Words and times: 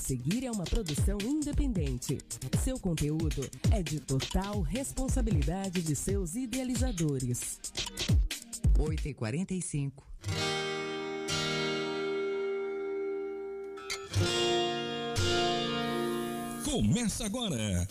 seguir 0.00 0.44
é 0.44 0.50
uma 0.50 0.64
produção 0.64 1.18
independente. 1.22 2.18
Seu 2.64 2.78
conteúdo 2.78 3.48
é 3.70 3.82
de 3.82 4.00
total 4.00 4.62
responsabilidade 4.62 5.82
de 5.82 5.94
seus 5.94 6.34
idealizadores. 6.34 7.60
8 8.78 9.08
e 9.08 9.14
45 9.14 10.10
Começa 16.64 17.26
agora. 17.26 17.86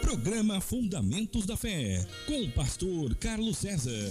Programa 0.00 0.60
Fundamentos 0.60 1.46
da 1.46 1.56
Fé, 1.56 2.04
com 2.26 2.42
o 2.42 2.52
pastor 2.52 3.14
Carlos 3.14 3.58
César. 3.58 4.10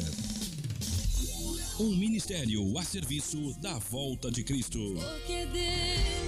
Um 1.82 1.96
ministério 1.96 2.78
a 2.78 2.84
serviço 2.84 3.56
da 3.60 3.80
volta 3.80 4.30
de 4.30 4.44
Cristo. 4.44 4.78
Porque 4.78 5.48
dele, 5.48 6.21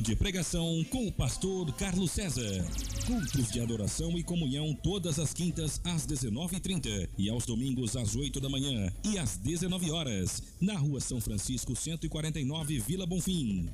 Ponto 0.00 0.08
de 0.08 0.16
pregação 0.16 0.82
com 0.88 1.06
o 1.08 1.12
pastor 1.12 1.70
Carlos 1.74 2.12
César. 2.12 2.64
Cultos 3.06 3.52
de 3.52 3.60
adoração 3.60 4.16
e 4.16 4.22
comunhão 4.22 4.74
todas 4.82 5.18
as 5.18 5.34
quintas 5.34 5.78
às 5.84 6.06
19h30 6.06 7.06
e 7.18 7.28
aos 7.28 7.44
domingos 7.44 7.94
às 7.96 8.16
8 8.16 8.40
da 8.40 8.48
manhã 8.48 8.90
e 9.04 9.18
às 9.18 9.36
19 9.36 9.90
horas 9.90 10.42
na 10.58 10.72
Rua 10.74 11.02
São 11.02 11.20
Francisco 11.20 11.76
149, 11.76 12.78
Vila 12.78 13.04
Bonfim. 13.04 13.68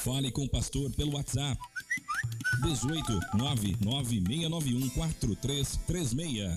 Fale 0.00 0.30
com 0.30 0.44
o 0.44 0.48
pastor 0.48 0.90
pelo 0.92 1.16
WhatsApp 1.16 1.60
18 2.62 3.20
99691 3.34 4.88
4336. 4.88 6.56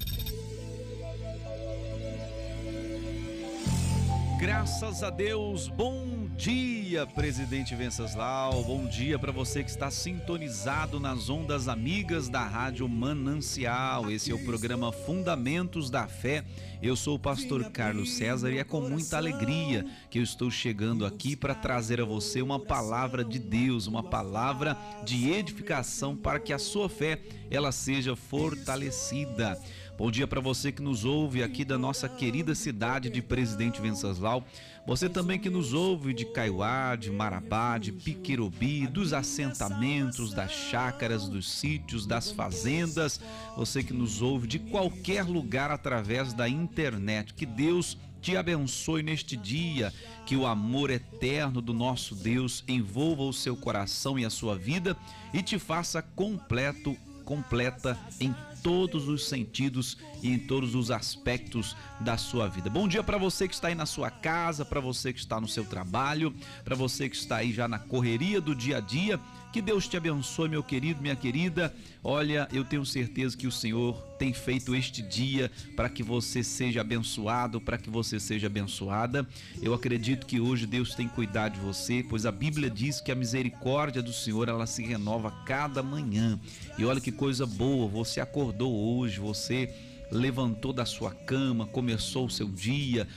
Graças 4.40 5.04
a 5.04 5.10
Deus, 5.10 5.68
bom 5.68 6.13
dia, 6.36 7.06
presidente 7.06 7.76
Venceslau. 7.76 8.64
Bom 8.64 8.86
dia 8.88 9.20
para 9.20 9.32
você 9.32 9.64
que 9.64 9.70
está 9.70 9.92
sintonizado 9.92 11.00
nas 11.00 11.30
ondas 11.30 11.68
amigas 11.68 12.28
da 12.28 12.44
Rádio 12.44 12.88
Manancial. 12.90 14.10
Esse 14.10 14.32
é 14.32 14.34
o 14.34 14.44
programa 14.44 14.92
Fundamentos 14.92 15.90
da 15.90 16.08
Fé. 16.08 16.44
Eu 16.82 16.96
sou 16.96 17.16
o 17.16 17.20
pastor 17.20 17.70
Carlos 17.72 18.14
César 18.14 18.52
e 18.52 18.58
é 18.58 18.64
com 18.64 18.82
muita 18.82 19.18
alegria 19.18 19.86
que 20.10 20.20
eu 20.20 20.24
estou 20.24 20.50
chegando 20.50 21.06
aqui 21.06 21.36
para 21.36 21.56
trazer 21.56 22.02
a 22.02 22.06
você 22.06 22.42
uma 22.42 22.60
palavra 22.60 23.24
de 23.24 23.40
Deus, 23.40 23.86
uma 23.88 24.04
palavra 24.04 24.76
de 25.06 25.32
edificação 25.32 26.16
para 26.16 26.40
que 26.40 26.52
a 26.52 26.60
sua 26.60 26.90
fé 26.90 27.22
ela 27.50 27.72
seja 27.72 28.16
fortalecida. 28.16 29.58
Bom 29.96 30.10
dia 30.10 30.28
para 30.28 30.42
você 30.42 30.72
que 30.72 30.82
nos 30.82 31.06
ouve 31.06 31.44
aqui 31.44 31.64
da 31.64 31.78
nossa 31.78 32.10
querida 32.10 32.56
cidade 32.56 33.12
de 33.12 33.22
Presidente 33.22 33.80
Venceslau. 33.80 34.44
Você 34.86 35.08
também 35.08 35.40
que 35.40 35.50
nos 35.50 35.74
ouve 35.74 36.14
de 36.14 36.26
Caiuá, 36.26 36.98
de 36.98 37.10
Marabá, 37.10 37.78
de 37.78 37.94
Piquerobi, 37.94 38.86
dos 38.86 39.14
assentamentos, 39.14 40.34
das 40.34 40.52
chácaras, 40.52 41.30
dos 41.30 41.50
sítios, 41.50 42.06
das 42.06 42.32
fazendas. 42.32 43.20
Você 43.56 43.82
que 43.82 43.94
nos 43.94 44.22
ouve 44.22 44.46
de 44.46 44.60
qualquer 44.60 45.24
lugar 45.24 45.72
através 45.72 46.34
da 46.34 46.50
internet. 46.50 47.34
Que 47.34 47.46
Deus 47.46 47.98
te 48.22 48.36
abençoe 48.36 49.04
neste 49.04 49.38
dia, 49.38 49.94
que 50.26 50.36
o 50.36 50.46
amor 50.46 50.90
eterno 50.90 51.62
do 51.62 51.74
nosso 51.74 52.14
Deus 52.14 52.64
envolva 52.68 53.24
o 53.24 53.34
seu 53.34 53.56
coração 53.56 54.20
e 54.20 54.26
a 54.26 54.30
sua 54.30 54.58
vida 54.58 54.98
e 55.34 55.42
te 55.42 55.58
faça 55.58 56.02
completo, 56.02 56.96
completa 57.24 57.98
em 58.20 58.34
todos 58.64 59.10
os 59.10 59.28
sentidos 59.28 59.98
e 60.22 60.32
em 60.32 60.40
todos 60.40 60.74
os 60.74 60.90
aspectos 60.90 61.76
da 62.00 62.18
sua 62.18 62.48
vida. 62.48 62.70
Bom 62.70 62.88
dia 62.88 63.04
para 63.04 63.18
você 63.18 63.48
que 63.48 63.54
está 63.54 63.68
aí 63.68 63.76
na 63.76 63.86
sua 63.86 64.10
casa, 64.10 64.64
para 64.64 64.80
você 64.80 65.12
que 65.12 65.20
está 65.20 65.40
no 65.40 65.48
seu 65.48 65.66
trabalho, 65.66 66.34
para 66.64 66.76
você 66.76 67.10
que 67.10 67.16
está 67.16 67.38
aí 67.38 67.52
já 67.52 67.68
na 67.68 67.78
correria 67.78 68.40
do 68.40 68.56
dia 68.56 68.78
a 68.78 68.80
dia. 68.80 69.20
Que 69.54 69.62
Deus 69.62 69.88
te 69.88 69.96
abençoe, 69.96 70.50
meu 70.50 70.64
querido, 70.64 71.00
minha 71.00 71.16
querida. 71.16 71.72
Olha, 72.04 72.48
eu 72.52 72.66
tenho 72.66 72.84
certeza 72.84 73.38
que 73.38 73.46
o 73.46 73.52
Senhor 73.52 74.02
tem 74.18 74.34
feito 74.34 74.74
este 74.74 75.04
dia 75.04 75.52
para 75.76 75.88
que 75.90 76.02
você 76.02 76.44
seja 76.44 76.82
abençoado, 76.82 77.62
para 77.62 77.78
que 77.78 77.88
você 77.88 78.20
seja 78.20 78.48
abençoada. 78.48 79.28
Eu 79.62 79.76
acredito 79.76 80.26
que 80.26 80.40
hoje 80.40 80.66
Deus 80.66 80.96
tem 80.96 81.08
cuidado 81.08 81.54
de 81.54 81.60
você, 81.60 82.04
pois 82.10 82.26
a 82.26 82.32
Bíblia 82.32 82.68
diz 82.68 83.00
que 83.00 83.12
a 83.12 83.16
misericórdia 83.16 84.02
do 84.02 84.12
Senhor 84.12 84.50
ela 84.50 84.66
se 84.66 84.84
renova 84.84 85.30
cada 85.46 85.84
manhã. 85.84 86.40
E 86.76 86.84
olha 86.84 87.00
que 87.00 87.12
coisa 87.12 87.46
boa, 87.46 87.88
você 87.88 88.20
acordou 88.20 88.74
hoje, 88.74 89.20
você 89.20 89.72
levantou 90.10 90.74
da 90.74 90.86
sua 90.86 91.12
cama, 91.12 91.68
começou 91.68 92.26
o 92.26 92.30
seu 92.30 92.48
dia, 92.48 93.08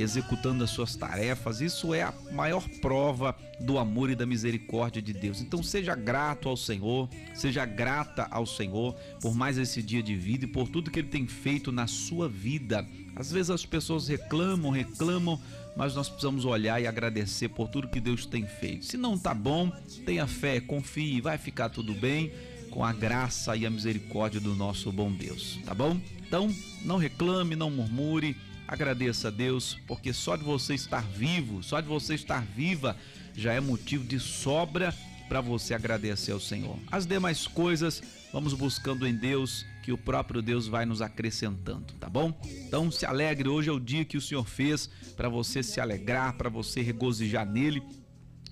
executando 0.00 0.64
as 0.64 0.70
suas 0.70 0.96
tarefas. 0.96 1.60
Isso 1.60 1.92
é 1.92 2.02
a 2.02 2.14
maior 2.32 2.66
prova 2.80 3.36
do 3.60 3.78
amor 3.78 4.10
e 4.10 4.14
da 4.16 4.26
misericórdia 4.26 5.02
de 5.02 5.12
Deus. 5.12 5.40
Então 5.40 5.62
seja 5.62 5.94
grato 5.94 6.48
ao 6.48 6.56
Senhor, 6.56 7.08
seja 7.34 7.64
grata 7.64 8.26
ao 8.30 8.46
Senhor 8.46 8.94
por 9.20 9.34
mais 9.34 9.58
esse 9.58 9.82
dia 9.82 10.02
de 10.02 10.14
vida 10.14 10.44
e 10.44 10.48
por 10.48 10.68
tudo 10.68 10.90
que 10.90 10.98
ele 10.98 11.08
tem 11.08 11.26
feito 11.26 11.70
na 11.70 11.86
sua 11.86 12.28
vida. 12.28 12.86
Às 13.14 13.30
vezes 13.30 13.50
as 13.50 13.66
pessoas 13.66 14.08
reclamam, 14.08 14.70
reclamam, 14.70 15.40
mas 15.76 15.94
nós 15.94 16.08
precisamos 16.08 16.44
olhar 16.44 16.80
e 16.80 16.86
agradecer 16.86 17.48
por 17.48 17.68
tudo 17.68 17.88
que 17.88 18.00
Deus 18.00 18.26
tem 18.26 18.46
feito. 18.46 18.86
Se 18.86 18.96
não 18.96 19.18
tá 19.18 19.34
bom, 19.34 19.70
tenha 20.04 20.26
fé, 20.26 20.60
confie, 20.60 21.20
vai 21.20 21.38
ficar 21.38 21.68
tudo 21.68 21.92
bem 21.94 22.32
com 22.70 22.82
a 22.82 22.92
graça 22.92 23.54
e 23.54 23.66
a 23.66 23.70
misericórdia 23.70 24.40
do 24.40 24.56
nosso 24.56 24.90
bom 24.90 25.12
Deus, 25.12 25.60
tá 25.64 25.74
bom? 25.74 26.00
Então, 26.26 26.50
não 26.82 26.96
reclame, 26.96 27.54
não 27.54 27.70
murmure, 27.70 28.34
agradeça 28.72 29.28
a 29.28 29.30
Deus, 29.30 29.78
porque 29.86 30.12
só 30.12 30.34
de 30.34 30.44
você 30.44 30.74
estar 30.74 31.02
vivo, 31.02 31.62
só 31.62 31.80
de 31.80 31.86
você 31.86 32.14
estar 32.14 32.42
viva, 32.42 32.96
já 33.34 33.52
é 33.52 33.60
motivo 33.60 34.04
de 34.04 34.18
sobra 34.18 34.94
para 35.28 35.40
você 35.40 35.74
agradecer 35.74 36.32
ao 36.32 36.40
Senhor. 36.40 36.78
As 36.90 37.06
demais 37.06 37.46
coisas, 37.46 38.02
vamos 38.32 38.54
buscando 38.54 39.06
em 39.06 39.14
Deus, 39.14 39.66
que 39.82 39.92
o 39.92 39.98
próprio 39.98 40.40
Deus 40.40 40.68
vai 40.68 40.86
nos 40.86 41.02
acrescentando, 41.02 41.92
tá 41.94 42.08
bom? 42.08 42.38
Então 42.66 42.90
se 42.90 43.04
alegre, 43.04 43.48
hoje 43.48 43.68
é 43.68 43.72
o 43.72 43.80
dia 43.80 44.04
que 44.04 44.16
o 44.16 44.20
Senhor 44.20 44.46
fez 44.46 44.88
para 45.16 45.28
você 45.28 45.62
se 45.62 45.80
alegrar, 45.80 46.34
para 46.34 46.48
você 46.48 46.80
regozijar 46.80 47.44
nele 47.44 47.82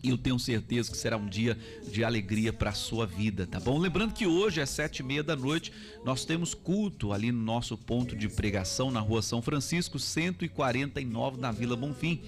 e 0.03 0.09
eu 0.11 0.19
tenho 0.19 0.39
certeza 0.39 0.91
que 0.91 0.97
será 0.97 1.17
um 1.17 1.29
dia 1.29 1.57
de 1.91 2.03
alegria 2.03 2.53
para 2.53 2.71
a 2.71 2.75
sua 2.75 3.07
vida, 3.07 3.47
tá 3.47 3.61
bom? 3.61 3.79
Lembrando 3.79 4.15
que 4.15 4.27
hoje 4.27 4.61
às 4.61 4.71
sete 4.71 5.01
e 5.01 5.03
meia 5.03 5.23
da 5.23 5.37
noite 5.37 5.73
nós 6.05 6.25
temos 6.25 6.55
culto 6.55 7.13
ali 7.13 7.31
no 7.31 7.43
nosso 7.43 7.77
ponto 7.77 8.17
de 8.17 8.29
pregação 8.29 8.91
na 8.91 9.01
rua 9.01 9.23
São 9.23 9.43
Francisco, 9.43 9.99
149 9.99 11.39
na 11.39 11.53
Vila 11.53 11.77
Bonfim. 11.77 12.23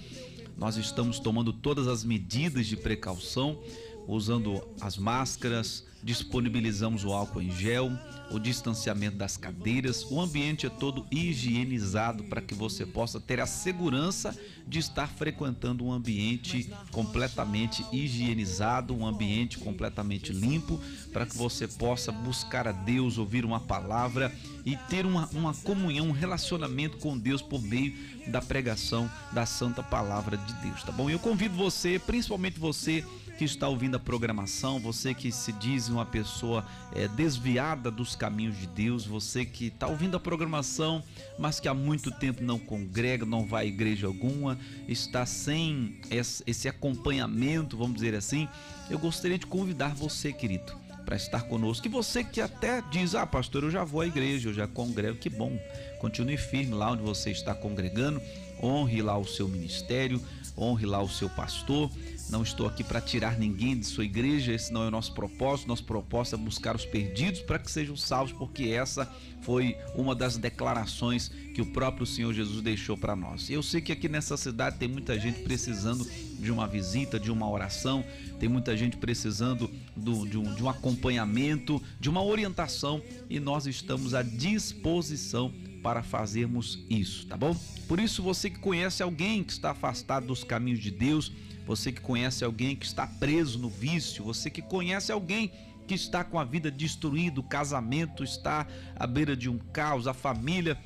Nós 0.57 0.77
estamos 0.77 1.19
tomando 1.19 1.51
todas 1.51 1.87
as 1.87 2.03
medidas 2.03 2.67
de 2.67 2.77
precaução, 2.77 3.59
usando 4.07 4.63
as 4.79 4.97
máscaras, 4.97 5.85
disponibilizamos 6.03 7.05
o 7.05 7.13
álcool 7.13 7.41
em 7.41 7.51
gel, 7.51 7.91
o 8.29 8.39
distanciamento 8.39 9.15
das 9.15 9.37
cadeiras, 9.37 10.05
o 10.09 10.19
ambiente 10.19 10.65
é 10.65 10.69
todo 10.69 11.05
higienizado 11.11 12.23
para 12.25 12.41
que 12.41 12.53
você 12.53 12.85
possa 12.85 13.19
ter 13.19 13.39
a 13.39 13.45
segurança 13.45 14.35
de 14.67 14.79
estar 14.79 15.07
frequentando 15.07 15.85
um 15.85 15.91
ambiente 15.91 16.69
completamente 16.91 17.85
higienizado, 17.91 18.95
um 18.95 19.05
ambiente 19.05 19.57
completamente 19.59 20.33
limpo, 20.33 20.79
para 21.11 21.25
que 21.25 21.37
você 21.37 21.67
possa 21.67 22.11
buscar 22.11 22.67
a 22.67 22.71
Deus, 22.71 23.17
ouvir 23.17 23.45
uma 23.45 23.59
palavra 23.59 24.33
e 24.65 24.75
ter 24.75 25.05
uma, 25.05 25.29
uma 25.33 25.53
comunhão, 25.53 26.07
um 26.07 26.11
relacionamento 26.11 26.97
com 26.97 27.17
Deus 27.17 27.41
por 27.41 27.61
meio 27.61 27.93
da 28.27 28.41
pregação 28.41 29.09
da 29.31 29.45
Santa 29.45 29.83
Palavra 29.83 30.37
de 30.37 30.53
Deus, 30.55 30.83
tá 30.83 30.91
bom? 30.91 31.09
Eu 31.09 31.19
convido 31.19 31.55
você, 31.55 31.99
principalmente 31.99 32.59
você 32.59 33.03
que 33.37 33.43
está 33.43 33.67
ouvindo 33.67 33.95
a 33.95 33.99
programação, 33.99 34.79
você 34.79 35.13
que 35.13 35.31
se 35.31 35.51
diz 35.53 35.89
uma 35.89 36.05
pessoa 36.05 36.65
é, 36.93 37.07
desviada 37.07 37.89
dos 37.89 38.15
caminhos 38.15 38.57
de 38.57 38.67
Deus, 38.67 39.05
você 39.05 39.45
que 39.45 39.67
está 39.67 39.87
ouvindo 39.87 40.15
a 40.15 40.19
programação, 40.19 41.03
mas 41.37 41.59
que 41.59 41.67
há 41.67 41.73
muito 41.73 42.11
tempo 42.11 42.43
não 42.43 42.59
congrega, 42.59 43.25
não 43.25 43.45
vai 43.45 43.65
à 43.65 43.67
igreja 43.67 44.07
alguma, 44.07 44.57
está 44.87 45.25
sem 45.25 45.99
esse 46.45 46.67
acompanhamento, 46.67 47.77
vamos 47.77 47.95
dizer 47.95 48.15
assim, 48.15 48.47
eu 48.89 48.99
gostaria 48.99 49.37
de 49.37 49.45
convidar 49.45 49.95
você, 49.95 50.31
querido, 50.31 50.73
para 51.05 51.15
estar 51.15 51.43
conosco. 51.43 51.85
E 51.87 51.89
você 51.89 52.23
que 52.23 52.41
até 52.41 52.81
diz: 52.91 53.15
Ah, 53.15 53.25
pastor, 53.25 53.63
eu 53.63 53.71
já 53.71 53.83
vou 53.83 54.01
à 54.01 54.07
igreja, 54.07 54.49
eu 54.49 54.53
já 54.53 54.67
congrego, 54.67 55.17
que 55.17 55.29
bom. 55.29 55.57
Continue 55.99 56.37
firme 56.37 56.73
lá 56.73 56.91
onde 56.91 57.01
você 57.01 57.31
está 57.31 57.53
congregando, 57.53 58.21
honre 58.61 59.01
lá 59.01 59.17
o 59.17 59.25
seu 59.25 59.47
ministério, 59.47 60.21
honre 60.57 60.85
lá 60.85 61.01
o 61.01 61.09
seu 61.09 61.29
pastor. 61.29 61.89
Não 62.29 62.41
estou 62.41 62.67
aqui 62.67 62.83
para 62.83 63.01
tirar 63.01 63.37
ninguém 63.37 63.77
de 63.77 63.85
sua 63.85 64.05
igreja, 64.05 64.53
esse 64.53 64.71
não 64.71 64.83
é 64.83 64.87
o 64.87 64.91
nosso 64.91 65.13
propósito. 65.13 65.67
Nosso 65.67 65.83
propósito 65.83 66.35
é 66.35 66.37
buscar 66.37 66.75
os 66.75 66.85
perdidos 66.85 67.41
para 67.41 67.59
que 67.59 67.69
sejam 67.69 67.95
salvos, 67.95 68.31
porque 68.31 68.63
essa 68.63 69.11
foi 69.41 69.77
uma 69.93 70.15
das 70.15 70.37
declarações 70.37 71.29
que 71.53 71.61
o 71.61 71.65
próprio 71.65 72.05
Senhor 72.05 72.33
Jesus 72.33 72.61
deixou 72.61 72.97
para 72.97 73.15
nós. 73.15 73.49
Eu 73.49 73.61
sei 73.61 73.81
que 73.81 73.91
aqui 73.91 74.07
nessa 74.07 74.37
cidade 74.37 74.77
tem 74.77 74.87
muita 74.87 75.19
gente 75.19 75.41
precisando 75.41 76.07
de 76.39 76.51
uma 76.51 76.67
visita, 76.67 77.19
de 77.19 77.31
uma 77.31 77.49
oração, 77.49 78.03
tem 78.39 78.49
muita 78.49 78.75
gente 78.75 78.97
precisando 78.97 79.69
do, 79.95 80.27
de, 80.27 80.37
um, 80.37 80.55
de 80.55 80.63
um 80.63 80.69
acompanhamento, 80.69 81.81
de 81.99 82.09
uma 82.09 82.23
orientação 82.23 83.01
e 83.29 83.39
nós 83.39 83.67
estamos 83.67 84.13
à 84.13 84.23
disposição 84.23 85.53
para 85.83 86.01
fazermos 86.01 86.79
isso, 86.89 87.27
tá 87.27 87.35
bom? 87.35 87.55
Por 87.87 87.99
isso, 87.99 88.23
você 88.23 88.49
que 88.49 88.59
conhece 88.59 89.03
alguém 89.03 89.43
que 89.43 89.51
está 89.51 89.71
afastado 89.71 90.27
dos 90.27 90.43
caminhos 90.43 90.79
de 90.79 90.89
Deus, 90.89 91.31
você 91.65 91.91
que 91.91 92.01
conhece 92.01 92.43
alguém 92.43 92.75
que 92.75 92.85
está 92.85 93.07
preso 93.07 93.57
no 93.59 93.69
vício, 93.69 94.23
você 94.23 94.49
que 94.49 94.61
conhece 94.61 95.11
alguém 95.11 95.51
que 95.87 95.93
está 95.93 96.23
com 96.23 96.39
a 96.39 96.43
vida 96.43 96.71
destruída, 96.71 97.39
o 97.39 97.43
casamento 97.43 98.23
está 98.23 98.67
à 98.95 99.05
beira 99.05 99.35
de 99.35 99.49
um 99.49 99.57
caos, 99.57 100.07
a 100.07 100.13
família 100.13 100.77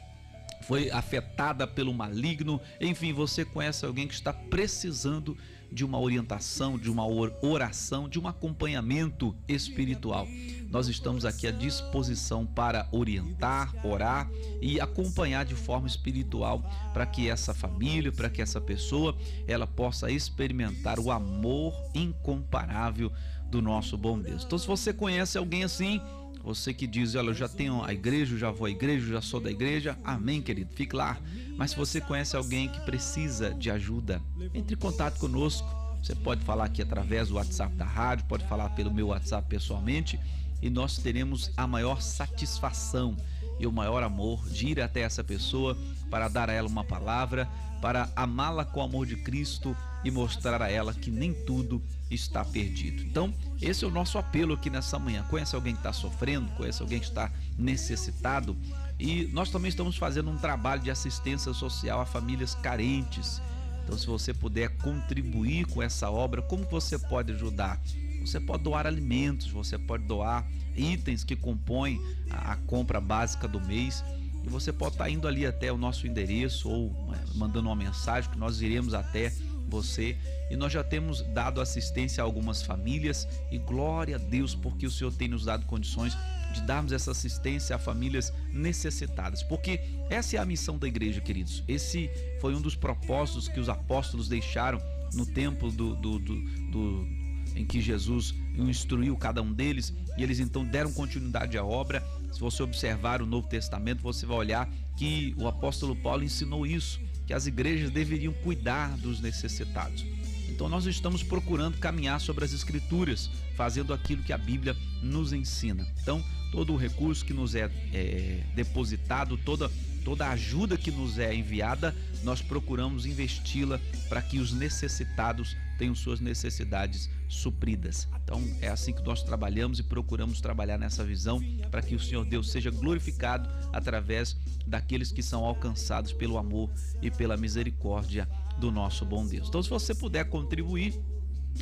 foi 0.63 0.89
afetada 0.91 1.67
pelo 1.67 1.93
maligno, 1.93 2.59
enfim, 2.81 3.13
você 3.13 3.45
conhece 3.45 3.85
alguém 3.85 4.07
que 4.07 4.13
está 4.13 4.33
precisando 4.33 5.33
de 5.33 5.41
uma 5.83 5.99
orientação, 5.99 6.77
de 6.77 6.89
uma 6.89 7.05
oração, 7.05 8.07
de 8.07 8.19
um 8.19 8.27
acompanhamento 8.27 9.35
espiritual. 9.47 10.27
Nós 10.69 10.87
estamos 10.87 11.25
aqui 11.25 11.47
à 11.47 11.51
disposição 11.51 12.45
para 12.45 12.87
orientar, 12.91 13.73
orar 13.85 14.29
e 14.61 14.79
acompanhar 14.79 15.45
de 15.45 15.55
forma 15.55 15.87
espiritual 15.87 16.63
para 16.93 17.05
que 17.05 17.29
essa 17.29 17.53
família, 17.53 18.11
para 18.11 18.29
que 18.29 18.41
essa 18.41 18.59
pessoa, 18.59 19.15
ela 19.47 19.65
possa 19.65 20.11
experimentar 20.11 20.99
o 20.99 21.11
amor 21.11 21.73
incomparável 21.93 23.11
do 23.49 23.61
nosso 23.61 23.97
bom 23.97 24.19
Deus. 24.19 24.43
Então, 24.43 24.57
se 24.57 24.67
você 24.67 24.93
conhece 24.93 25.37
alguém 25.37 25.63
assim, 25.63 26.01
você 26.47 26.73
que 26.73 26.87
diz, 26.87 27.13
olha, 27.13 27.27
eu 27.27 27.33
já 27.33 27.49
tenho 27.49 27.83
a 27.83 27.93
igreja, 27.93 28.37
já 28.37 28.49
vou 28.49 28.67
à 28.67 28.69
igreja, 28.69 29.05
já 29.05 29.21
sou 29.21 29.41
da 29.41 29.51
igreja, 29.51 29.99
amém, 30.01 30.41
querido, 30.41 30.73
fique 30.73 30.95
lá. 30.95 31.17
Mas 31.57 31.71
se 31.71 31.77
você 31.77 31.99
conhece 31.99 32.37
alguém 32.37 32.69
que 32.69 32.79
precisa 32.85 33.53
de 33.53 33.69
ajuda, 33.69 34.21
entre 34.53 34.75
em 34.75 34.77
contato 34.77 35.19
conosco. 35.19 35.67
Você 36.01 36.15
pode 36.15 36.41
falar 36.45 36.63
aqui 36.63 36.81
através 36.81 37.27
do 37.27 37.35
WhatsApp 37.35 37.75
da 37.75 37.83
rádio, 37.83 38.27
pode 38.29 38.47
falar 38.47 38.69
pelo 38.69 38.93
meu 38.93 39.07
WhatsApp 39.07 39.45
pessoalmente 39.49 40.17
e 40.61 40.69
nós 40.69 40.97
teremos 40.97 41.51
a 41.57 41.67
maior 41.67 42.01
satisfação 42.01 43.17
e 43.59 43.67
o 43.67 43.71
maior 43.71 44.01
amor 44.01 44.47
de 44.47 44.67
ir 44.67 44.79
até 44.79 45.01
essa 45.01 45.25
pessoa 45.25 45.77
para 46.09 46.29
dar 46.29 46.49
a 46.49 46.53
ela 46.53 46.69
uma 46.69 46.83
palavra, 46.83 47.45
para 47.81 48.09
amá-la 48.15 48.63
com 48.63 48.79
o 48.79 48.83
amor 48.83 49.05
de 49.05 49.17
Cristo 49.17 49.75
e 50.01 50.09
mostrar 50.09 50.61
a 50.61 50.71
ela 50.71 50.93
que 50.93 51.11
nem 51.11 51.33
tudo 51.33 51.83
está 52.09 52.43
perdido. 52.43 53.03
Então, 53.03 53.33
esse 53.61 53.83
é 53.83 53.87
o 53.87 53.91
nosso 53.91 54.17
apelo 54.17 54.53
aqui 54.53 54.69
nessa 54.69 54.97
manhã. 54.97 55.23
Conhece 55.29 55.55
alguém 55.55 55.73
que 55.73 55.79
está 55.79 55.93
sofrendo, 55.93 56.49
conhece 56.51 56.81
alguém 56.81 56.99
que 56.99 57.05
está 57.05 57.31
necessitado 57.57 58.55
e 58.99 59.29
nós 59.31 59.49
também 59.51 59.69
estamos 59.69 59.95
fazendo 59.95 60.29
um 60.31 60.37
trabalho 60.37 60.81
de 60.81 60.89
assistência 60.89 61.53
social 61.53 62.01
a 62.01 62.05
famílias 62.05 62.55
carentes. 62.55 63.41
Então, 63.83 63.97
se 63.97 64.07
você 64.07 64.33
puder 64.33 64.69
contribuir 64.77 65.65
com 65.67 65.81
essa 65.81 66.09
obra, 66.09 66.41
como 66.41 66.63
você 66.63 66.97
pode 66.97 67.31
ajudar? 67.31 67.79
Você 68.21 68.39
pode 68.39 68.63
doar 68.63 68.87
alimentos, 68.87 69.49
você 69.49 69.77
pode 69.77 70.03
doar 70.03 70.45
itens 70.75 71.23
que 71.23 71.35
compõem 71.35 72.01
a, 72.29 72.53
a 72.53 72.55
compra 72.55 72.99
básica 72.99 73.47
do 73.47 73.61
mês. 73.61 74.03
E 74.43 74.49
você 74.49 74.73
pode 74.73 74.95
estar 74.95 75.09
indo 75.09 75.27
ali 75.27 75.45
até 75.45 75.71
o 75.71 75.77
nosso 75.77 76.07
endereço 76.07 76.69
ou 76.69 77.13
é, 77.13 77.37
mandando 77.37 77.69
uma 77.69 77.75
mensagem 77.75 78.29
que 78.29 78.37
nós 78.37 78.61
iremos 78.61 78.93
até 78.93 79.31
você. 79.67 80.17
E 80.49 80.55
nós 80.55 80.71
já 80.71 80.83
temos 80.83 81.21
dado 81.33 81.61
assistência 81.61 82.23
a 82.23 82.25
algumas 82.25 82.61
famílias. 82.61 83.27
E 83.51 83.57
glória 83.57 84.15
a 84.15 84.19
Deus 84.19 84.55
porque 84.55 84.85
o 84.85 84.91
Senhor 84.91 85.13
tem 85.13 85.27
nos 85.27 85.45
dado 85.45 85.65
condições 85.65 86.17
de 86.53 86.61
darmos 86.61 86.91
essa 86.91 87.11
assistência 87.11 87.75
a 87.75 87.79
famílias 87.79 88.33
necessitadas, 88.51 89.43
porque 89.43 89.79
essa 90.09 90.37
é 90.37 90.39
a 90.39 90.45
missão 90.45 90.77
da 90.77 90.87
igreja, 90.87 91.21
queridos. 91.21 91.63
Esse 91.67 92.09
foi 92.39 92.55
um 92.55 92.61
dos 92.61 92.75
propósitos 92.75 93.47
que 93.47 93.59
os 93.59 93.69
apóstolos 93.69 94.27
deixaram 94.27 94.81
no 95.13 95.25
tempo 95.25 95.69
do, 95.71 95.95
do, 95.95 96.19
do, 96.19 96.41
do 96.71 97.07
em 97.55 97.65
que 97.65 97.81
Jesus 97.81 98.33
instruiu 98.55 99.15
cada 99.17 99.41
um 99.41 99.51
deles. 99.51 99.93
E 100.17 100.23
eles 100.23 100.39
então 100.39 100.63
deram 100.63 100.91
continuidade 100.91 101.57
à 101.57 101.63
obra. 101.63 102.03
Se 102.31 102.39
você 102.39 102.61
observar 102.61 103.21
o 103.21 103.25
Novo 103.25 103.47
Testamento, 103.47 104.01
você 104.01 104.25
vai 104.25 104.37
olhar 104.37 104.69
que 104.95 105.33
o 105.37 105.47
apóstolo 105.47 105.95
Paulo 105.95 106.23
ensinou 106.23 106.65
isso, 106.65 106.99
que 107.27 107.33
as 107.33 107.45
igrejas 107.45 107.91
deveriam 107.91 108.33
cuidar 108.33 108.97
dos 108.97 109.19
necessitados. 109.19 110.05
Então 110.49 110.69
nós 110.69 110.85
estamos 110.85 111.21
procurando 111.21 111.77
caminhar 111.77 112.19
sobre 112.19 112.45
as 112.45 112.53
escrituras, 112.53 113.29
fazendo 113.55 113.93
aquilo 113.93 114.23
que 114.23 114.33
a 114.33 114.37
Bíblia 114.37 114.75
nos 115.03 115.33
ensina. 115.33 115.85
Então, 116.01 116.23
todo 116.51 116.73
o 116.73 116.77
recurso 116.77 117.23
que 117.23 117.33
nos 117.33 117.53
é, 117.53 117.69
é 117.93 118.43
depositado, 118.55 119.37
toda 119.37 119.69
toda 120.03 120.25
a 120.25 120.31
ajuda 120.31 120.77
que 120.77 120.89
nos 120.89 121.19
é 121.19 121.35
enviada, 121.35 121.93
nós 122.23 122.41
procuramos 122.41 123.05
investi-la 123.05 123.77
para 124.07 124.21
que 124.21 124.39
os 124.39 124.53
necessitados 124.53 125.53
tenham 125.77 125.95
suas 125.95 126.19
necessidades 126.19 127.09
supridas. 127.27 128.07
Então 128.23 128.43
é 128.61 128.67
assim 128.67 128.93
que 128.93 129.01
nós 129.03 129.23
trabalhamos 129.23 129.79
e 129.79 129.83
procuramos 129.83 130.41
trabalhar 130.41 130.77
nessa 130.77 131.03
visão 131.03 131.41
para 131.69 131.81
que 131.81 131.95
o 131.95 131.99
Senhor 131.99 132.25
Deus 132.25 132.51
seja 132.51 132.71
glorificado 132.71 133.49
através 133.71 134.35
daqueles 134.65 135.11
que 135.11 135.21
são 135.21 135.45
alcançados 135.45 136.13
pelo 136.13 136.37
amor 136.37 136.69
e 137.01 137.11
pela 137.11 137.37
misericórdia 137.37 138.27
do 138.59 138.71
nosso 138.71 139.05
bom 139.05 139.25
Deus. 139.25 139.47
Então 139.47 139.61
se 139.61 139.69
você 139.69 139.93
puder 139.93 140.25
contribuir 140.25 140.99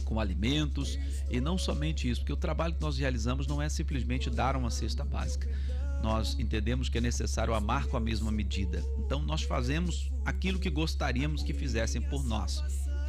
com 0.03 0.19
alimentos 0.19 0.99
e 1.29 1.39
não 1.39 1.57
somente 1.57 2.09
isso, 2.09 2.21
porque 2.21 2.33
o 2.33 2.37
trabalho 2.37 2.73
que 2.75 2.81
nós 2.81 2.97
realizamos 2.97 3.47
não 3.47 3.61
é 3.61 3.69
simplesmente 3.69 4.29
dar 4.29 4.55
uma 4.55 4.69
cesta 4.69 5.05
básica 5.05 5.49
nós 6.05 6.37
entendemos 6.37 6.87
que 6.87 6.99
é 6.99 7.01
necessário 7.01 7.55
amar 7.55 7.87
com 7.87 7.97
a 7.97 7.99
mesma 7.99 8.31
medida. 8.31 8.83
Então 8.99 9.23
nós 9.23 9.41
fazemos 9.41 10.11
aquilo 10.23 10.59
que 10.59 10.69
gostaríamos 10.69 11.41
que 11.41 11.51
fizessem 11.51 11.99
por 11.99 12.23
nós. 12.23 12.63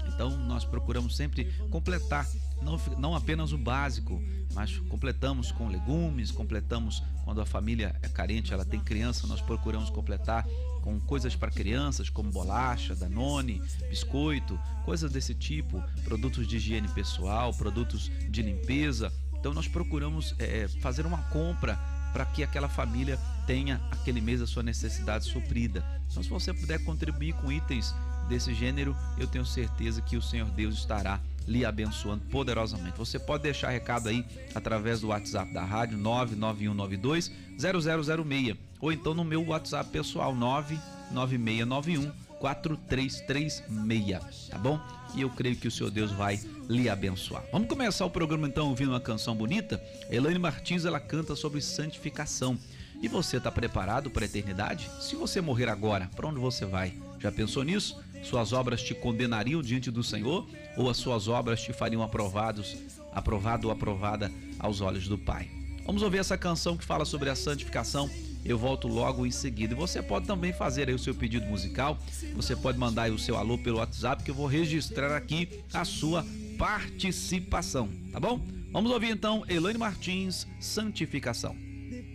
Então 0.08 0.30
nós 0.30 0.64
procuramos 0.64 1.16
sempre 1.16 1.44
completar, 1.70 2.26
não, 2.62 2.78
não 2.98 3.14
apenas 3.14 3.52
o 3.52 3.58
básico, 3.58 4.22
mas 4.54 4.78
completamos 4.88 5.52
com 5.52 5.68
legumes, 5.68 6.30
completamos 6.30 7.02
quando 7.24 7.40
a 7.40 7.46
família 7.46 7.94
é 8.02 8.08
carente, 8.08 8.52
ela 8.52 8.64
tem 8.64 8.80
criança, 8.80 9.26
nós 9.26 9.40
procuramos 9.40 9.90
completar 9.90 10.46
com 10.82 11.00
coisas 11.00 11.34
para 11.34 11.50
crianças, 11.50 12.08
como 12.08 12.30
bolacha, 12.30 12.94
danone, 12.94 13.60
biscoito, 13.90 14.58
coisas 14.84 15.10
desse 15.10 15.34
tipo, 15.34 15.82
produtos 16.04 16.46
de 16.46 16.56
higiene 16.56 16.88
pessoal, 16.88 17.52
produtos 17.52 18.10
de 18.30 18.42
limpeza. 18.42 19.12
Então 19.38 19.52
nós 19.52 19.66
procuramos 19.66 20.34
é, 20.38 20.68
fazer 20.80 21.04
uma 21.04 21.18
compra 21.24 21.76
para 22.12 22.24
que 22.24 22.42
aquela 22.42 22.68
família 22.68 23.18
tenha 23.46 23.80
aquele 23.90 24.20
mês 24.20 24.40
a 24.40 24.46
sua 24.46 24.62
necessidade 24.62 25.26
suprida. 25.26 25.84
Então, 26.10 26.22
se 26.22 26.30
você 26.30 26.54
puder 26.54 26.82
contribuir 26.82 27.34
com 27.34 27.52
itens 27.52 27.94
desse 28.26 28.54
gênero, 28.54 28.96
eu 29.18 29.26
tenho 29.26 29.44
certeza 29.44 30.00
que 30.00 30.16
o 30.16 30.22
Senhor 30.22 30.48
Deus 30.50 30.76
estará 30.76 31.20
lhe 31.46 31.64
abençoando 31.64 32.22
poderosamente. 32.30 32.98
Você 32.98 33.18
pode 33.18 33.44
deixar 33.44 33.70
recado 33.70 34.08
aí 34.08 34.24
através 34.54 35.00
do 35.00 35.08
WhatsApp 35.08 35.52
da 35.52 35.64
rádio 35.64 35.98
99192 35.98 37.30
0006 37.58 38.56
ou 38.80 38.92
então 38.92 39.14
no 39.14 39.24
meu 39.24 39.46
WhatsApp 39.46 39.90
pessoal 39.90 40.34
99691 40.34 42.26
4336, 42.38 44.48
tá 44.50 44.58
bom? 44.58 44.78
E 45.14 45.22
eu 45.22 45.30
creio 45.30 45.56
que 45.56 45.68
o 45.68 45.70
Senhor 45.70 45.90
Deus 45.90 46.12
vai 46.12 46.38
lhe 46.68 46.88
abençoar. 46.88 47.42
Vamos 47.50 47.68
começar 47.68 48.04
o 48.04 48.10
programa 48.10 48.46
então 48.46 48.68
ouvindo 48.68 48.90
uma 48.90 49.00
canção 49.00 49.34
bonita? 49.34 49.82
Elaine 50.10 50.38
Martins, 50.38 50.84
ela 50.84 51.00
canta 51.00 51.34
sobre 51.34 51.62
santificação. 51.62 52.58
E 53.02 53.08
você 53.08 53.38
está 53.38 53.50
preparado 53.50 54.10
para 54.10 54.24
a 54.24 54.26
eternidade? 54.26 54.90
Se 55.00 55.16
você 55.16 55.40
morrer 55.40 55.68
agora, 55.68 56.10
para 56.14 56.26
onde 56.26 56.38
você 56.38 56.64
vai? 56.64 56.94
Já 57.18 57.32
pensou 57.32 57.62
nisso? 57.62 57.98
Suas 58.28 58.52
obras 58.52 58.82
te 58.82 58.94
condenariam 58.94 59.62
diante 59.62 59.90
do 59.90 60.02
Senhor 60.02 60.46
ou 60.76 60.90
as 60.90 60.96
suas 60.96 61.28
obras 61.28 61.62
te 61.62 61.72
fariam 61.72 62.02
aprovados, 62.02 62.76
aprovado 63.12 63.68
ou 63.68 63.72
aprovada 63.72 64.32
aos 64.58 64.80
olhos 64.80 65.06
do 65.08 65.16
Pai? 65.16 65.48
Vamos 65.84 66.02
ouvir 66.02 66.18
essa 66.18 66.36
canção 66.36 66.76
que 66.76 66.84
fala 66.84 67.04
sobre 67.04 67.30
a 67.30 67.36
santificação 67.36 68.10
eu 68.48 68.56
volto 68.56 68.86
logo 68.86 69.26
em 69.26 69.30
seguida. 69.30 69.74
E 69.74 69.76
você 69.76 70.00
pode 70.00 70.26
também 70.26 70.52
fazer 70.52 70.88
aí 70.88 70.94
o 70.94 70.98
seu 70.98 71.14
pedido 71.14 71.46
musical, 71.46 71.98
você 72.34 72.54
pode 72.54 72.78
mandar 72.78 73.04
aí 73.04 73.10
o 73.10 73.18
seu 73.18 73.36
alô 73.36 73.58
pelo 73.58 73.78
WhatsApp 73.78 74.22
que 74.22 74.30
eu 74.30 74.34
vou 74.34 74.46
registrar 74.46 75.14
aqui 75.16 75.48
a 75.72 75.84
sua 75.84 76.24
participação, 76.56 77.90
tá 78.12 78.20
bom? 78.20 78.40
Vamos 78.72 78.90
ouvir 78.90 79.10
então 79.10 79.44
Elaine 79.48 79.78
Martins, 79.78 80.46
Santificação. 80.60 81.56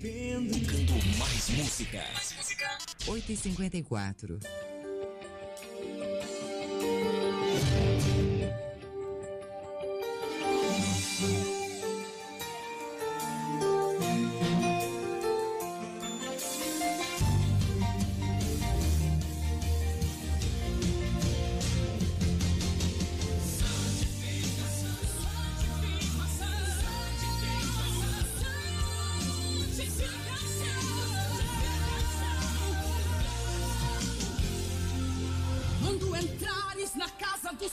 Tocando 0.02 1.18
mais 1.18 1.50
música. 1.50 2.04
8h54. 3.06 4.40
Thank 6.82 7.36
you. 7.36 7.41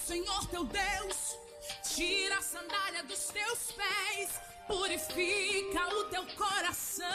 Senhor 0.08 0.46
teu 0.46 0.64
Deus. 0.64 1.36
Tira 1.82 2.38
a 2.38 2.40
sandália 2.40 3.02
dos 3.04 3.26
teus 3.26 3.72
pés, 3.72 4.40
purifica 4.66 5.86
o 5.94 6.04
teu 6.04 6.24
coração. 6.28 7.06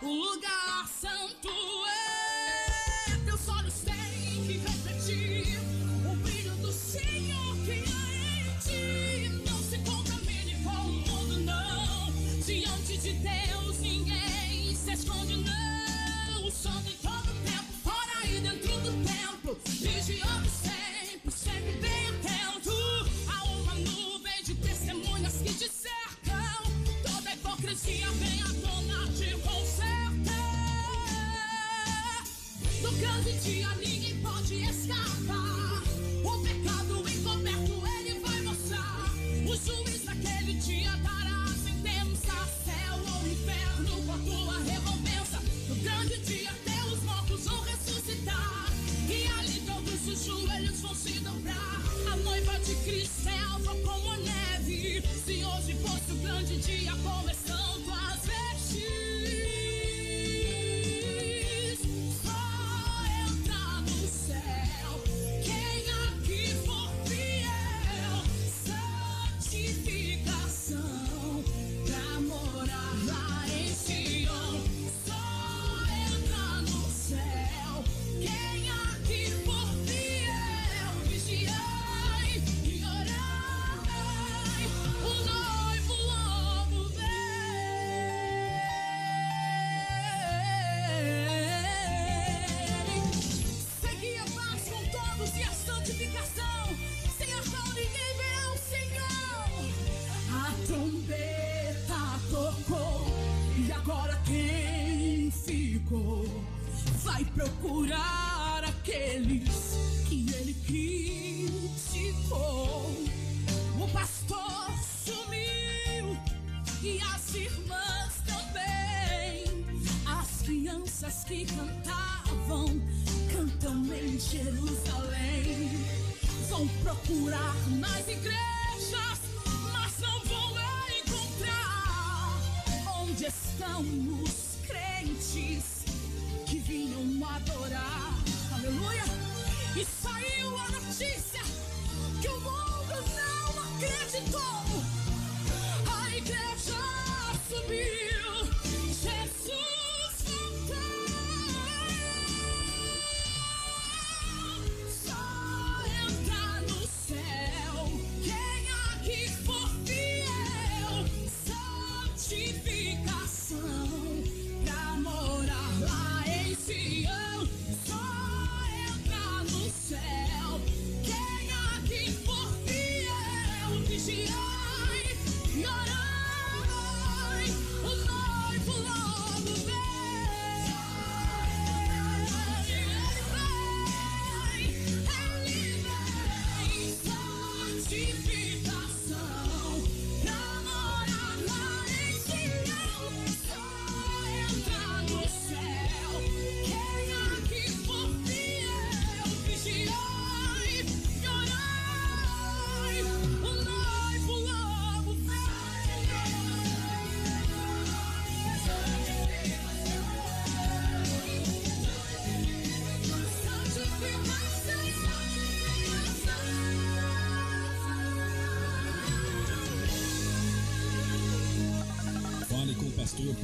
O 0.00 0.06
lugar 0.06 0.86
santo 0.86 1.48
é. 1.88 3.16
Teus 3.24 3.48
olhos 3.48 3.74
têm 3.80 4.46
que 4.46 4.58
refletir 4.58 5.58
o 6.08 6.16
brilho 6.18 6.54
do 6.58 6.70
Senhor 6.70 7.56
que 7.64 7.82
há 7.92 8.06
em 8.38 8.58
ti. 8.60 9.50
Não 9.50 9.58
se 9.64 9.78
contamine 9.78 10.62
com 10.62 10.70
o 10.70 10.92
mundo, 10.92 11.40
não. 11.40 12.12
Diante 12.42 12.96
de 12.96 13.12
Deus 13.14 13.80
ninguém 13.80 14.72
se 14.76 14.92
esconde, 14.92 15.36
não. 15.38 15.55
Dia 33.46 33.68
ninguém 33.76 34.16
pode 34.20 34.54
escapar. 34.56 35.82
O 36.24 36.42
pecado 36.42 37.08
encoberto 37.08 37.82
ele 37.96 38.18
vai 38.18 38.40
mostrar. 38.42 39.14
O 39.46 39.56
juiz 39.56 40.04
naquele 40.04 40.54
dia 40.54 40.90
dará 40.96 41.44
a 41.44 41.54
sentença. 41.54 42.34
Céu 42.64 42.94
ou 43.14 43.28
inferno 43.28 44.02
com 44.02 44.12
a 44.12 44.18
tua 44.18 44.58
recompensa. 44.58 45.40
No 45.68 45.76
grande 45.76 46.18
dia 46.18 46.50
teus 46.64 47.02
mortos 47.04 47.44
vão 47.44 47.60
ressuscitar. 47.62 48.66
E 49.08 49.26
ali 49.38 49.60
todos 49.60 50.08
os 50.08 50.24
joelhos 50.24 50.80
vão 50.80 50.94
se 50.94 51.12
dobrar. 51.20 51.82
A 52.12 52.16
noiva 52.16 52.58
de 52.58 52.74
Cristo 52.84 53.28
é 53.28 53.38
alva 53.52 53.76
como 53.76 54.10
a 54.10 54.16
neve. 54.16 55.02
Se 55.24 55.44
hoje 55.44 55.74
fosse 55.84 56.10
o 56.10 56.16
grande 56.16 56.56
dia, 56.56 56.92
como 57.04 57.30
estão 57.30 57.80
tuas 57.82 58.26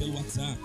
pelo 0.03 0.15
WhatsApp. 0.15 0.59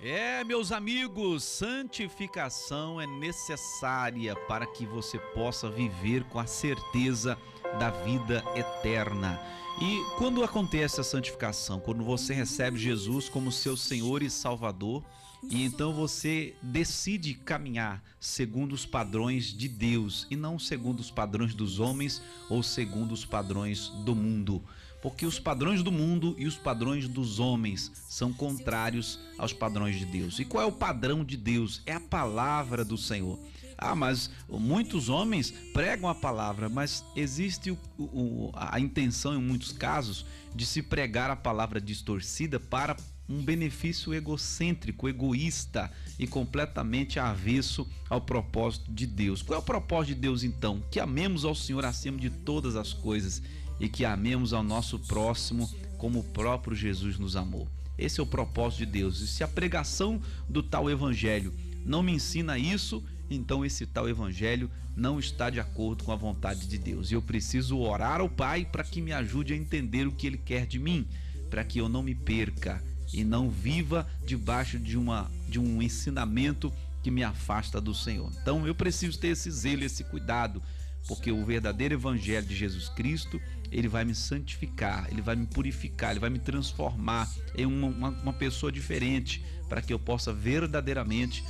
É, 0.00 0.44
meus 0.44 0.70
amigos, 0.70 1.42
santificação 1.42 3.00
é 3.00 3.06
necessária 3.06 4.36
para 4.46 4.66
que 4.66 4.86
você 4.86 5.18
possa 5.18 5.68
viver 5.68 6.22
com 6.24 6.38
a 6.38 6.46
certeza 6.46 7.36
da 7.78 7.90
vida 7.90 8.44
eterna. 8.54 9.40
E 9.80 10.00
quando 10.16 10.44
acontece 10.44 11.00
a 11.00 11.04
santificação? 11.04 11.80
Quando 11.80 12.04
você 12.04 12.32
recebe 12.32 12.78
Jesus 12.78 13.28
como 13.28 13.50
seu 13.50 13.76
Senhor 13.76 14.22
e 14.22 14.30
Salvador, 14.30 15.02
e 15.50 15.64
então 15.64 15.92
você 15.92 16.54
decide 16.62 17.34
caminhar 17.34 18.02
segundo 18.18 18.72
os 18.72 18.86
padrões 18.86 19.46
de 19.46 19.68
Deus 19.68 20.26
e 20.30 20.36
não 20.36 20.58
segundo 20.58 21.00
os 21.00 21.10
padrões 21.10 21.54
dos 21.54 21.78
homens 21.78 22.22
ou 22.48 22.62
segundo 22.62 23.12
os 23.12 23.24
padrões 23.24 23.88
do 24.04 24.14
mundo 24.14 24.62
porque 25.04 25.26
os 25.26 25.38
padrões 25.38 25.82
do 25.82 25.92
mundo 25.92 26.34
e 26.38 26.46
os 26.46 26.56
padrões 26.56 27.06
dos 27.06 27.38
homens 27.38 27.92
são 28.08 28.32
contrários 28.32 29.20
aos 29.36 29.52
padrões 29.52 29.98
de 29.98 30.06
Deus. 30.06 30.38
E 30.38 30.46
qual 30.46 30.62
é 30.62 30.66
o 30.66 30.72
padrão 30.72 31.22
de 31.22 31.36
Deus? 31.36 31.82
É 31.84 31.92
a 31.92 32.00
palavra 32.00 32.82
do 32.82 32.96
Senhor. 32.96 33.38
Ah, 33.76 33.94
mas 33.94 34.30
muitos 34.48 35.10
homens 35.10 35.50
pregam 35.74 36.08
a 36.08 36.14
palavra, 36.14 36.70
mas 36.70 37.04
existe 37.14 37.70
o, 37.70 37.78
o, 37.98 38.50
a 38.54 38.80
intenção, 38.80 39.34
em 39.34 39.42
muitos 39.42 39.72
casos, 39.72 40.24
de 40.54 40.64
se 40.64 40.82
pregar 40.82 41.30
a 41.30 41.36
palavra 41.36 41.82
distorcida 41.82 42.58
para 42.58 42.96
um 43.28 43.42
benefício 43.42 44.12
egocêntrico, 44.12 45.08
egoísta 45.08 45.90
e 46.18 46.26
completamente 46.26 47.18
avesso 47.18 47.88
ao 48.08 48.20
propósito 48.20 48.92
de 48.92 49.06
Deus. 49.06 49.42
Qual 49.42 49.58
é 49.58 49.62
o 49.62 49.64
propósito 49.64 50.14
de 50.14 50.20
Deus 50.20 50.42
então? 50.42 50.82
Que 50.90 51.00
amemos 51.00 51.44
ao 51.44 51.54
Senhor 51.54 51.84
acima 51.84 52.18
de 52.18 52.30
todas 52.30 52.76
as 52.76 52.92
coisas 52.92 53.42
e 53.80 53.88
que 53.88 54.04
amemos 54.04 54.52
ao 54.52 54.62
nosso 54.62 54.98
próximo 54.98 55.70
como 55.96 56.20
o 56.20 56.24
próprio 56.24 56.76
Jesus 56.76 57.18
nos 57.18 57.34
amou. 57.34 57.68
Esse 57.96 58.20
é 58.20 58.22
o 58.22 58.26
propósito 58.26 58.80
de 58.80 58.86
Deus. 58.86 59.20
E 59.20 59.26
se 59.26 59.42
a 59.42 59.48
pregação 59.48 60.20
do 60.48 60.62
tal 60.62 60.90
evangelho 60.90 61.52
não 61.84 62.02
me 62.02 62.12
ensina 62.12 62.58
isso, 62.58 63.02
então 63.30 63.64
esse 63.64 63.86
tal 63.86 64.08
evangelho 64.08 64.70
não 64.96 65.18
está 65.18 65.50
de 65.50 65.58
acordo 65.58 66.04
com 66.04 66.12
a 66.12 66.16
vontade 66.16 66.66
de 66.66 66.78
Deus. 66.78 67.10
E 67.10 67.14
eu 67.14 67.22
preciso 67.22 67.78
orar 67.78 68.20
ao 68.20 68.28
Pai 68.28 68.64
para 68.64 68.84
que 68.84 69.00
me 69.00 69.12
ajude 69.12 69.52
a 69.52 69.56
entender 69.56 70.06
o 70.06 70.12
que 70.12 70.26
Ele 70.26 70.38
quer 70.38 70.66
de 70.66 70.78
mim, 70.78 71.06
para 71.50 71.64
que 71.64 71.78
eu 71.78 71.88
não 71.88 72.02
me 72.02 72.14
perca 72.14 72.82
e 73.14 73.22
não 73.22 73.48
viva 73.48 74.06
debaixo 74.26 74.78
de, 74.78 74.98
uma, 74.98 75.30
de 75.48 75.60
um 75.60 75.80
ensinamento 75.80 76.72
que 77.02 77.10
me 77.10 77.22
afasta 77.22 77.80
do 77.80 77.94
Senhor. 77.94 78.30
Então 78.42 78.66
eu 78.66 78.74
preciso 78.74 79.18
ter 79.18 79.28
esse 79.28 79.50
zelo, 79.50 79.84
esse 79.84 80.02
cuidado, 80.02 80.60
porque 81.06 81.30
o 81.30 81.44
verdadeiro 81.44 81.94
evangelho 81.94 82.46
de 82.46 82.56
Jesus 82.56 82.88
Cristo, 82.88 83.40
ele 83.70 83.88
vai 83.88 84.04
me 84.04 84.14
santificar, 84.14 85.06
ele 85.10 85.22
vai 85.22 85.36
me 85.36 85.46
purificar, 85.46 86.10
ele 86.10 86.20
vai 86.20 86.30
me 86.30 86.38
transformar 86.38 87.30
em 87.56 87.66
uma, 87.66 87.86
uma, 87.86 88.08
uma 88.08 88.32
pessoa 88.32 88.72
diferente, 88.72 89.44
para 89.68 89.80
que 89.80 89.92
eu 89.92 89.98
possa 89.98 90.32
verdadeiramente 90.32 91.44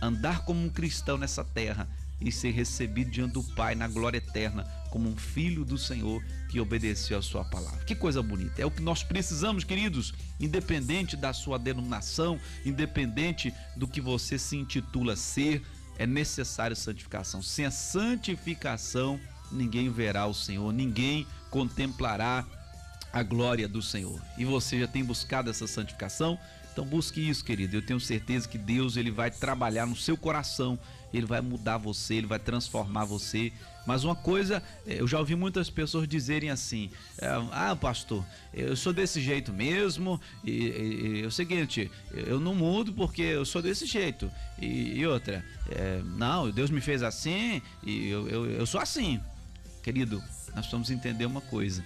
andar 0.00 0.44
como 0.44 0.64
um 0.64 0.68
cristão 0.68 1.18
nessa 1.18 1.42
terra 1.42 1.88
e 2.20 2.32
ser 2.32 2.50
recebido 2.50 3.10
diante 3.10 3.34
do 3.34 3.42
Pai 3.42 3.74
na 3.74 3.86
glória 3.86 4.18
eterna 4.18 4.64
como 4.90 5.08
um 5.08 5.16
filho 5.16 5.64
do 5.64 5.78
Senhor 5.78 6.22
que 6.48 6.60
obedeceu 6.60 7.18
a 7.18 7.22
sua 7.22 7.44
palavra. 7.44 7.84
Que 7.84 7.94
coisa 7.94 8.22
bonita. 8.22 8.60
É 8.60 8.66
o 8.66 8.70
que 8.70 8.82
nós 8.82 9.02
precisamos, 9.02 9.64
queridos, 9.64 10.14
independente 10.40 11.16
da 11.16 11.32
sua 11.32 11.58
denominação, 11.58 12.40
independente 12.64 13.52
do 13.76 13.86
que 13.86 14.00
você 14.00 14.38
se 14.38 14.56
intitula 14.56 15.14
ser, 15.14 15.62
é 15.98 16.06
necessário 16.06 16.74
santificação. 16.74 17.42
Sem 17.42 17.66
a 17.66 17.70
santificação, 17.70 19.20
ninguém 19.52 19.90
verá 19.90 20.26
o 20.26 20.34
Senhor, 20.34 20.72
ninguém 20.72 21.26
contemplará 21.50 22.46
a 23.12 23.22
glória 23.22 23.68
do 23.68 23.82
Senhor. 23.82 24.20
E 24.36 24.44
você 24.44 24.80
já 24.80 24.86
tem 24.86 25.04
buscado 25.04 25.50
essa 25.50 25.66
santificação? 25.66 26.38
Então 26.72 26.86
busque 26.86 27.28
isso, 27.28 27.44
querido. 27.44 27.76
Eu 27.76 27.82
tenho 27.82 27.98
certeza 27.98 28.48
que 28.48 28.56
Deus 28.56 28.96
ele 28.96 29.10
vai 29.10 29.30
trabalhar 29.30 29.86
no 29.86 29.96
seu 29.96 30.16
coração, 30.16 30.78
ele 31.12 31.26
vai 31.26 31.40
mudar 31.40 31.78
você, 31.78 32.14
ele 32.14 32.26
vai 32.26 32.38
transformar 32.38 33.04
você. 33.04 33.52
Mas 33.86 34.04
uma 34.04 34.14
coisa, 34.14 34.62
eu 34.86 35.08
já 35.08 35.18
ouvi 35.18 35.34
muitas 35.34 35.70
pessoas 35.70 36.06
dizerem 36.06 36.50
assim: 36.50 36.90
Ah, 37.52 37.74
pastor, 37.74 38.24
eu 38.52 38.76
sou 38.76 38.92
desse 38.92 39.20
jeito 39.20 39.52
mesmo, 39.52 40.20
e, 40.44 40.50
e, 40.50 41.18
e 41.20 41.22
é 41.22 41.26
o 41.26 41.30
seguinte, 41.30 41.90
eu 42.12 42.38
não 42.38 42.54
mudo 42.54 42.92
porque 42.92 43.22
eu 43.22 43.44
sou 43.44 43.62
desse 43.62 43.86
jeito. 43.86 44.30
E, 44.60 44.98
e 44.98 45.06
outra, 45.06 45.44
é, 45.70 46.02
não, 46.04 46.50
Deus 46.50 46.70
me 46.70 46.80
fez 46.80 47.02
assim 47.02 47.62
e 47.82 48.08
eu, 48.08 48.28
eu, 48.28 48.50
eu 48.50 48.66
sou 48.66 48.80
assim. 48.80 49.20
Querido, 49.82 50.18
nós 50.48 50.66
precisamos 50.66 50.90
entender 50.90 51.24
uma 51.24 51.40
coisa: 51.40 51.82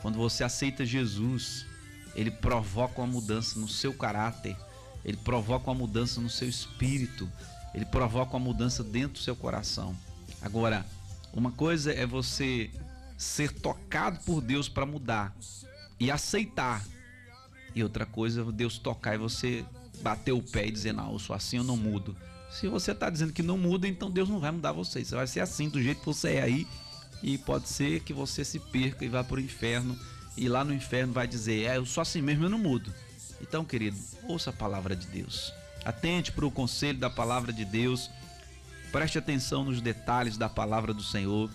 quando 0.00 0.16
você 0.16 0.42
aceita 0.42 0.86
Jesus, 0.86 1.66
ele 2.14 2.30
provoca 2.30 3.00
uma 3.02 3.06
mudança 3.06 3.60
no 3.60 3.68
seu 3.68 3.92
caráter, 3.92 4.56
ele 5.04 5.18
provoca 5.18 5.70
uma 5.70 5.76
mudança 5.76 6.18
no 6.20 6.30
seu 6.30 6.48
espírito, 6.48 7.30
ele 7.76 7.84
provoca 7.84 8.36
uma 8.36 8.44
mudança 8.44 8.82
dentro 8.82 9.12
do 9.12 9.18
seu 9.18 9.36
coração. 9.36 9.94
Agora, 10.42 10.84
uma 11.32 11.52
coisa 11.52 11.92
é 11.92 12.06
você 12.06 12.70
ser 13.16 13.52
tocado 13.52 14.18
por 14.24 14.40
Deus 14.40 14.68
para 14.68 14.86
mudar 14.86 15.36
e 16.00 16.10
aceitar, 16.10 16.82
e 17.74 17.82
outra 17.82 18.06
coisa 18.06 18.40
é 18.40 18.52
Deus 18.52 18.78
tocar 18.78 19.14
e 19.14 19.18
você 19.18 19.64
bater 20.02 20.32
o 20.32 20.42
pé 20.42 20.66
e 20.66 20.72
dizer: 20.72 20.92
Não, 20.92 21.12
eu 21.12 21.18
sou 21.18 21.36
assim, 21.36 21.58
eu 21.58 21.64
não 21.64 21.76
mudo. 21.76 22.16
Se 22.50 22.66
você 22.68 22.92
está 22.92 23.10
dizendo 23.10 23.32
que 23.32 23.42
não 23.42 23.58
muda, 23.58 23.86
então 23.86 24.10
Deus 24.10 24.28
não 24.28 24.40
vai 24.40 24.50
mudar 24.50 24.72
você. 24.72 25.04
Você 25.04 25.14
vai 25.14 25.26
ser 25.26 25.40
assim, 25.40 25.68
do 25.68 25.82
jeito 25.82 26.00
que 26.00 26.06
você 26.06 26.34
é 26.34 26.42
aí, 26.42 26.66
e 27.22 27.36
pode 27.36 27.68
ser 27.68 28.00
que 28.00 28.14
você 28.14 28.44
se 28.44 28.58
perca 28.58 29.04
e 29.04 29.08
vá 29.08 29.22
para 29.22 29.36
o 29.36 29.40
inferno 29.40 29.96
e 30.36 30.48
lá 30.48 30.64
no 30.64 30.74
inferno 30.74 31.12
vai 31.12 31.26
dizer: 31.26 31.64
É, 31.64 31.76
eu 31.76 31.86
sou 31.86 32.02
assim 32.02 32.20
mesmo, 32.20 32.44
eu 32.44 32.50
não 32.50 32.58
mudo. 32.58 32.92
Então, 33.40 33.64
querido, 33.64 33.96
ouça 34.28 34.50
a 34.50 34.52
palavra 34.52 34.94
de 34.94 35.06
Deus. 35.06 35.52
Atente 35.86 36.32
para 36.32 36.44
o 36.44 36.50
conselho 36.50 36.98
da 36.98 37.08
palavra 37.08 37.52
de 37.52 37.64
Deus. 37.64 38.10
Preste 38.90 39.18
atenção 39.18 39.64
nos 39.64 39.80
detalhes 39.80 40.36
da 40.36 40.48
palavra 40.48 40.92
do 40.92 41.02
Senhor. 41.02 41.48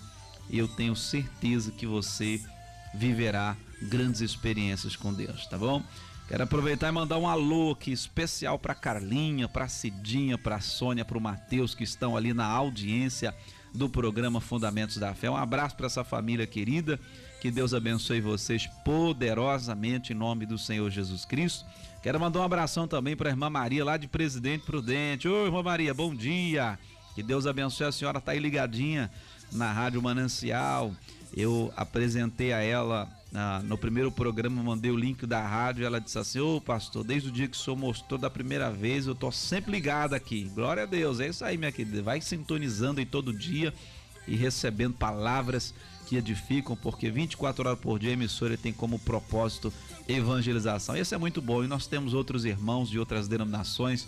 E 0.48 0.58
eu 0.58 0.66
tenho 0.66 0.96
certeza 0.96 1.70
que 1.70 1.86
você 1.86 2.40
viverá 2.94 3.54
grandes 3.82 4.22
experiências 4.22 4.96
com 4.96 5.12
Deus, 5.12 5.46
tá 5.48 5.58
bom? 5.58 5.82
Quero 6.28 6.44
aproveitar 6.44 6.88
e 6.88 6.92
mandar 6.92 7.18
um 7.18 7.28
alô 7.28 7.72
aqui 7.72 7.92
especial 7.92 8.58
para 8.58 8.74
Carlinha, 8.74 9.50
para 9.50 9.68
Cidinha, 9.68 10.38
para 10.38 10.60
Sônia, 10.60 11.04
para 11.04 11.18
o 11.18 11.20
Matheus 11.20 11.74
que 11.74 11.84
estão 11.84 12.16
ali 12.16 12.32
na 12.32 12.46
audiência 12.46 13.34
do 13.74 13.88
programa 13.88 14.40
Fundamentos 14.40 14.96
da 14.98 15.14
Fé. 15.14 15.30
Um 15.30 15.36
abraço 15.36 15.76
para 15.76 15.86
essa 15.86 16.04
família 16.04 16.46
querida 16.46 16.98
que 17.40 17.50
Deus 17.50 17.74
abençoe 17.74 18.20
vocês 18.20 18.68
poderosamente 18.84 20.12
em 20.12 20.16
nome 20.16 20.46
do 20.46 20.56
Senhor 20.56 20.88
Jesus 20.90 21.24
Cristo. 21.24 21.64
Quero 22.02 22.20
mandar 22.20 22.40
um 22.40 22.44
abração 22.44 22.86
também 22.86 23.16
para 23.16 23.28
a 23.28 23.32
irmã 23.32 23.48
Maria, 23.50 23.84
lá 23.84 23.96
de 23.96 24.06
Presidente 24.06 24.64
Prudente. 24.64 25.28
Ô, 25.28 25.46
irmã 25.46 25.62
Maria, 25.62 25.92
bom 25.92 26.14
dia. 26.14 26.78
Que 27.14 27.22
Deus 27.22 27.46
abençoe. 27.46 27.86
A 27.86 27.92
senhora 27.92 28.18
está 28.18 28.32
aí 28.32 28.38
ligadinha 28.38 29.10
na 29.50 29.72
Rádio 29.72 30.02
Manancial. 30.02 30.92
Eu 31.36 31.72
apresentei 31.76 32.52
a 32.52 32.60
ela 32.62 33.08
no 33.64 33.78
primeiro 33.78 34.12
programa, 34.12 34.62
mandei 34.62 34.90
o 34.90 34.96
link 34.96 35.26
da 35.26 35.40
rádio. 35.46 35.86
Ela 35.86 36.00
disse 36.00 36.18
assim: 36.18 36.40
Ô 36.40 36.60
pastor, 36.60 37.02
desde 37.02 37.28
o 37.28 37.32
dia 37.32 37.48
que 37.48 37.56
o 37.56 37.60
senhor 37.60 37.76
mostrou 37.76 38.18
da 38.18 38.28
primeira 38.28 38.70
vez, 38.70 39.06
eu 39.06 39.14
tô 39.14 39.32
sempre 39.32 39.70
ligado 39.70 40.14
aqui. 40.14 40.44
Glória 40.54 40.82
a 40.82 40.86
Deus, 40.86 41.18
é 41.18 41.28
isso 41.28 41.44
aí, 41.44 41.56
minha 41.56 41.72
querida. 41.72 42.02
Vai 42.02 42.20
sintonizando 42.20 43.00
aí 43.00 43.06
todo 43.06 43.32
dia 43.32 43.72
e 44.28 44.36
recebendo 44.36 44.94
palavras 44.94 45.74
que 46.06 46.16
edificam, 46.16 46.76
porque 46.76 47.10
24 47.10 47.66
horas 47.66 47.80
por 47.80 47.98
dia 47.98 48.10
a 48.10 48.12
emissora 48.12 48.56
tem 48.56 48.72
como 48.72 48.98
propósito 48.98 49.72
evangelização. 50.06 50.94
Isso 50.94 51.14
é 51.14 51.18
muito 51.18 51.40
bom 51.40 51.64
e 51.64 51.66
nós 51.66 51.86
temos 51.86 52.12
outros 52.12 52.44
irmãos 52.44 52.90
de 52.90 52.98
outras 52.98 53.28
denominações 53.28 54.06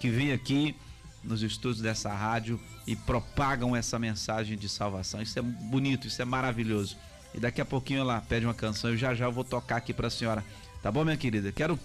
que 0.00 0.10
vêm 0.10 0.32
aqui 0.32 0.74
nos 1.22 1.42
estudos 1.42 1.80
dessa 1.80 2.12
rádio 2.12 2.60
e 2.86 2.96
propagam 2.96 3.74
essa 3.74 3.98
mensagem 3.98 4.58
de 4.58 4.68
salvação. 4.68 5.22
Isso 5.22 5.38
é 5.38 5.42
bonito, 5.42 6.06
isso 6.08 6.20
é 6.20 6.24
maravilhoso. 6.24 6.96
E 7.34 7.40
daqui 7.40 7.60
a 7.60 7.64
pouquinho 7.64 8.00
ela 8.00 8.20
pede 8.20 8.46
uma 8.46 8.54
canção 8.54 8.94
e 8.94 8.96
já 8.96 9.14
já 9.14 9.26
eu 9.26 9.32
vou 9.32 9.44
tocar 9.44 9.76
aqui 9.76 9.92
para 9.92 10.06
a 10.06 10.10
senhora. 10.10 10.44
Tá 10.82 10.90
bom, 10.90 11.04
minha 11.04 11.16
querida? 11.16 11.50
Quero 11.50 11.78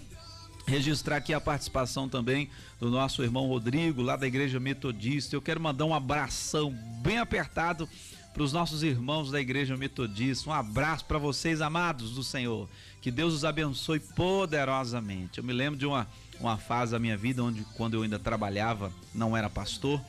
registrar 0.68 1.18
aqui 1.18 1.34
a 1.34 1.42
participação 1.42 2.08
também 2.08 2.50
do 2.80 2.90
nosso 2.90 3.24
irmão 3.24 3.48
Rodrigo, 3.48 4.02
lá 4.02 4.16
da 4.16 4.28
Igreja 4.28 4.60
Metodista. 4.60 5.36
Eu 5.36 5.42
quero 5.42 5.60
mandar 5.60 5.86
um 5.86 5.94
abração 5.94 6.72
bem 7.02 7.18
apertado 7.18 7.90
para 8.34 8.44
os 8.44 8.54
nossos 8.54 8.84
irmãos 8.84 9.32
da 9.32 9.42
Igreja 9.42 9.76
Metodista. 9.76 10.50
Um 10.50 10.54
abraço 10.54 11.06
para 11.06 11.18
vocês, 11.18 11.62
amados 11.62 12.12
do 12.12 12.24
Senhor. 12.24 12.70
Que 13.02 13.10
Deus 13.10 13.34
os 13.34 13.44
abençoe 13.44 14.00
poderosamente. 14.00 15.40
Eu 15.40 15.44
me 15.44 15.54
lembro 15.54 15.80
de 15.80 15.86
uma, 15.86 16.08
uma 16.40 16.58
fase 16.58 16.92
da 16.92 17.00
minha 17.00 17.18
vida 17.18 17.44
onde, 17.44 17.66
quando 17.76 17.96
eu 17.96 18.04
ainda 18.04 18.20
trabalhava, 18.20 18.94
não 19.14 19.36
era 19.36 19.50
pastor, 19.50 20.00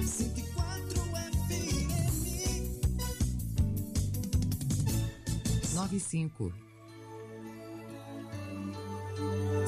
104 0.06 1.02
FM 1.48 1.94
95 5.74 6.63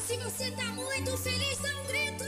se 0.00 0.16
você 0.16 0.50
tá 0.50 0.64
muito 0.72 1.16
feliz, 1.18 1.58
dá 1.58 1.68
um 1.68 1.86
grito. 1.86 2.24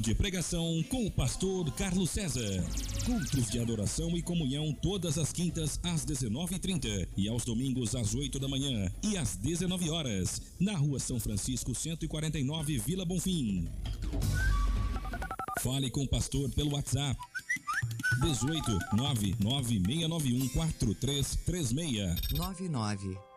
De 0.00 0.14
pregação 0.14 0.82
com 0.88 1.04
o 1.04 1.10
pastor 1.10 1.70
Carlos 1.72 2.08
César. 2.08 2.64
Cultos 3.04 3.50
de 3.50 3.58
adoração 3.58 4.16
e 4.16 4.22
comunhão 4.22 4.72
todas 4.72 5.18
as 5.18 5.30
quintas 5.30 5.78
às 5.82 6.06
19h30 6.06 7.06
e 7.18 7.28
aos 7.28 7.44
domingos 7.44 7.94
às 7.94 8.14
8 8.14 8.38
da 8.38 8.48
manhã 8.48 8.90
e 9.02 9.18
às 9.18 9.36
19 9.36 9.90
horas 9.90 10.40
na 10.58 10.74
Rua 10.74 10.98
São 10.98 11.20
Francisco 11.20 11.74
149, 11.74 12.78
Vila 12.78 13.04
Bonfim. 13.04 13.68
Fale 15.60 15.90
com 15.90 16.04
o 16.04 16.08
pastor 16.08 16.48
pelo 16.50 16.72
WhatsApp 16.72 17.20
18 18.22 18.78
99691 18.96 20.48
4336. 20.48 22.32
99. 22.32 23.29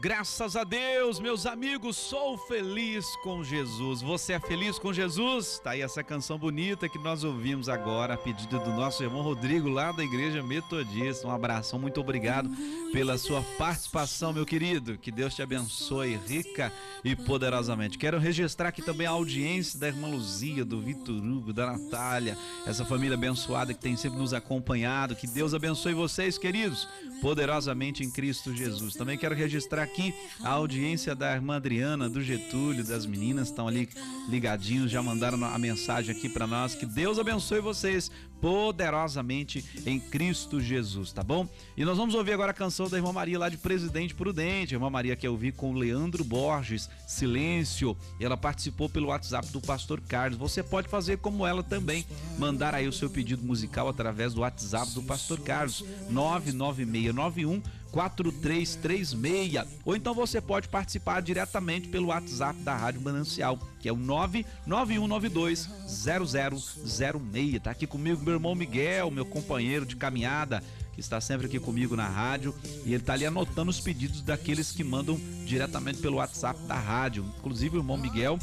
Graças 0.00 0.56
a 0.56 0.64
Deus, 0.64 1.20
meus 1.20 1.44
amigos, 1.44 1.98
sou 1.98 2.38
feliz 2.38 3.14
com 3.16 3.44
Jesus. 3.44 4.00
Você 4.00 4.32
é 4.32 4.40
feliz 4.40 4.78
com 4.78 4.90
Jesus? 4.90 5.60
Tá 5.62 5.72
aí 5.72 5.82
essa 5.82 6.02
canção 6.02 6.38
bonita 6.38 6.88
que 6.88 6.98
nós 6.98 7.22
ouvimos 7.24 7.68
agora, 7.68 8.14
a 8.14 8.16
pedido 8.16 8.58
do 8.58 8.70
nosso 8.70 9.02
irmão 9.02 9.20
Rodrigo, 9.20 9.68
lá 9.68 9.92
da 9.92 10.02
Igreja 10.02 10.42
Metodista. 10.42 11.28
Um 11.28 11.30
abração, 11.30 11.78
muito 11.78 12.00
obrigado 12.00 12.50
pela 12.90 13.18
sua 13.18 13.42
participação, 13.58 14.32
meu 14.32 14.46
querido. 14.46 14.96
Que 14.96 15.12
Deus 15.12 15.34
te 15.34 15.42
abençoe 15.42 16.18
rica 16.26 16.72
e 17.04 17.14
poderosamente. 17.14 17.98
Quero 17.98 18.18
registrar 18.18 18.70
aqui 18.70 18.80
também 18.80 19.06
a 19.06 19.10
audiência 19.10 19.78
da 19.78 19.88
irmã 19.88 20.08
Luzia, 20.08 20.64
do 20.64 20.80
Vitor 20.80 21.14
Hugo, 21.14 21.52
da 21.52 21.66
Natália, 21.66 22.36
essa 22.66 22.84
família 22.84 23.14
abençoada 23.14 23.74
que 23.74 23.80
tem 23.80 23.94
sempre 23.94 24.18
nos 24.18 24.32
acompanhado. 24.32 25.14
Que 25.14 25.26
Deus 25.26 25.52
abençoe 25.52 25.92
vocês, 25.92 26.38
queridos, 26.38 26.88
poderosamente 27.20 28.02
em 28.02 28.10
Cristo 28.10 28.56
Jesus. 28.56 28.94
Também 28.94 29.18
quero 29.18 29.34
registrar 29.34 29.81
aqui 29.82 30.14
a 30.42 30.50
audiência 30.50 31.14
da 31.14 31.34
irmã 31.34 31.56
Adriana, 31.56 32.08
do 32.08 32.20
Getúlio, 32.20 32.84
das 32.84 33.06
meninas 33.06 33.48
estão 33.48 33.68
ali 33.68 33.88
ligadinhos, 34.28 34.90
já 34.90 35.02
mandaram 35.02 35.44
a 35.44 35.58
mensagem 35.58 36.14
aqui 36.14 36.28
para 36.28 36.46
nós. 36.46 36.74
Que 36.74 36.86
Deus 36.86 37.18
abençoe 37.18 37.60
vocês 37.60 38.10
poderosamente 38.42 39.64
em 39.86 40.00
Cristo 40.00 40.60
Jesus, 40.60 41.12
tá 41.12 41.22
bom? 41.22 41.48
E 41.76 41.84
nós 41.84 41.96
vamos 41.96 42.12
ouvir 42.16 42.32
agora 42.32 42.50
a 42.50 42.54
canção 42.54 42.88
da 42.88 42.96
irmã 42.96 43.12
Maria 43.12 43.38
lá 43.38 43.48
de 43.48 43.56
Presidente 43.56 44.16
Prudente. 44.16 44.74
A 44.74 44.76
irmã 44.76 44.90
Maria 44.90 45.14
quer 45.14 45.30
ouvir 45.30 45.52
com 45.52 45.72
Leandro 45.72 46.24
Borges, 46.24 46.90
Silêncio. 47.06 47.96
Ela 48.18 48.36
participou 48.36 48.88
pelo 48.88 49.06
WhatsApp 49.06 49.46
do 49.52 49.60
Pastor 49.60 50.00
Carlos. 50.00 50.40
Você 50.40 50.60
pode 50.60 50.88
fazer 50.88 51.18
como 51.18 51.46
ela 51.46 51.62
também, 51.62 52.04
mandar 52.36 52.74
aí 52.74 52.88
o 52.88 52.92
seu 52.92 53.08
pedido 53.08 53.44
musical 53.44 53.88
através 53.88 54.34
do 54.34 54.40
WhatsApp 54.40 54.90
do 54.90 55.04
Pastor 55.04 55.38
Carlos, 55.38 55.84
99691 56.10 57.62
4336. 57.92 59.68
Ou 59.84 59.94
então 59.94 60.14
você 60.14 60.40
pode 60.40 60.66
participar 60.68 61.20
diretamente 61.20 61.88
pelo 61.88 62.08
WhatsApp 62.08 62.58
da 62.62 62.74
Rádio 62.74 63.02
Manancial, 63.02 63.58
que 63.82 63.88
é 63.88 63.92
o 63.92 63.96
99192 63.96 65.68
0006. 65.88 67.60
Tá 67.60 67.72
aqui 67.72 67.86
comigo 67.86 68.22
meu 68.24 68.34
irmão 68.34 68.54
Miguel, 68.54 69.10
meu 69.10 69.26
companheiro 69.26 69.84
de 69.84 69.96
caminhada, 69.96 70.62
que 70.94 71.00
está 71.00 71.20
sempre 71.20 71.46
aqui 71.46 71.58
comigo 71.58 71.96
na 71.96 72.08
rádio, 72.08 72.54
e 72.84 72.94
ele 72.94 73.02
está 73.02 73.14
ali 73.14 73.26
anotando 73.26 73.70
os 73.70 73.80
pedidos 73.80 74.22
daqueles 74.22 74.70
que 74.70 74.84
mandam 74.84 75.20
diretamente 75.44 76.00
pelo 76.00 76.18
WhatsApp 76.18 76.60
da 76.62 76.76
rádio. 76.78 77.26
Inclusive 77.38 77.76
o 77.76 77.80
irmão 77.80 77.96
Miguel, 77.96 78.38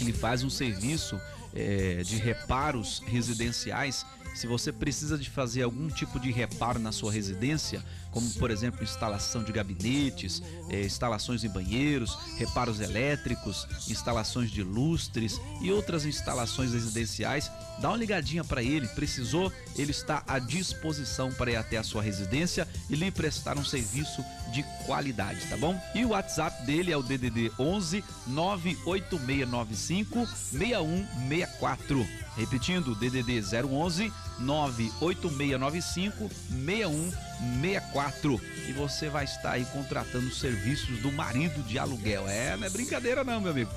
ele 0.00 0.12
faz 0.12 0.42
um 0.42 0.50
serviço 0.50 1.20
é, 1.54 2.02
de 2.02 2.16
reparos 2.16 3.00
residenciais. 3.06 4.04
Se 4.34 4.48
você 4.48 4.72
precisa 4.72 5.16
de 5.16 5.30
fazer 5.30 5.62
algum 5.62 5.88
tipo 5.88 6.18
de 6.18 6.32
reparo 6.32 6.80
na 6.80 6.90
sua 6.90 7.12
residência, 7.12 7.82
como 8.10 8.28
por 8.32 8.50
exemplo 8.50 8.82
instalação 8.82 9.44
de 9.44 9.52
gabinetes, 9.52 10.42
eh, 10.68 10.84
instalações 10.84 11.44
em 11.44 11.48
banheiros, 11.48 12.18
reparos 12.36 12.80
elétricos, 12.80 13.66
instalações 13.88 14.50
de 14.50 14.62
lustres 14.62 15.40
e 15.60 15.70
outras 15.70 16.04
instalações 16.04 16.72
residenciais, 16.72 17.50
dá 17.80 17.88
uma 17.90 17.96
ligadinha 17.96 18.44
para 18.44 18.62
ele. 18.62 18.88
Precisou? 18.88 19.52
Ele 19.76 19.92
está 19.92 20.24
à 20.26 20.38
disposição 20.38 21.32
para 21.32 21.52
ir 21.52 21.56
até 21.56 21.76
a 21.76 21.84
sua 21.84 22.02
residência 22.02 22.68
e 22.90 22.96
lhe 22.96 23.10
prestar 23.10 23.56
um 23.56 23.64
serviço 23.64 24.24
de 24.52 24.62
qualidade, 24.86 25.40
tá 25.48 25.56
bom? 25.56 25.80
E 25.94 26.04
o 26.04 26.10
WhatsApp 26.10 26.64
dele 26.64 26.92
é 26.92 26.96
o 26.96 27.02
DDD 27.02 27.50
11 27.58 28.04
98695 28.28 30.26
6164. 30.26 32.06
Repetindo, 32.36 32.94
DDD 32.94 33.42
011 33.64 34.12
98695 34.40 36.30
6164 36.50 38.40
e 38.68 38.72
você 38.72 39.08
vai 39.08 39.24
estar 39.24 39.52
aí 39.52 39.64
contratando 39.66 40.30
serviços 40.32 40.98
do 41.00 41.12
marido 41.12 41.62
de 41.62 41.78
aluguel. 41.78 42.28
É, 42.28 42.56
não 42.56 42.66
é 42.66 42.70
brincadeira 42.70 43.22
não, 43.22 43.40
meu 43.40 43.52
amigo. 43.52 43.70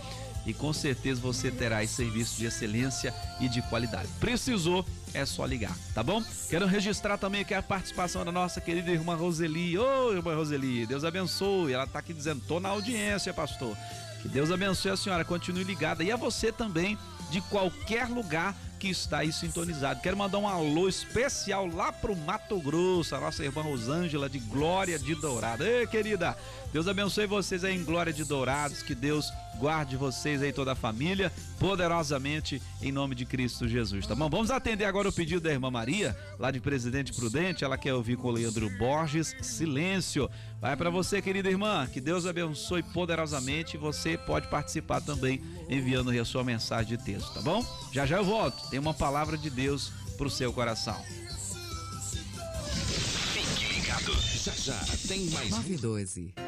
E 0.47 0.53
com 0.53 0.71
certeza 0.71 1.19
você 1.19 1.51
terá 1.51 1.83
esse 1.83 1.95
serviço 1.95 2.37
de 2.37 2.45
excelência 2.45 3.13
e 3.41 3.49
de 3.49 3.61
qualidade. 3.63 4.07
Precisou, 4.17 4.85
é 5.13 5.25
só 5.25 5.45
ligar, 5.45 5.75
tá 5.93 6.01
bom? 6.01 6.23
Quero 6.49 6.65
registrar 6.65 7.17
também 7.17 7.41
aqui 7.41 7.53
a 7.53 7.61
participação 7.61 8.23
da 8.23 8.31
nossa 8.31 8.61
querida 8.61 8.89
irmã 8.89 9.15
Roseli. 9.15 9.77
Ô, 9.77 10.13
irmã 10.13 10.33
Roseli, 10.35 10.85
Deus 10.85 11.03
abençoe. 11.03 11.73
Ela 11.73 11.85
tá 11.85 11.99
aqui 11.99 12.13
dizendo, 12.13 12.41
tô 12.47 12.61
na 12.61 12.69
audiência, 12.69 13.33
pastor. 13.33 13.75
Que 14.21 14.29
Deus 14.29 14.49
abençoe 14.49 14.91
a 14.91 14.97
senhora, 14.97 15.25
continue 15.25 15.65
ligada. 15.65 16.01
E 16.01 16.13
a 16.13 16.15
você 16.15 16.49
também, 16.49 16.97
de 17.29 17.41
qualquer 17.41 18.07
lugar 18.07 18.55
que 18.77 18.89
está 18.89 19.19
aí 19.19 19.31
sintonizado. 19.31 20.01
Quero 20.01 20.17
mandar 20.17 20.37
um 20.37 20.47
alô 20.47 20.87
especial 20.87 21.67
lá 21.67 21.91
pro 21.91 22.15
Mato 22.15 22.59
Grosso, 22.59 23.15
a 23.15 23.19
nossa 23.19 23.43
irmã 23.43 23.61
Rosângela 23.61 24.29
de 24.29 24.39
Glória 24.39 24.97
de 24.99 25.15
Dourado. 25.15 25.63
Ei, 25.63 25.87
querida, 25.87 26.37
Deus 26.73 26.87
abençoe 26.87 27.25
vocês 27.25 27.63
aí 27.63 27.75
em 27.75 27.83
Glória 27.83 28.11
de 28.11 28.23
Dourados, 28.25 28.83
que 28.83 28.93
Deus 28.93 29.31
guarde 29.57 29.95
vocês 29.95 30.41
aí 30.41 30.51
toda 30.51 30.73
a 30.73 30.75
família 30.75 31.31
poderosamente 31.59 32.61
em 32.81 32.91
nome 32.91 33.15
de 33.15 33.25
Cristo 33.25 33.67
Jesus, 33.67 34.05
tá 34.05 34.13
bom? 34.13 34.29
Vamos 34.29 34.51
atender 34.51 34.85
agora 34.85 35.09
o 35.09 35.13
pedido 35.13 35.41
da 35.41 35.51
irmã 35.51 35.71
Maria, 35.71 36.15
lá 36.37 36.51
de 36.51 36.59
Presidente 36.59 37.13
Prudente, 37.13 37.63
ela 37.63 37.77
quer 37.77 37.93
ouvir 37.93 38.17
com 38.17 38.27
o 38.27 38.31
Leandro 38.31 38.69
Borges, 38.77 39.35
Silêncio. 39.41 40.29
Vai 40.61 40.75
para 40.75 40.89
você, 40.89 41.21
querida 41.21 41.49
irmã, 41.49 41.87
que 41.87 42.01
Deus 42.01 42.25
abençoe 42.25 42.83
poderosamente, 42.83 43.77
você 43.77 44.17
pode 44.17 44.47
participar 44.47 45.01
também 45.01 45.41
enviando 45.69 46.11
aí 46.11 46.19
a 46.19 46.25
sua 46.25 46.43
mensagem 46.43 46.97
de 46.97 47.03
texto, 47.03 47.33
tá 47.33 47.41
bom? 47.41 47.65
Já 47.91 48.05
já 48.05 48.17
eu 48.17 48.25
volto, 48.25 48.69
tem 48.69 48.79
uma 48.79 48.93
palavra 48.93 49.37
de 49.37 49.49
Deus 49.49 49.91
pro 50.17 50.29
seu 50.29 50.51
coração. 50.51 51.01
Fique 53.33 53.73
ligado, 53.73 54.13
já 54.43 54.53
já 54.53 54.97
tem 55.07 55.25
mais 55.29 55.49
912. 55.49 56.46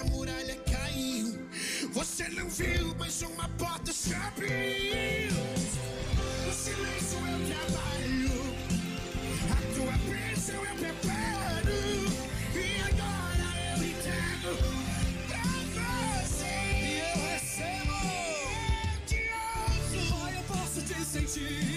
A 0.00 0.04
muralha 0.04 0.56
caiu. 0.70 1.38
Você 1.92 2.28
não 2.28 2.48
viu, 2.48 2.94
mas 2.98 3.22
uma 3.22 3.48
porta 3.50 3.92
se 3.92 4.14
abriu. 4.14 5.32
No 6.44 6.52
silêncio 6.52 7.18
eu 7.18 7.40
trabalho. 7.50 8.34
A 9.50 9.56
tua 9.74 9.96
bênção 10.08 10.54
eu 10.56 10.76
preparo. 10.76 11.80
E 12.54 12.80
agora 12.88 13.48
eu 13.70 13.84
entrego 13.84 14.52
pra 15.28 15.44
você. 16.22 16.54
E 16.80 17.00
eu 17.00 17.16
recebo. 17.30 17.98
Eu 18.92 18.98
te 19.06 19.20
ouço. 19.52 20.14
Pai, 20.14 20.32
eu 20.36 20.42
posso 20.44 20.80
te 20.82 21.04
sentir. 21.04 21.73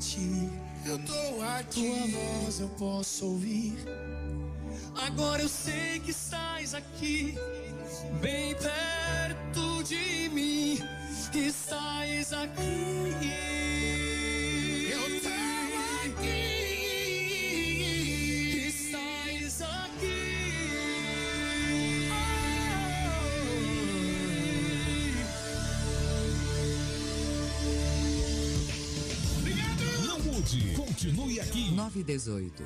Sentir. 0.00 0.50
Eu 0.86 0.98
tô 0.98 1.42
aqui. 1.58 2.08
Tua 2.10 2.20
voz 2.42 2.60
eu 2.60 2.68
posso 2.70 3.26
ouvir. 3.26 3.74
Agora 5.06 5.42
eu 5.42 5.48
sei 5.48 6.00
que 6.00 6.10
estás 6.10 6.74
aqui, 6.74 7.36
Mude, 30.50 30.74
continue 30.74 31.38
aqui. 31.38 31.70
918. 31.70 32.64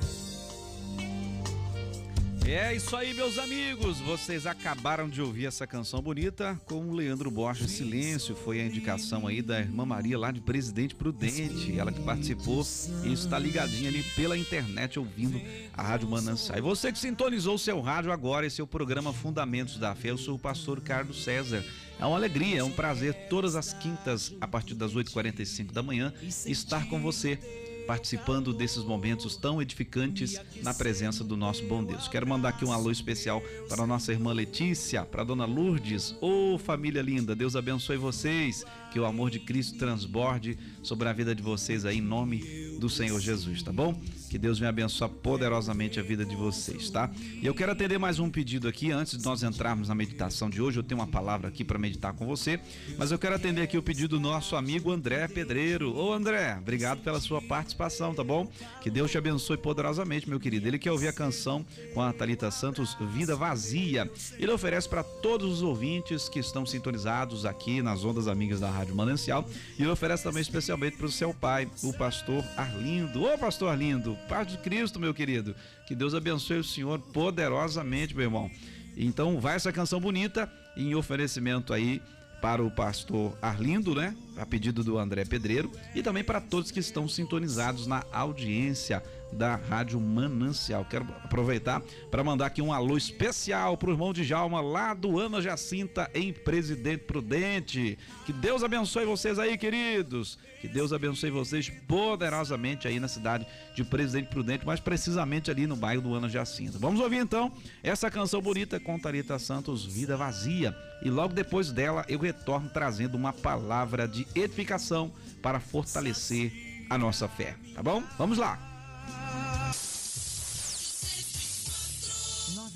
É 2.47 2.75
isso 2.75 2.95
aí, 2.95 3.13
meus 3.13 3.37
amigos. 3.37 3.99
Vocês 3.99 4.47
acabaram 4.47 5.07
de 5.07 5.21
ouvir 5.21 5.45
essa 5.45 5.67
canção 5.67 6.01
bonita 6.01 6.59
com 6.65 6.89
o 6.89 6.93
Leandro 6.93 7.29
Borges 7.29 7.71
Silêncio. 7.71 8.35
Foi 8.35 8.59
a 8.59 8.65
indicação 8.65 9.27
aí 9.27 9.41
da 9.41 9.59
irmã 9.59 9.85
Maria 9.85 10.17
lá 10.17 10.31
de 10.31 10.41
Presidente 10.41 10.95
Prudente. 10.95 11.77
Ela 11.77 11.91
que 11.91 12.01
participou 12.01 12.65
e 13.03 13.13
está 13.13 13.37
ligadinha 13.37 13.89
ali 13.89 14.03
pela 14.15 14.37
internet 14.37 14.97
ouvindo 14.97 15.39
a 15.73 15.83
Rádio 15.83 16.09
Manancial. 16.09 16.57
E 16.57 16.61
você 16.61 16.91
que 16.91 16.99
sintonizou 16.99 17.55
o 17.55 17.59
seu 17.59 17.81
rádio 17.81 18.11
agora, 18.11 18.47
esse 18.47 18.61
é 18.61 18.63
o 18.63 18.67
programa 18.67 19.13
Fundamentos 19.13 19.77
da 19.77 19.93
Fé. 19.93 20.09
Eu 20.09 20.17
sou 20.17 20.35
o 20.35 20.39
pastor 20.39 20.81
Carlos 20.81 21.23
César. 21.23 21.63
É 21.99 22.05
uma 22.05 22.17
alegria, 22.17 22.59
é 22.59 22.63
um 22.63 22.71
prazer 22.71 23.13
todas 23.29 23.55
as 23.55 23.73
quintas, 23.73 24.33
a 24.41 24.47
partir 24.47 24.75
das 24.75 24.93
8h45 24.93 25.71
da 25.71 25.81
manhã, 25.81 26.13
estar 26.45 26.87
com 26.89 26.99
você 27.01 27.39
participando 27.85 28.53
desses 28.53 28.83
momentos 28.83 29.35
tão 29.35 29.61
edificantes 29.61 30.39
na 30.61 30.73
presença 30.73 31.23
do 31.23 31.37
nosso 31.37 31.65
bom 31.65 31.83
Deus. 31.83 32.07
Quero 32.07 32.27
mandar 32.27 32.49
aqui 32.49 32.65
um 32.65 32.71
alô 32.71 32.91
especial 32.91 33.41
para 33.69 33.83
a 33.83 33.87
nossa 33.87 34.11
irmã 34.11 34.33
Letícia, 34.33 35.03
para 35.03 35.21
a 35.21 35.25
dona 35.25 35.45
Lourdes. 35.45 36.15
Ô 36.21 36.57
família 36.57 37.01
linda, 37.01 37.35
Deus 37.35 37.55
abençoe 37.55 37.97
vocês, 37.97 38.65
que 38.91 38.99
o 38.99 39.05
amor 39.05 39.29
de 39.29 39.39
Cristo 39.39 39.77
transborde 39.77 40.57
sobre 40.81 41.07
a 41.07 41.13
vida 41.13 41.35
de 41.35 41.41
vocês 41.41 41.85
aí 41.85 41.97
em 41.97 42.01
nome 42.01 42.43
do 42.79 42.89
Senhor 42.89 43.19
Jesus, 43.19 43.63
tá 43.63 43.71
bom? 43.71 43.99
Que 44.35 44.39
Deus 44.39 44.59
venha 44.59 44.67
abençoar 44.67 45.09
poderosamente 45.09 45.97
a 45.97 46.03
vida 46.03 46.25
de 46.25 46.35
vocês, 46.35 46.89
tá? 46.89 47.09
E 47.41 47.45
eu 47.45 47.55
quero 47.55 47.71
atender 47.71 47.97
mais 47.97 48.19
um 48.19 48.29
pedido 48.29 48.67
aqui 48.67 48.91
antes 48.91 49.17
de 49.17 49.23
nós 49.23 49.43
entrarmos 49.43 49.87
na 49.87 49.95
meditação 49.95 50.49
de 50.49 50.61
hoje. 50.61 50.77
Eu 50.77 50.83
tenho 50.83 50.99
uma 50.99 51.07
palavra 51.07 51.47
aqui 51.47 51.63
para 51.63 51.79
meditar 51.79 52.11
com 52.11 52.25
você, 52.25 52.59
mas 52.97 53.11
eu 53.11 53.17
quero 53.17 53.35
atender 53.35 53.61
aqui 53.61 53.77
o 53.77 53.81
pedido 53.81 54.09
do 54.09 54.19
nosso 54.19 54.57
amigo 54.57 54.91
André 54.91 55.25
Pedreiro. 55.29 55.95
Ô 55.95 56.11
André, 56.11 56.57
obrigado 56.57 56.99
pela 56.99 57.21
sua 57.21 57.41
participação, 57.41 58.13
tá 58.13 58.25
bom? 58.25 58.51
Que 58.81 58.91
Deus 58.91 59.09
te 59.09 59.17
abençoe 59.17 59.55
poderosamente, 59.55 60.27
meu 60.27 60.37
querido. 60.37 60.67
Ele 60.67 60.79
quer 60.79 60.91
ouvir 60.91 61.07
a 61.07 61.13
canção 61.13 61.65
com 61.93 62.01
a 62.01 62.11
Talita 62.11 62.51
Santos, 62.51 62.93
Vida 63.13 63.37
Vazia. 63.37 64.11
Ele 64.37 64.51
oferece 64.51 64.89
para 64.89 65.01
todos 65.01 65.49
os 65.49 65.61
ouvintes 65.61 66.27
que 66.27 66.39
estão 66.39 66.65
sintonizados 66.65 67.45
aqui 67.45 67.81
nas 67.81 68.03
ondas 68.03 68.27
amigas 68.27 68.59
da 68.59 68.69
Rádio 68.69 68.97
Manancial 68.97 69.47
e 69.79 69.83
ele 69.83 69.91
oferece 69.91 70.25
também 70.25 70.41
especialmente 70.41 70.97
para 70.97 71.05
o 71.05 71.11
seu 71.11 71.33
pai, 71.33 71.69
o 71.81 71.93
pastor 71.93 72.43
Arlindo. 72.57 73.23
Ô 73.23 73.37
pastor 73.37 73.69
Arlindo, 73.69 74.17
paz 74.25 74.47
de 74.47 74.57
Cristo, 74.57 74.99
meu 74.99 75.13
querido. 75.13 75.55
Que 75.87 75.95
Deus 75.95 76.13
abençoe 76.13 76.59
o 76.59 76.63
senhor 76.63 76.99
poderosamente, 76.99 78.15
meu 78.15 78.25
irmão. 78.25 78.51
Então, 78.97 79.39
vai 79.39 79.55
essa 79.55 79.71
canção 79.71 79.99
bonita 79.99 80.51
em 80.75 80.95
oferecimento 80.95 81.73
aí 81.73 82.01
para 82.41 82.63
o 82.63 82.69
pastor 82.69 83.37
Arlindo, 83.41 83.95
né? 83.95 84.15
A 84.37 84.45
pedido 84.45 84.83
do 84.83 84.97
André 84.97 85.25
Pedreiro 85.25 85.71
e 85.93 86.03
também 86.03 86.23
para 86.23 86.41
todos 86.41 86.71
que 86.71 86.79
estão 86.79 87.07
sintonizados 87.07 87.87
na 87.87 88.03
audiência 88.11 89.01
da 89.35 89.55
Rádio 89.55 89.99
Manancial. 89.99 90.85
Quero 90.85 91.05
aproveitar 91.23 91.81
para 92.09 92.23
mandar 92.23 92.47
aqui 92.47 92.61
um 92.61 92.73
alô 92.73 92.97
especial 92.97 93.77
para 93.77 93.89
o 93.89 93.91
irmão 93.93 94.13
de 94.13 94.23
Jalma 94.23 94.61
lá 94.61 94.93
do 94.93 95.19
Ana 95.19 95.41
Jacinta 95.41 96.09
em 96.13 96.33
Presidente 96.33 97.03
Prudente. 97.03 97.99
Que 98.25 98.33
Deus 98.33 98.63
abençoe 98.63 99.05
vocês 99.05 99.37
aí, 99.37 99.57
queridos. 99.57 100.39
Que 100.61 100.67
Deus 100.67 100.91
abençoe 100.91 101.29
vocês 101.29 101.69
poderosamente 101.87 102.87
aí 102.87 102.99
na 102.99 103.07
cidade 103.07 103.45
de 103.75 103.83
Presidente 103.83 104.29
Prudente, 104.29 104.65
mais 104.65 104.79
precisamente 104.79 105.51
ali 105.51 105.67
no 105.67 105.75
bairro 105.75 106.01
do 106.01 106.13
Ana 106.15 106.29
Jacinta. 106.29 106.79
Vamos 106.79 106.99
ouvir 106.99 107.17
então 107.17 107.51
essa 107.83 108.09
canção 108.09 108.41
bonita 108.41 108.79
com 108.79 108.97
Tarita 108.97 109.37
Santos, 109.37 109.85
Vida 109.85 110.17
Vazia. 110.17 110.75
E 111.03 111.09
logo 111.09 111.33
depois 111.33 111.71
dela 111.71 112.05
eu 112.07 112.17
retorno 112.17 112.69
trazendo 112.69 113.15
uma 113.15 113.33
palavra 113.33 114.07
de 114.07 114.25
edificação 114.33 115.11
para 115.41 115.59
fortalecer 115.59 116.51
a 116.89 116.97
nossa 116.97 117.27
fé. 117.27 117.55
Tá 117.73 117.83
bom? 117.83 118.01
Vamos 118.17 118.37
lá. 118.37 118.74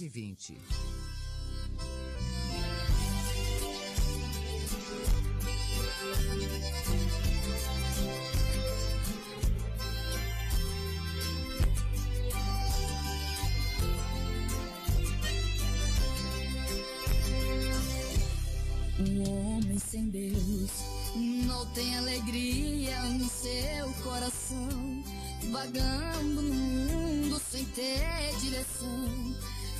2020. 0.09 0.57
Um 18.99 19.29
homem 19.29 19.79
sem 19.79 20.09
Deus 20.09 20.71
não 21.15 21.65
tem 21.67 21.97
alegria 21.97 23.01
no 23.03 23.29
seu 23.29 23.93
coração, 24.03 25.03
vagando 25.51 26.41
no 26.41 26.53
mundo 26.53 27.41
sem 27.49 27.63
ter 27.65 28.35
direção 28.41 29.35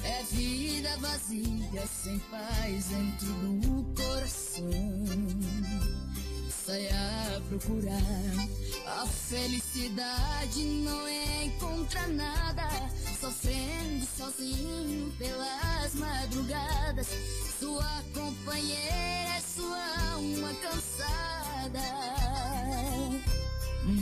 é 0.09 0.23
vida 0.23 0.97
vazia, 0.97 1.85
sem 1.87 2.17
paz 2.31 2.85
dentro 2.85 3.27
do 3.59 4.01
coração. 4.01 5.05
Saia 6.49 7.41
procurar 7.47 8.01
a 8.87 9.05
felicidade, 9.05 10.63
não 10.63 11.07
encontra 11.43 12.07
nada. 12.07 12.67
Sofrendo 13.21 14.05
sozinho 14.17 15.13
pelas 15.19 15.93
madrugadas. 15.93 17.07
Sua 17.59 18.03
companheira 18.11 19.37
é 19.37 19.41
sua 19.41 20.11
alma 20.13 20.51
cansada. 20.55 21.81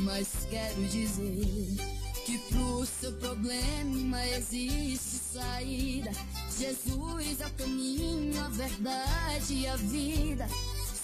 Mas 0.06 0.30
quero 0.50 0.86
dizer 0.86 1.97
que 2.28 2.38
pro 2.40 2.86
seu 2.86 3.14
problema 3.14 4.28
existe 4.28 5.18
saída. 5.32 6.12
Jesus 6.60 7.40
é 7.40 7.48
o 7.48 7.54
caminho, 7.54 8.44
a 8.44 8.50
verdade 8.50 9.54
e 9.54 9.66
a 9.66 9.78
vida. 9.78 10.46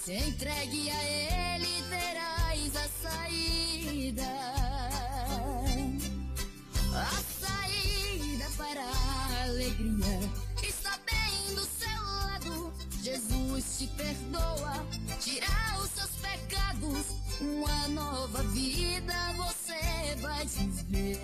Se 0.04 0.16
entregue 0.16 0.90
a 0.90 1.56
Ele, 1.56 1.84
terás 1.90 2.76
a 2.76 2.90
saída. 3.02 4.28
A 6.94 7.24
saída 7.40 8.46
para 8.58 8.84
a 8.84 9.44
alegria 9.44 10.20
está 10.62 11.00
bem 11.10 11.56
do 11.56 11.64
seu 11.64 12.04
lado. 12.04 12.74
Jesus 13.02 13.78
te 13.78 13.88
perdoa, 13.96 14.86
tira 15.22 15.48
os 15.82 15.90
seus 15.90 16.12
pecados. 16.22 17.23
Uma 17.42 17.88
nova 17.90 18.44
vida 18.44 19.14
você 19.36 20.16
vai 20.22 20.46
viver. 20.46 21.20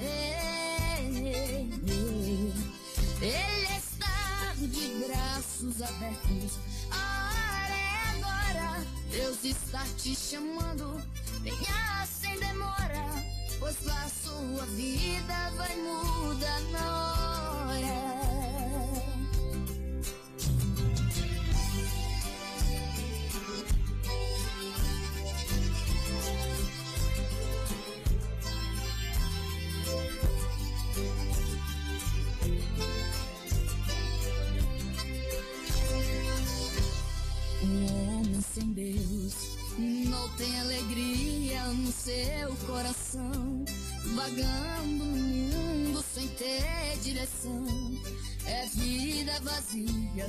Ele 3.21 3.77
está 3.77 4.53
de 4.55 5.05
braços 5.07 5.81
abertos. 5.81 6.59
A 6.91 7.29
hora 7.65 7.75
é 7.75 8.17
agora. 8.17 8.85
Deus 9.11 9.43
está 9.43 9.85
te 9.97 10.15
chamando. 10.15 11.01
Venha 11.41 12.07
sem 12.07 12.39
demora. 12.39 13.05
Pois 13.59 13.87
a 13.87 14.09
sua 14.09 14.65
vida 14.67 15.51
vai 15.57 15.75
mudar 15.77 16.61
na 16.71 17.65
hora. 17.67 18.38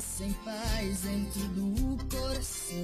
Sem 0.01 0.32
paz 0.44 1.01
dentro 1.01 1.40
do 1.48 1.96
coração. 2.09 2.80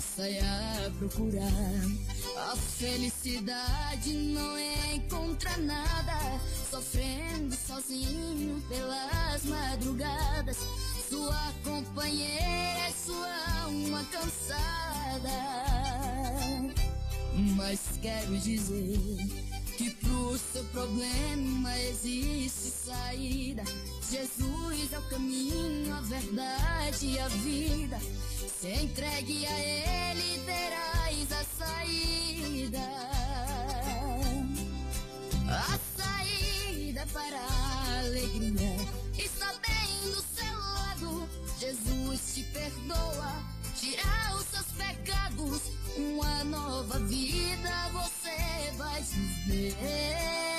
Saia 0.00 0.86
a 0.86 0.90
procurar 0.98 2.52
a 2.52 2.56
felicidade, 2.56 4.12
não 4.14 4.58
encontra 4.94 5.56
nada. 5.58 6.40
Sofrendo 6.70 7.54
sozinho 7.54 8.62
pelas 8.68 9.44
madrugadas. 9.44 10.56
Sua 11.08 11.52
companheira 11.62 12.88
é 12.88 12.92
sua 12.92 13.62
alma 13.62 14.04
cansada. 14.10 15.30
Mas 17.56 17.80
quero 18.00 18.38
dizer 18.38 18.98
que 19.76 19.90
pro 19.90 20.38
seu 20.38 20.64
problema 20.64 21.78
existe 21.78 22.70
saída. 22.70 23.62
Jesus 24.10 24.55
é 24.92 24.98
o 24.98 25.02
caminho, 25.02 25.94
a 25.94 26.00
verdade 26.02 27.06
e 27.06 27.18
a 27.18 27.28
vida. 27.28 27.98
Se 28.60 28.68
entregue 28.68 29.46
a 29.46 29.58
Ele, 29.58 30.42
terás 30.44 31.32
a 31.32 31.44
saída. 31.58 32.78
A 35.48 35.78
saída 35.96 37.06
para 37.12 37.38
a 37.38 37.98
alegria 38.00 38.76
está 39.18 39.52
bem 39.66 40.10
do 40.12 40.22
seu 40.34 40.58
lado. 40.58 41.28
Jesus 41.58 42.34
te 42.34 42.42
perdoa, 42.44 43.32
tira 43.78 44.36
os 44.36 44.46
seus 44.46 44.66
pecados. 44.76 45.62
Uma 45.96 46.44
nova 46.44 46.98
vida 47.00 47.90
você 47.92 48.72
vai 48.76 49.02
viver. 49.02 50.55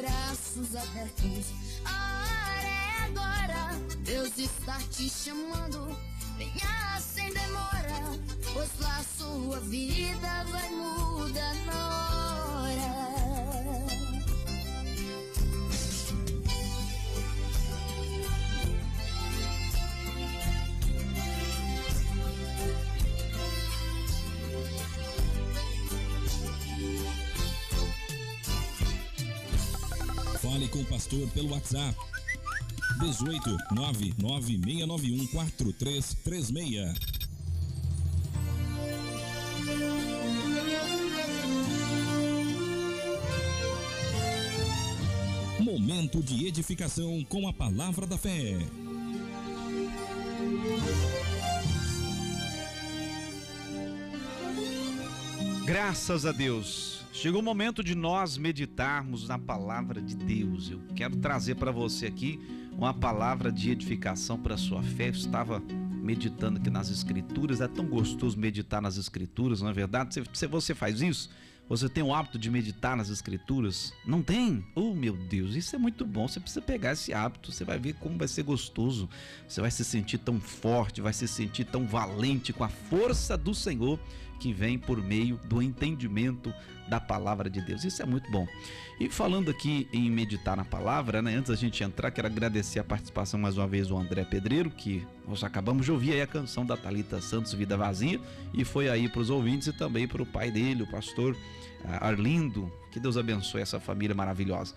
Braços 0.00 0.74
abertos. 0.74 1.46
A 1.84 2.24
hora 2.24 2.68
é 2.68 3.04
agora. 3.04 3.78
Deus 3.98 4.36
está 4.38 4.78
te 4.90 5.08
chamando. 5.08 5.96
Venha 6.36 7.00
sem 7.00 7.32
demora. 7.32 8.18
Pois 8.52 8.70
lá 8.80 9.04
sua 9.18 9.60
vida 9.60 10.44
vai 10.50 10.70
mudar 10.70 11.54
na 11.66 12.39
Fale 30.50 30.66
com 30.66 30.80
o 30.80 30.84
pastor 30.84 31.28
pelo 31.28 31.50
WhatsApp. 31.50 31.96
18 32.98 33.56
99691 33.72 35.26
4336. 35.28 36.98
Momento 45.60 46.20
de 46.20 46.48
edificação 46.48 47.24
com 47.28 47.46
a 47.46 47.52
palavra 47.52 48.04
da 48.04 48.18
fé. 48.18 48.58
Graças 55.64 56.26
a 56.26 56.32
Deus. 56.32 56.99
Chegou 57.12 57.40
o 57.40 57.44
momento 57.44 57.82
de 57.82 57.94
nós 57.94 58.38
meditarmos 58.38 59.28
na 59.28 59.38
palavra 59.38 60.00
de 60.00 60.14
Deus. 60.16 60.70
Eu 60.70 60.80
quero 60.94 61.16
trazer 61.16 61.56
para 61.56 61.70
você 61.72 62.06
aqui 62.06 62.40
uma 62.72 62.94
palavra 62.94 63.50
de 63.50 63.70
edificação 63.70 64.38
para 64.38 64.54
a 64.54 64.58
sua 64.58 64.82
fé. 64.82 65.08
Eu 65.08 65.12
estava 65.12 65.60
meditando 66.02 66.58
aqui 66.58 66.70
nas 66.70 66.88
escrituras. 66.88 67.60
É 67.60 67.68
tão 67.68 67.84
gostoso 67.84 68.38
meditar 68.38 68.80
nas 68.80 68.96
escrituras, 68.96 69.60
não 69.60 69.70
é 69.70 69.72
verdade? 69.72 70.14
Se- 70.14 70.22
Se 70.32 70.46
você 70.46 70.72
faz 70.74 71.02
isso, 71.02 71.28
você 71.68 71.88
tem 71.88 72.02
o 72.02 72.14
hábito 72.14 72.38
de 72.38 72.48
meditar 72.48 72.96
nas 72.96 73.10
escrituras? 73.10 73.92
Não 74.06 74.22
tem? 74.22 74.64
Oh, 74.74 74.94
meu 74.94 75.16
Deus, 75.16 75.54
isso 75.56 75.74
é 75.74 75.78
muito 75.78 76.06
bom. 76.06 76.26
Você 76.28 76.38
precisa 76.40 76.62
pegar 76.62 76.92
esse 76.92 77.12
hábito, 77.12 77.50
você 77.52 77.64
vai 77.64 77.78
ver 77.78 77.94
como 77.94 78.16
vai 78.16 78.28
ser 78.28 78.44
gostoso. 78.44 79.08
Você 79.48 79.60
vai 79.60 79.70
se 79.70 79.84
sentir 79.84 80.18
tão 80.18 80.40
forte, 80.40 81.00
vai 81.00 81.12
se 81.12 81.26
sentir 81.28 81.64
tão 81.64 81.86
valente 81.86 82.52
com 82.52 82.62
a 82.64 82.68
força 82.68 83.36
do 83.36 83.52
Senhor 83.52 83.98
que 84.40 84.52
vem 84.52 84.78
por 84.78 85.02
meio 85.02 85.38
do 85.44 85.62
entendimento 85.62 86.52
da 86.88 86.98
palavra 86.98 87.48
de 87.48 87.60
Deus. 87.60 87.84
Isso 87.84 88.02
é 88.02 88.06
muito 88.06 88.28
bom. 88.32 88.48
E 88.98 89.08
falando 89.08 89.50
aqui 89.50 89.86
em 89.92 90.10
meditar 90.10 90.56
na 90.56 90.64
palavra, 90.64 91.22
né? 91.22 91.36
Antes 91.36 91.50
da 91.50 91.56
gente 91.56 91.84
entrar, 91.84 92.10
quero 92.10 92.26
agradecer 92.26 92.80
a 92.80 92.84
participação 92.84 93.38
mais 93.38 93.56
uma 93.56 93.68
vez 93.68 93.88
do 93.88 93.96
André 93.96 94.24
Pedreiro, 94.24 94.70
que 94.70 95.06
nós 95.28 95.44
acabamos 95.44 95.84
de 95.84 95.92
ouvir 95.92 96.14
aí 96.14 96.22
a 96.22 96.26
canção 96.26 96.66
da 96.66 96.76
Talita 96.76 97.20
Santos 97.20 97.52
Vida 97.52 97.76
Vazia 97.76 98.20
e 98.52 98.64
foi 98.64 98.88
aí 98.88 99.08
para 99.08 99.20
os 99.20 99.30
ouvintes 99.30 99.68
e 99.68 99.72
também 99.72 100.08
para 100.08 100.22
o 100.22 100.26
pai 100.26 100.50
dele, 100.50 100.82
o 100.82 100.90
pastor 100.90 101.36
ah, 101.84 102.08
Arlindo. 102.08 102.72
Que 102.90 102.98
Deus 102.98 103.16
abençoe 103.16 103.60
essa 103.60 103.78
família 103.78 104.14
maravilhosa. 104.14 104.74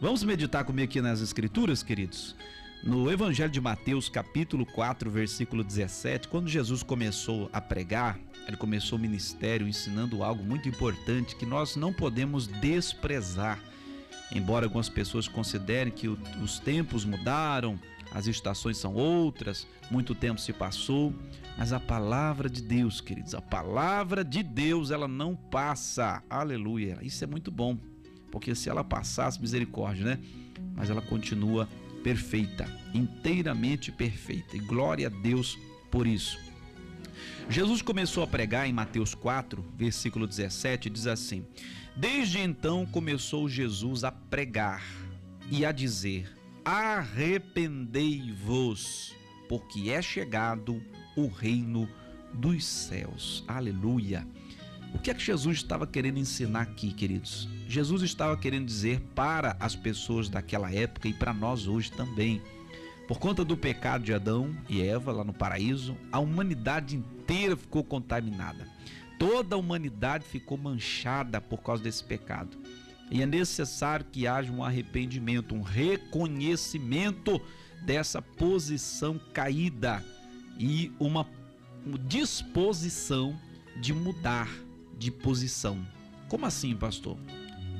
Vamos 0.00 0.22
meditar 0.22 0.64
comigo 0.64 0.84
aqui 0.84 1.00
nas 1.00 1.20
escrituras, 1.20 1.82
queridos? 1.82 2.36
No 2.84 3.10
Evangelho 3.10 3.50
de 3.50 3.60
Mateus, 3.60 4.08
capítulo 4.08 4.64
4, 4.64 5.10
versículo 5.10 5.64
17, 5.64 6.28
quando 6.28 6.48
Jesus 6.48 6.84
começou 6.84 7.50
a 7.52 7.60
pregar, 7.60 8.16
ele 8.48 8.56
começou 8.56 8.98
o 8.98 9.00
ministério 9.00 9.68
ensinando 9.68 10.24
algo 10.24 10.42
muito 10.42 10.66
importante 10.70 11.36
que 11.36 11.44
nós 11.44 11.76
não 11.76 11.92
podemos 11.92 12.46
desprezar. 12.46 13.62
Embora 14.32 14.64
algumas 14.64 14.88
pessoas 14.88 15.28
considerem 15.28 15.92
que 15.92 16.08
os 16.08 16.58
tempos 16.58 17.04
mudaram, 17.04 17.78
as 18.10 18.26
estações 18.26 18.78
são 18.78 18.94
outras, 18.94 19.66
muito 19.90 20.14
tempo 20.14 20.40
se 20.40 20.54
passou, 20.54 21.14
mas 21.58 21.74
a 21.74 21.80
palavra 21.80 22.48
de 22.48 22.62
Deus, 22.62 23.02
queridos, 23.02 23.34
a 23.34 23.42
palavra 23.42 24.24
de 24.24 24.42
Deus, 24.42 24.90
ela 24.90 25.06
não 25.06 25.36
passa. 25.36 26.22
Aleluia. 26.30 26.98
Isso 27.02 27.22
é 27.22 27.26
muito 27.26 27.50
bom, 27.50 27.76
porque 28.30 28.54
se 28.54 28.70
ela 28.70 28.82
passasse, 28.82 29.38
misericórdia, 29.38 30.06
né? 30.06 30.18
Mas 30.74 30.88
ela 30.88 31.02
continua 31.02 31.68
perfeita, 32.02 32.66
inteiramente 32.94 33.92
perfeita. 33.92 34.56
E 34.56 34.60
glória 34.60 35.08
a 35.08 35.10
Deus 35.10 35.58
por 35.90 36.06
isso. 36.06 36.47
Jesus 37.50 37.80
começou 37.80 38.22
a 38.22 38.26
pregar 38.26 38.68
em 38.68 38.74
Mateus 38.74 39.14
4, 39.14 39.64
versículo 39.74 40.26
17, 40.26 40.90
diz 40.90 41.06
assim: 41.06 41.46
Desde 41.96 42.38
então 42.38 42.84
começou 42.84 43.48
Jesus 43.48 44.04
a 44.04 44.12
pregar 44.12 44.84
e 45.50 45.64
a 45.64 45.72
dizer: 45.72 46.30
Arrependei-vos, 46.62 49.16
porque 49.48 49.88
é 49.88 50.02
chegado 50.02 50.78
o 51.16 51.26
reino 51.26 51.88
dos 52.34 52.66
céus. 52.66 53.42
Aleluia. 53.48 54.28
O 54.94 54.98
que 54.98 55.10
é 55.10 55.14
que 55.14 55.24
Jesus 55.24 55.56
estava 55.56 55.86
querendo 55.86 56.18
ensinar 56.18 56.60
aqui, 56.60 56.92
queridos? 56.92 57.48
Jesus 57.66 58.02
estava 58.02 58.36
querendo 58.36 58.66
dizer 58.66 59.00
para 59.14 59.56
as 59.58 59.74
pessoas 59.74 60.28
daquela 60.28 60.70
época 60.70 61.08
e 61.08 61.14
para 61.14 61.32
nós 61.32 61.66
hoje 61.66 61.90
também. 61.92 62.42
Por 63.08 63.18
conta 63.18 63.42
do 63.42 63.56
pecado 63.56 64.04
de 64.04 64.12
Adão 64.12 64.54
e 64.68 64.82
Eva 64.82 65.10
lá 65.10 65.24
no 65.24 65.32
paraíso, 65.32 65.96
a 66.12 66.18
humanidade 66.18 66.94
inteira 66.94 67.56
ficou 67.56 67.82
contaminada. 67.82 68.68
Toda 69.18 69.56
a 69.56 69.58
humanidade 69.58 70.26
ficou 70.26 70.58
manchada 70.58 71.40
por 71.40 71.62
causa 71.62 71.82
desse 71.82 72.04
pecado. 72.04 72.58
E 73.10 73.22
é 73.22 73.26
necessário 73.26 74.04
que 74.12 74.26
haja 74.26 74.52
um 74.52 74.62
arrependimento, 74.62 75.54
um 75.54 75.62
reconhecimento 75.62 77.40
dessa 77.80 78.20
posição 78.20 79.18
caída 79.32 80.04
e 80.58 80.92
uma 81.00 81.26
disposição 82.06 83.40
de 83.80 83.94
mudar 83.94 84.50
de 84.98 85.10
posição. 85.10 85.82
Como 86.28 86.44
assim, 86.44 86.76
pastor? 86.76 87.16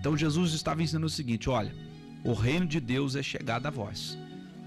Então 0.01 0.17
Jesus 0.17 0.55
estava 0.55 0.83
ensinando 0.83 1.07
o 1.07 1.11
seguinte: 1.11 1.51
olha, 1.51 1.75
o 2.25 2.33
reino 2.33 2.65
de 2.65 2.81
Deus 2.81 3.15
é 3.15 3.23
chegado 3.23 3.67
a 3.67 3.71
vós. 3.71 4.17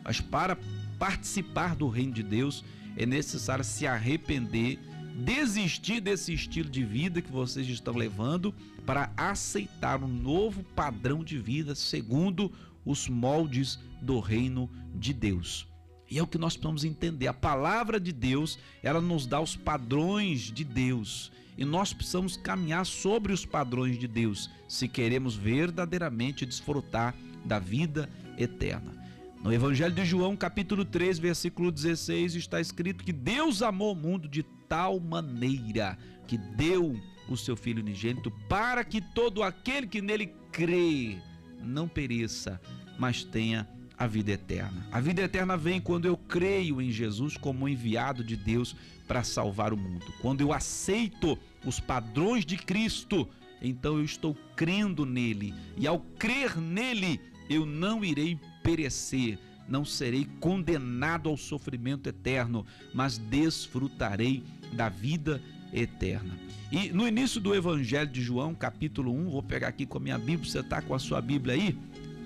Mas 0.04 0.20
para 0.20 0.58
participar 0.97 1.76
do 1.76 1.88
reino 1.88 2.14
de 2.14 2.24
Deus 2.24 2.64
é 2.95 3.06
necessário 3.06 3.64
se 3.64 3.88
arrepender, 3.88 4.80
desistir 5.26 5.99
desse 5.99 6.34
estilo 6.34 6.70
de 6.70 6.84
vida 6.84 7.22
que 7.22 7.32
vocês 7.32 7.68
estão 7.68 7.95
levando 7.95 8.54
para 8.86 9.12
aceitar 9.16 10.04
um 10.04 10.08
novo 10.08 10.64
padrão 10.76 11.24
de 11.24 11.38
vida 11.38 11.76
segundo 11.76 12.52
os 12.86 13.08
moldes 13.08 13.80
do 14.02 14.20
reino 14.20 14.70
de 14.95 15.14
Deus. 15.14 15.68
E 16.10 16.20
é 16.20 16.24
o 16.24 16.28
que 16.28 16.38
nós 16.38 16.58
precisamos 16.58 16.84
entender. 16.84 17.28
A 17.28 17.34
palavra 17.34 17.99
de 17.99 18.12
Deus, 18.12 18.60
ela 18.84 18.99
nos 18.99 19.26
dá 19.26 19.39
os 19.39 19.56
padrões 19.56 20.52
de 20.52 20.66
Deus. 20.66 21.32
E 21.58 21.64
nós 21.64 21.93
precisamos 21.93 22.36
caminhar 22.36 22.86
sobre 22.86 23.32
os 23.32 23.45
padrões 23.45 23.97
de 23.97 24.08
Deus, 24.08 24.49
se 24.68 24.88
queremos 24.88 25.36
verdadeiramente 25.36 26.45
desfrutar 26.45 27.16
da 27.45 27.60
vida 27.60 28.10
eterna. 28.38 29.01
No 29.44 29.52
Evangelho 29.52 29.96
de 29.96 30.06
João, 30.06 30.38
capítulo 30.38 30.86
3, 30.86 31.18
versículo 31.18 31.72
16, 31.72 32.36
está 32.36 32.62
escrito 32.62 33.04
que 33.04 33.12
Deus 33.12 33.64
amou 33.64 33.94
o 33.94 33.96
mundo 33.96 34.28
de 34.28 34.44
tal 34.70 35.00
maneira 35.00 35.98
que 36.28 36.38
deu 36.38 36.96
o 37.28 37.36
seu 37.36 37.58
Filho 37.58 37.82
unigênito 37.82 38.30
para 38.48 38.84
que 38.84 39.02
todo 39.02 39.42
aquele 39.42 39.88
que 39.88 40.00
nele 40.00 40.32
crê 40.52 41.18
não 41.60 41.88
pereça, 41.88 42.62
mas 43.00 43.24
tenha 43.24 43.68
a 43.98 44.06
vida 44.06 44.32
eterna. 44.32 44.86
A 44.92 45.00
vida 45.00 45.24
eterna 45.24 45.58
vem 45.58 45.82
quando 45.82 46.06
eu 46.06 46.16
creio 46.16 46.80
em 46.80 46.92
Jesus 46.92 47.36
como 47.36 47.68
enviado 47.68 48.24
de 48.24 48.36
Deus 48.36 48.76
para 49.08 49.24
salvar 49.24 49.74
o 49.74 49.78
mundo. 49.78 50.06
Quando 50.22 50.42
eu 50.42 50.54
aceito 50.54 51.36
os 51.66 51.80
padrões 51.80 52.46
de 52.46 52.58
Cristo, 52.58 53.28
então 53.60 53.98
eu 53.98 54.06
estou 54.06 54.38
crendo 54.56 55.04
nele. 55.04 55.52
E 55.78 55.88
ao 55.88 56.00
crer 56.00 56.58
nele, 56.58 57.20
eu 57.50 57.66
não 57.66 58.06
irei 58.06 58.39
perecer, 58.64 59.38
não 59.68 59.86
serei 59.86 60.28
condenado 60.39 61.30
ao 61.30 61.38
sofrimento 61.38 62.07
eterno, 62.07 62.66
mas 62.93 63.18
desfrutarei 63.18 64.43
da 64.74 64.89
vida 64.89 65.41
eterna. 65.74 66.38
E 66.72 66.89
no 66.89 67.07
início 67.07 67.39
do 67.39 67.53
Evangelho 67.53 68.09
de 68.09 68.22
João, 68.22 68.53
capítulo 68.53 69.14
1, 69.14 69.30
vou 69.30 69.43
pegar 69.43 69.68
aqui 69.68 69.86
com 69.86 69.97
a 69.97 70.01
minha 70.01 70.18
Bíblia, 70.18 70.49
você 70.49 70.59
está 70.59 70.82
com 70.82 70.93
a 70.93 70.99
sua 70.99 71.22
Bíblia 71.22 71.55
aí? 71.55 71.78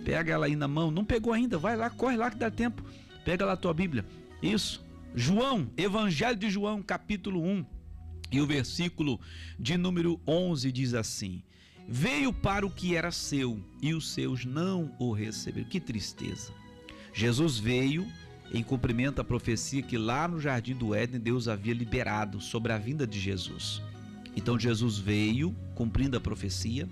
Pega 0.03 0.33
ela 0.33 0.45
aí 0.45 0.55
na 0.55 0.67
mão. 0.67 0.91
Não 0.91 1.03
pegou 1.03 1.33
ainda? 1.33 1.57
Vai 1.57 1.75
lá, 1.75 1.89
corre 1.89 2.15
lá 2.15 2.29
que 2.29 2.37
dá 2.37 2.51
tempo. 2.51 2.83
Pega 3.23 3.43
lá 3.43 3.53
a 3.53 3.57
tua 3.57 3.73
Bíblia. 3.73 4.05
Isso. 4.41 4.85
João, 5.15 5.67
Evangelho 5.75 6.37
de 6.37 6.49
João, 6.49 6.83
capítulo 6.83 7.41
1. 7.41 7.65
E 8.31 8.39
o 8.39 8.45
versículo 8.45 9.19
de 9.59 9.77
número 9.77 10.21
11 10.27 10.71
diz 10.71 10.93
assim: 10.93 11.41
Veio 11.87 12.33
para 12.33 12.65
o 12.65 12.71
que 12.71 12.95
era 12.95 13.11
seu 13.11 13.59
e 13.81 13.93
os 13.93 14.11
seus 14.11 14.43
não 14.43 14.91
o 14.99 15.11
receberam. 15.11 15.67
Que 15.67 15.79
tristeza. 15.79 16.51
Jesus 17.13 17.59
veio 17.59 18.07
em 18.51 18.63
cumprimento 18.63 19.21
à 19.21 19.23
profecia 19.23 19.81
que 19.81 19.97
lá 19.97 20.27
no 20.27 20.39
jardim 20.39 20.75
do 20.75 20.93
Éden 20.93 21.19
Deus 21.19 21.47
havia 21.47 21.73
liberado 21.73 22.41
sobre 22.41 22.73
a 22.73 22.77
vinda 22.77 23.05
de 23.05 23.19
Jesus. 23.19 23.81
Então 24.35 24.59
Jesus 24.59 24.97
veio, 24.97 25.55
cumprindo 25.75 26.17
a 26.17 26.21
profecia, 26.21 26.89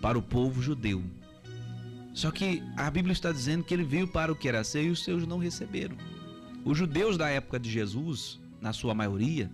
para 0.00 0.18
o 0.18 0.22
povo 0.22 0.62
judeu. 0.62 1.02
Só 2.14 2.30
que 2.30 2.62
a 2.76 2.90
Bíblia 2.90 3.12
está 3.12 3.30
dizendo 3.30 3.64
que 3.64 3.74
ele 3.74 3.84
veio 3.84 4.08
para 4.08 4.32
o 4.32 4.36
que 4.36 4.48
era 4.48 4.64
seu 4.64 4.82
e 4.82 4.90
os 4.90 5.04
seus 5.04 5.26
não 5.26 5.38
receberam. 5.38 5.96
Os 6.64 6.76
judeus 6.76 7.16
da 7.16 7.28
época 7.28 7.58
de 7.58 7.70
Jesus, 7.70 8.40
na 8.60 8.72
sua 8.72 8.94
maioria, 8.94 9.50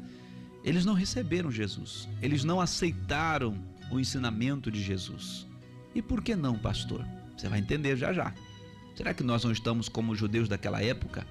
eles 0.64 0.84
não 0.84 0.94
receberam 0.94 1.50
Jesus. 1.50 2.08
Eles 2.20 2.44
não 2.44 2.60
aceitaram 2.60 3.62
o 3.90 4.00
ensinamento 4.00 4.70
de 4.70 4.82
Jesus. 4.82 5.46
E 5.94 6.02
por 6.02 6.22
que 6.22 6.36
não, 6.36 6.58
pastor? 6.58 7.04
Você 7.36 7.48
vai 7.48 7.58
entender 7.58 7.96
já 7.96 8.12
já. 8.12 8.34
Será 8.94 9.12
que 9.12 9.22
nós 9.22 9.44
não 9.44 9.52
estamos 9.52 9.88
como 9.88 10.12
os 10.12 10.18
judeus 10.18 10.48
daquela 10.48 10.82
época, 10.82 11.26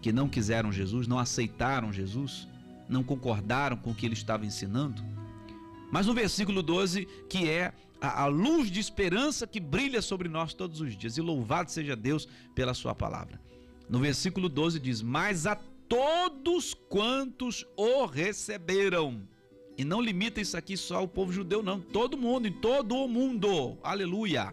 que 0.00 0.12
não 0.12 0.28
quiseram 0.28 0.72
Jesus, 0.72 1.06
não 1.06 1.18
aceitaram 1.18 1.92
Jesus, 1.92 2.46
não 2.88 3.02
concordaram 3.02 3.76
com 3.76 3.90
o 3.90 3.94
que 3.94 4.06
ele 4.06 4.14
estava 4.14 4.46
ensinando? 4.46 5.02
Mas 5.90 6.06
no 6.06 6.14
versículo 6.14 6.62
12, 6.62 7.06
que 7.28 7.48
é 7.48 7.72
a, 8.00 8.22
a, 8.22 8.26
luz 8.26 8.70
de 8.70 8.78
esperança 8.78 9.46
que 9.46 9.58
brilha 9.58 10.00
sobre 10.00 10.28
nós 10.28 10.54
todos 10.54 10.80
os 10.80 10.96
dias. 10.96 11.16
E 11.16 11.20
louvado 11.20 11.70
seja 11.70 11.96
Deus 11.96 12.28
pela 12.54 12.74
Sua 12.74 12.94
palavra. 12.94 13.40
No 13.88 13.98
versículo 13.98 14.48
12 14.48 14.78
diz: 14.78 15.02
Mas 15.02 15.46
a 15.46 15.56
todos 15.88 16.74
quantos 16.74 17.66
o 17.76 18.06
receberam. 18.06 19.26
E 19.78 19.84
não 19.84 20.02
limita 20.02 20.40
isso 20.40 20.56
aqui 20.56 20.76
só 20.76 20.96
ao 20.96 21.06
povo 21.06 21.32
judeu, 21.32 21.62
não. 21.62 21.80
Todo 21.80 22.18
mundo, 22.18 22.48
em 22.48 22.52
todo 22.52 22.96
o 22.96 23.06
mundo. 23.06 23.78
Aleluia. 23.80 24.52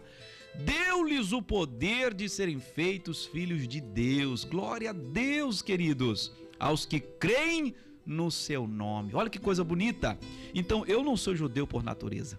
Deu-lhes 0.54 1.32
o 1.32 1.42
poder 1.42 2.14
de 2.14 2.28
serem 2.28 2.60
feitos 2.60 3.26
filhos 3.26 3.66
de 3.66 3.80
Deus. 3.80 4.44
Glória 4.44 4.90
a 4.90 4.92
Deus, 4.92 5.60
queridos. 5.60 6.32
Aos 6.60 6.86
que 6.86 7.00
creem 7.00 7.74
no 8.06 8.30
seu 8.30 8.68
nome. 8.68 9.14
Olha 9.14 9.28
que 9.28 9.40
coisa 9.40 9.64
bonita. 9.64 10.16
Então, 10.54 10.86
eu 10.86 11.02
não 11.02 11.16
sou 11.16 11.34
judeu 11.34 11.66
por 11.66 11.82
natureza. 11.82 12.38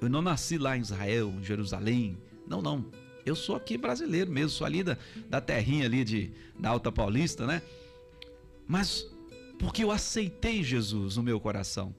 Eu 0.00 0.08
não 0.08 0.22
nasci 0.22 0.56
lá 0.56 0.78
em 0.78 0.80
Israel, 0.80 1.28
em 1.38 1.44
Jerusalém. 1.44 2.16
Não, 2.46 2.62
não. 2.62 2.86
Eu 3.26 3.36
sou 3.36 3.56
aqui 3.56 3.76
brasileiro 3.76 4.30
mesmo, 4.30 4.48
sou 4.48 4.66
ali 4.66 4.82
da, 4.82 4.96
da 5.28 5.38
terrinha 5.38 5.84
ali 5.84 6.02
de, 6.02 6.32
da 6.58 6.70
Alta 6.70 6.90
Paulista, 6.90 7.46
né? 7.46 7.60
Mas 8.66 9.06
porque 9.60 9.84
eu 9.84 9.92
aceitei 9.92 10.64
Jesus 10.64 11.16
no 11.16 11.22
meu 11.22 11.38
coração, 11.38 11.94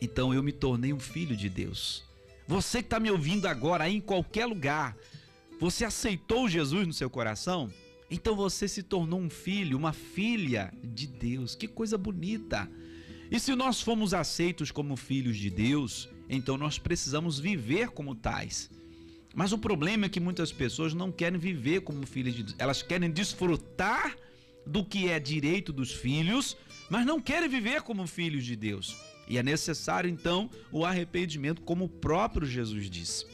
então 0.00 0.32
eu 0.32 0.42
me 0.42 0.50
tornei 0.50 0.92
um 0.94 0.98
filho 0.98 1.36
de 1.36 1.48
Deus. 1.50 2.02
Você 2.48 2.78
que 2.78 2.86
está 2.86 2.98
me 2.98 3.10
ouvindo 3.10 3.46
agora, 3.46 3.84
aí 3.84 3.96
em 3.96 4.00
qualquer 4.00 4.46
lugar, 4.46 4.96
você 5.60 5.84
aceitou 5.84 6.48
Jesus 6.48 6.86
no 6.86 6.92
seu 6.92 7.10
coração? 7.10 7.70
Então 8.10 8.34
você 8.34 8.66
se 8.66 8.82
tornou 8.82 9.20
um 9.20 9.28
filho, 9.28 9.76
uma 9.76 9.92
filha 9.92 10.72
de 10.82 11.06
Deus. 11.06 11.54
Que 11.54 11.68
coisa 11.68 11.98
bonita! 11.98 12.68
E 13.30 13.38
se 13.38 13.54
nós 13.54 13.80
fomos 13.80 14.14
aceitos 14.14 14.70
como 14.70 14.96
filhos 14.96 15.36
de 15.36 15.50
Deus, 15.50 16.08
então 16.30 16.56
nós 16.56 16.78
precisamos 16.78 17.38
viver 17.38 17.90
como 17.90 18.14
tais. 18.14 18.70
Mas 19.34 19.52
o 19.52 19.58
problema 19.58 20.06
é 20.06 20.08
que 20.08 20.20
muitas 20.20 20.50
pessoas 20.50 20.94
não 20.94 21.12
querem 21.12 21.38
viver 21.38 21.82
como 21.82 22.06
filhos 22.06 22.34
de 22.34 22.42
Deus. 22.44 22.56
Elas 22.58 22.80
querem 22.80 23.10
desfrutar 23.10 24.16
do 24.64 24.84
que 24.84 25.08
é 25.10 25.20
direito 25.20 25.72
dos 25.72 25.92
filhos, 25.92 26.56
mas 26.88 27.06
não 27.06 27.20
querem 27.20 27.48
viver 27.48 27.82
como 27.82 28.06
filhos 28.06 28.44
de 28.44 28.56
Deus. 28.56 28.96
E 29.28 29.38
é 29.38 29.42
necessário 29.42 30.08
então 30.08 30.48
o 30.70 30.84
arrependimento, 30.84 31.62
como 31.62 31.86
o 31.86 31.88
próprio 31.88 32.46
Jesus 32.46 32.88
disse. 32.88 33.26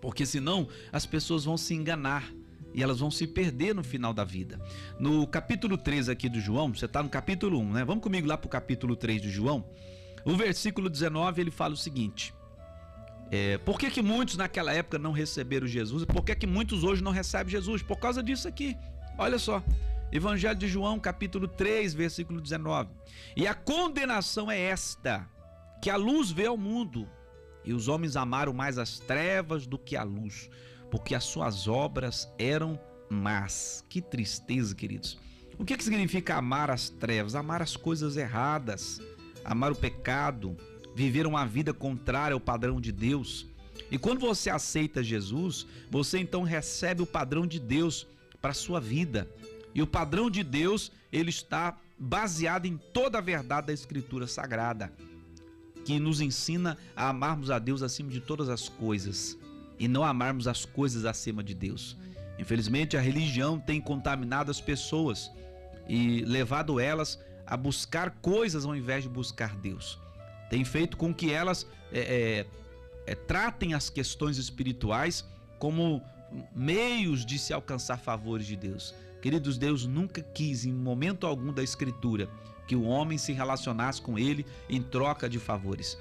Porque 0.00 0.26
senão 0.26 0.68
as 0.92 1.06
pessoas 1.06 1.44
vão 1.44 1.56
se 1.56 1.72
enganar 1.74 2.30
e 2.74 2.82
elas 2.82 2.98
vão 2.98 3.10
se 3.10 3.26
perder 3.26 3.74
no 3.74 3.84
final 3.84 4.12
da 4.12 4.24
vida. 4.24 4.60
No 4.98 5.26
capítulo 5.26 5.78
3 5.78 6.08
aqui 6.08 6.28
do 6.28 6.40
João, 6.40 6.74
você 6.74 6.86
está 6.86 7.02
no 7.02 7.08
capítulo 7.08 7.58
1, 7.60 7.72
né? 7.72 7.84
Vamos 7.84 8.02
comigo 8.02 8.26
lá 8.26 8.36
para 8.36 8.46
o 8.46 8.50
capítulo 8.50 8.96
3 8.96 9.22
de 9.22 9.30
João. 9.30 9.64
O 10.24 10.36
versículo 10.36 10.90
19 10.90 11.40
ele 11.40 11.50
fala 11.52 11.74
o 11.74 11.76
seguinte: 11.76 12.34
é, 13.30 13.58
Por 13.58 13.78
que, 13.78 13.90
que 13.90 14.02
muitos 14.02 14.36
naquela 14.36 14.72
época 14.72 14.98
não 14.98 15.12
receberam 15.12 15.66
Jesus? 15.66 16.04
Por 16.04 16.24
que, 16.24 16.34
que 16.34 16.46
muitos 16.46 16.82
hoje 16.82 17.02
não 17.02 17.12
recebem 17.12 17.52
Jesus? 17.52 17.82
Por 17.82 17.98
causa 17.98 18.22
disso 18.22 18.48
aqui. 18.48 18.76
Olha 19.16 19.38
só. 19.38 19.62
Evangelho 20.14 20.54
de 20.54 20.68
João, 20.68 21.00
capítulo 21.00 21.48
3, 21.48 21.92
versículo 21.92 22.40
19. 22.40 22.88
E 23.36 23.48
a 23.48 23.52
condenação 23.52 24.48
é 24.48 24.60
esta: 24.60 25.28
que 25.82 25.90
a 25.90 25.96
luz 25.96 26.30
veio 26.30 26.50
ao 26.50 26.56
mundo, 26.56 27.08
e 27.64 27.74
os 27.74 27.88
homens 27.88 28.14
amaram 28.14 28.52
mais 28.52 28.78
as 28.78 29.00
trevas 29.00 29.66
do 29.66 29.76
que 29.76 29.96
a 29.96 30.04
luz, 30.04 30.48
porque 30.88 31.16
as 31.16 31.24
suas 31.24 31.66
obras 31.66 32.32
eram 32.38 32.78
más. 33.10 33.84
Que 33.88 34.00
tristeza, 34.00 34.72
queridos. 34.72 35.18
O 35.58 35.64
que, 35.64 35.76
que 35.76 35.82
significa 35.82 36.36
amar 36.36 36.70
as 36.70 36.88
trevas? 36.88 37.34
Amar 37.34 37.60
as 37.60 37.76
coisas 37.76 38.16
erradas, 38.16 39.00
amar 39.44 39.72
o 39.72 39.76
pecado, 39.76 40.56
viver 40.94 41.26
uma 41.26 41.44
vida 41.44 41.74
contrária 41.74 42.34
ao 42.34 42.40
padrão 42.40 42.80
de 42.80 42.92
Deus. 42.92 43.48
E 43.90 43.98
quando 43.98 44.20
você 44.20 44.48
aceita 44.48 45.02
Jesus, 45.02 45.66
você 45.90 46.20
então 46.20 46.44
recebe 46.44 47.02
o 47.02 47.06
padrão 47.06 47.48
de 47.48 47.58
Deus 47.58 48.06
para 48.40 48.52
a 48.52 48.54
sua 48.54 48.78
vida. 48.78 49.28
E 49.74 49.82
o 49.82 49.86
padrão 49.86 50.30
de 50.30 50.44
Deus, 50.44 50.92
ele 51.12 51.30
está 51.30 51.76
baseado 51.98 52.66
em 52.66 52.76
toda 52.92 53.18
a 53.18 53.20
verdade 53.20 53.68
da 53.68 53.72
Escritura 53.72 54.26
Sagrada, 54.26 54.92
que 55.84 55.98
nos 55.98 56.20
ensina 56.20 56.78
a 56.96 57.08
amarmos 57.08 57.50
a 57.50 57.58
Deus 57.58 57.82
acima 57.82 58.10
de 58.10 58.20
todas 58.20 58.48
as 58.48 58.68
coisas 58.68 59.36
e 59.78 59.88
não 59.88 60.04
amarmos 60.04 60.46
as 60.46 60.64
coisas 60.64 61.04
acima 61.04 61.42
de 61.42 61.54
Deus. 61.54 61.96
Infelizmente, 62.38 62.96
a 62.96 63.00
religião 63.00 63.58
tem 63.58 63.80
contaminado 63.80 64.50
as 64.50 64.60
pessoas 64.60 65.30
e 65.88 66.20
levado 66.24 66.80
elas 66.80 67.18
a 67.46 67.56
buscar 67.56 68.10
coisas 68.22 68.64
ao 68.64 68.74
invés 68.74 69.02
de 69.02 69.08
buscar 69.08 69.54
Deus. 69.56 69.98
Tem 70.48 70.64
feito 70.64 70.96
com 70.96 71.12
que 71.12 71.30
elas 71.30 71.66
é, 71.92 72.00
é, 72.00 72.46
é, 73.06 73.14
tratem 73.14 73.74
as 73.74 73.90
questões 73.90 74.38
espirituais 74.38 75.24
como 75.58 76.02
meios 76.54 77.24
de 77.24 77.38
se 77.38 77.52
alcançar 77.52 77.98
favores 77.98 78.46
de 78.46 78.56
Deus. 78.56 78.94
Queridos, 79.24 79.56
Deus 79.56 79.86
nunca 79.86 80.20
quis, 80.20 80.66
em 80.66 80.72
momento 80.74 81.26
algum 81.26 81.50
da 81.50 81.62
Escritura, 81.62 82.28
que 82.66 82.76
o 82.76 82.82
homem 82.82 83.16
se 83.16 83.32
relacionasse 83.32 84.02
com 84.02 84.18
ele 84.18 84.44
em 84.68 84.82
troca 84.82 85.30
de 85.30 85.38
favores. 85.38 85.96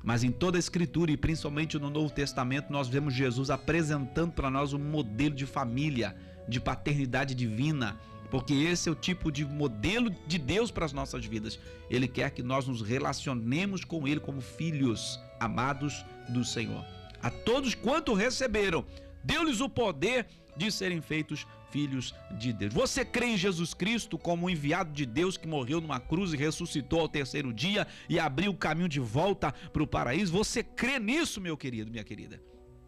Mas 0.00 0.22
em 0.22 0.30
toda 0.30 0.56
a 0.56 0.60
Escritura 0.60 1.10
e 1.10 1.16
principalmente 1.16 1.76
no 1.76 1.90
Novo 1.90 2.14
Testamento, 2.14 2.72
nós 2.72 2.86
vemos 2.86 3.14
Jesus 3.14 3.50
apresentando 3.50 4.30
para 4.30 4.48
nós 4.48 4.72
um 4.72 4.78
modelo 4.78 5.34
de 5.34 5.44
família, 5.44 6.16
de 6.48 6.60
paternidade 6.60 7.34
divina, 7.34 7.98
porque 8.30 8.54
esse 8.54 8.88
é 8.88 8.92
o 8.92 8.94
tipo 8.94 9.32
de 9.32 9.44
modelo 9.44 10.08
de 10.28 10.38
Deus 10.38 10.70
para 10.70 10.84
as 10.84 10.92
nossas 10.92 11.24
vidas. 11.24 11.58
Ele 11.90 12.06
quer 12.06 12.30
que 12.30 12.44
nós 12.44 12.68
nos 12.68 12.80
relacionemos 12.80 13.84
com 13.84 14.06
Ele 14.06 14.20
como 14.20 14.40
filhos 14.40 15.18
amados 15.40 16.04
do 16.28 16.44
Senhor. 16.44 16.84
A 17.20 17.28
todos 17.28 17.74
quanto 17.74 18.14
receberam, 18.14 18.84
deu-lhes 19.24 19.60
o 19.60 19.68
poder 19.68 20.28
de 20.56 20.70
serem 20.70 21.00
feitos 21.00 21.44
filhos 21.70 22.14
de 22.38 22.52
Deus. 22.52 22.72
Você 22.72 23.04
crê 23.04 23.26
em 23.26 23.36
Jesus 23.36 23.74
Cristo 23.74 24.18
como 24.18 24.46
um 24.46 24.50
enviado 24.50 24.92
de 24.92 25.06
Deus 25.06 25.36
que 25.36 25.48
morreu 25.48 25.80
numa 25.80 26.00
cruz 26.00 26.32
e 26.32 26.36
ressuscitou 26.36 27.00
ao 27.00 27.08
terceiro 27.08 27.52
dia 27.52 27.86
e 28.08 28.18
abriu 28.18 28.50
o 28.52 28.56
caminho 28.56 28.88
de 28.88 29.00
volta 29.00 29.52
para 29.52 29.82
o 29.82 29.86
paraíso? 29.86 30.32
Você 30.32 30.62
crê 30.62 30.98
nisso, 30.98 31.40
meu 31.40 31.56
querido, 31.56 31.90
minha 31.90 32.04
querida? 32.04 32.42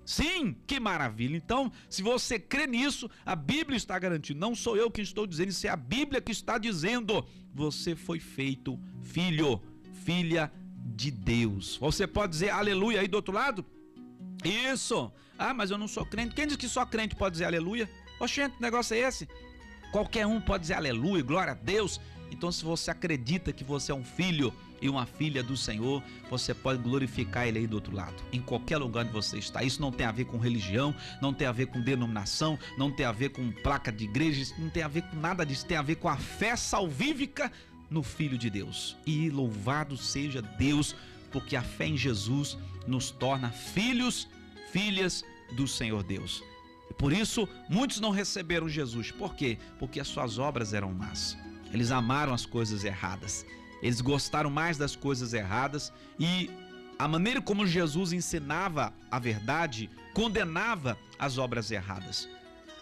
Sim, 0.04 0.56
que 0.66 0.80
maravilha. 0.80 1.36
Então, 1.36 1.70
se 1.88 2.02
você 2.02 2.38
crê 2.38 2.66
nisso, 2.66 3.08
a 3.24 3.36
Bíblia 3.36 3.76
está 3.76 3.98
garantindo. 3.98 4.40
Não 4.40 4.54
sou 4.54 4.76
eu 4.76 4.90
que 4.90 5.00
estou 5.00 5.26
dizendo, 5.26 5.50
isso 5.50 5.66
é 5.66 5.70
a 5.70 5.76
Bíblia 5.76 6.20
que 6.20 6.32
está 6.32 6.58
dizendo. 6.58 7.24
Você 7.54 7.94
foi 7.94 8.18
feito 8.18 8.78
filho, 9.02 9.62
filha 10.04 10.50
de 10.96 11.10
Deus. 11.10 11.76
Você 11.76 12.06
pode 12.06 12.32
dizer 12.32 12.50
aleluia 12.50 13.00
aí 13.00 13.08
do 13.08 13.14
outro 13.14 13.32
lado? 13.32 13.64
Isso. 14.44 15.12
Ah, 15.38 15.54
mas 15.54 15.70
eu 15.70 15.78
não 15.78 15.88
sou 15.88 16.04
crente. 16.04 16.34
Quem 16.34 16.46
diz 16.46 16.56
que 16.56 16.68
só 16.68 16.84
crente 16.84 17.14
pode 17.14 17.34
dizer 17.34 17.44
aleluia? 17.44 17.88
Oxente, 18.20 18.56
que 18.56 18.62
negócio 18.62 18.94
é 18.94 18.98
esse? 18.98 19.26
Qualquer 19.90 20.26
um 20.26 20.40
pode 20.40 20.62
dizer 20.62 20.74
aleluia, 20.74 21.22
glória 21.22 21.52
a 21.52 21.56
Deus. 21.56 21.98
Então, 22.30 22.52
se 22.52 22.62
você 22.62 22.90
acredita 22.90 23.52
que 23.52 23.64
você 23.64 23.90
é 23.90 23.94
um 23.94 24.04
filho 24.04 24.54
e 24.80 24.88
uma 24.88 25.04
filha 25.04 25.42
do 25.42 25.56
Senhor, 25.56 26.02
você 26.30 26.54
pode 26.54 26.82
glorificar 26.82 27.46
Ele 27.46 27.58
aí 27.58 27.66
do 27.66 27.74
outro 27.74 27.94
lado, 27.94 28.14
em 28.32 28.40
qualquer 28.40 28.76
lugar 28.76 29.04
onde 29.04 29.12
você 29.12 29.38
está. 29.38 29.62
Isso 29.62 29.80
não 29.80 29.90
tem 29.90 30.06
a 30.06 30.12
ver 30.12 30.26
com 30.26 30.38
religião, 30.38 30.94
não 31.20 31.34
tem 31.34 31.46
a 31.46 31.52
ver 31.52 31.66
com 31.66 31.80
denominação, 31.80 32.58
não 32.78 32.90
tem 32.90 33.04
a 33.04 33.12
ver 33.12 33.30
com 33.30 33.50
placa 33.50 33.90
de 33.90 34.04
igreja, 34.04 34.42
isso 34.42 34.54
não 34.58 34.70
tem 34.70 34.82
a 34.82 34.88
ver 34.88 35.02
com 35.02 35.16
nada 35.16 35.44
disso. 35.44 35.66
Tem 35.66 35.76
a 35.76 35.82
ver 35.82 35.96
com 35.96 36.08
a 36.08 36.16
fé 36.16 36.54
salvífica 36.56 37.50
no 37.88 38.02
Filho 38.02 38.38
de 38.38 38.48
Deus. 38.48 38.96
E 39.06 39.28
louvado 39.30 39.96
seja 39.96 40.40
Deus, 40.40 40.94
porque 41.32 41.56
a 41.56 41.62
fé 41.62 41.86
em 41.86 41.96
Jesus 41.96 42.56
nos 42.86 43.10
torna 43.10 43.50
filhos, 43.50 44.28
filhas 44.70 45.24
do 45.52 45.66
Senhor 45.66 46.02
Deus. 46.02 46.42
Por 47.01 47.14
isso, 47.14 47.48
muitos 47.66 47.98
não 47.98 48.11
receberam 48.11 48.68
Jesus. 48.68 49.11
Por 49.11 49.34
quê? 49.34 49.57
Porque 49.78 49.98
as 49.98 50.07
suas 50.07 50.38
obras 50.38 50.74
eram 50.74 50.92
más. 50.92 51.34
Eles 51.72 51.90
amaram 51.90 52.34
as 52.34 52.44
coisas 52.44 52.84
erradas. 52.84 53.46
Eles 53.82 54.03
gostaram 54.03 54.51
mais 54.51 54.76
das 54.76 54.94
coisas 54.94 55.32
erradas 55.32 55.90
e 56.18 56.51
a 56.98 57.09
maneira 57.09 57.40
como 57.40 57.66
Jesus 57.66 58.12
ensinava 58.12 58.92
a 59.11 59.18
verdade 59.18 59.88
condenava 60.12 60.98
as 61.18 61.38
obras 61.38 61.70
erradas. 61.70 62.28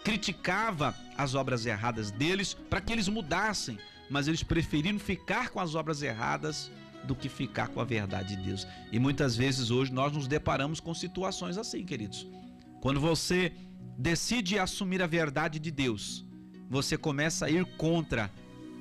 Criticava 0.03 0.93
as 1.17 1.33
obras 1.33 1.65
erradas 1.65 2.11
deles 2.11 2.53
para 2.53 2.81
que 2.81 2.91
eles 2.91 3.07
mudassem, 3.07 3.79
mas 4.09 4.27
eles 4.27 4.43
preferiram 4.43 4.99
ficar 4.99 5.47
com 5.47 5.61
as 5.61 5.75
obras 5.75 6.01
erradas 6.01 6.69
do 7.05 7.15
que 7.15 7.29
ficar 7.29 7.69
com 7.69 7.79
a 7.79 7.85
verdade 7.85 8.35
de 8.35 8.43
Deus. 8.43 8.67
E 8.91 8.99
muitas 8.99 9.37
vezes 9.37 9.71
hoje 9.71 9.93
nós 9.93 10.11
nos 10.11 10.27
deparamos 10.27 10.81
com 10.81 10.93
situações 10.93 11.57
assim, 11.57 11.85
queridos. 11.85 12.27
Quando 12.81 12.99
você 12.99 13.53
decide 13.99 14.57
assumir 14.57 15.01
a 15.01 15.07
verdade 15.07 15.59
de 15.59 15.69
Deus, 15.69 16.25
você 16.69 16.97
começa 16.97 17.47
a 17.47 17.49
ir 17.49 17.65
contra 17.75 18.31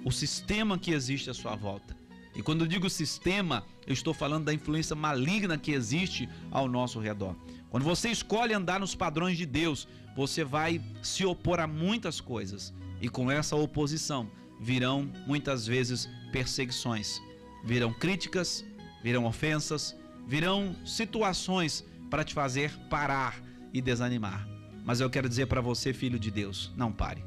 o 0.04 0.12
sistema 0.12 0.78
que 0.78 0.92
existe 0.92 1.28
à 1.28 1.34
sua 1.34 1.56
volta. 1.56 1.96
E 2.36 2.42
quando 2.42 2.60
eu 2.60 2.68
digo 2.68 2.88
sistema, 2.88 3.66
eu 3.84 3.92
estou 3.92 4.14
falando 4.14 4.44
da 4.44 4.54
influência 4.54 4.94
maligna 4.94 5.58
que 5.58 5.72
existe 5.72 6.28
ao 6.52 6.68
nosso 6.68 7.00
redor. 7.00 7.34
Quando 7.68 7.82
você 7.82 8.10
escolhe 8.10 8.54
andar 8.54 8.78
nos 8.78 8.94
padrões 8.94 9.36
de 9.36 9.44
Deus, 9.44 9.88
você 10.14 10.44
vai 10.44 10.80
se 11.02 11.26
opor 11.26 11.58
a 11.58 11.66
muitas 11.66 12.20
coisas. 12.20 12.72
E 13.00 13.08
com 13.08 13.28
essa 13.28 13.56
oposição 13.56 14.30
virão 14.60 15.10
muitas 15.26 15.66
vezes 15.66 16.08
perseguições, 16.30 17.20
virão 17.64 17.92
críticas, 17.92 18.64
virão 19.02 19.24
ofensas, 19.24 19.96
virão 20.28 20.76
situações 20.84 21.84
para 22.08 22.22
te 22.22 22.34
fazer 22.34 22.70
parar 22.88 23.42
e 23.74 23.82
desanimar. 23.82 24.57
Mas 24.88 25.00
eu 25.02 25.10
quero 25.10 25.28
dizer 25.28 25.44
para 25.44 25.60
você, 25.60 25.92
filho 25.92 26.18
de 26.18 26.30
Deus, 26.30 26.72
não 26.74 26.90
pare. 26.90 27.22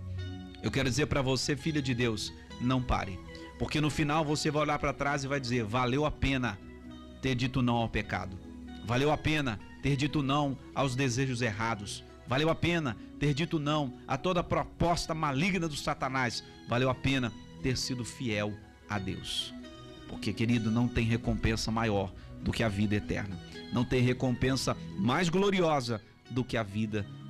Eu 0.63 0.71
quero 0.71 0.89
dizer 0.89 1.05
para 1.05 1.21
você, 1.21 1.55
filha 1.55 1.79
de 1.79 1.93
Deus, 1.93 2.33
não 2.59 2.81
pare. 2.81 3.19
Porque 3.59 3.79
no 3.79 3.91
final 3.91 4.25
você 4.25 4.49
vai 4.49 4.63
olhar 4.63 4.79
para 4.79 4.91
trás 4.91 5.23
e 5.23 5.27
vai 5.27 5.39
dizer: 5.39 5.63
valeu 5.63 6.03
a 6.03 6.09
pena 6.09 6.57
ter 7.21 7.35
dito 7.35 7.61
não 7.61 7.75
ao 7.75 7.87
pecado. 7.87 8.35
Valeu 8.83 9.11
a 9.11 9.17
pena 9.17 9.59
ter 9.83 9.95
dito 9.95 10.23
não 10.23 10.57
aos 10.73 10.95
desejos 10.95 11.43
errados. 11.43 12.03
Valeu 12.27 12.49
a 12.49 12.55
pena 12.55 12.97
ter 13.19 13.31
dito 13.31 13.59
não 13.59 13.93
a 14.07 14.17
toda 14.17 14.43
proposta 14.43 15.13
maligna 15.13 15.67
do 15.67 15.75
Satanás. 15.75 16.43
Valeu 16.67 16.89
a 16.89 16.95
pena 16.95 17.31
ter 17.61 17.77
sido 17.77 18.03
fiel 18.03 18.55
a 18.89 18.97
Deus. 18.97 19.53
Porque, 20.09 20.33
querido, 20.33 20.71
não 20.71 20.87
tem 20.87 21.05
recompensa 21.05 21.69
maior 21.69 22.11
do 22.41 22.51
que 22.51 22.63
a 22.63 22.67
vida 22.67 22.95
eterna. 22.95 23.39
Não 23.71 23.85
tem 23.85 24.01
recompensa 24.01 24.75
mais 24.97 25.29
gloriosa 25.29 26.01
do 26.31 26.43
que 26.43 26.57
a 26.57 26.63
vida 26.63 27.01
eterna. 27.01 27.20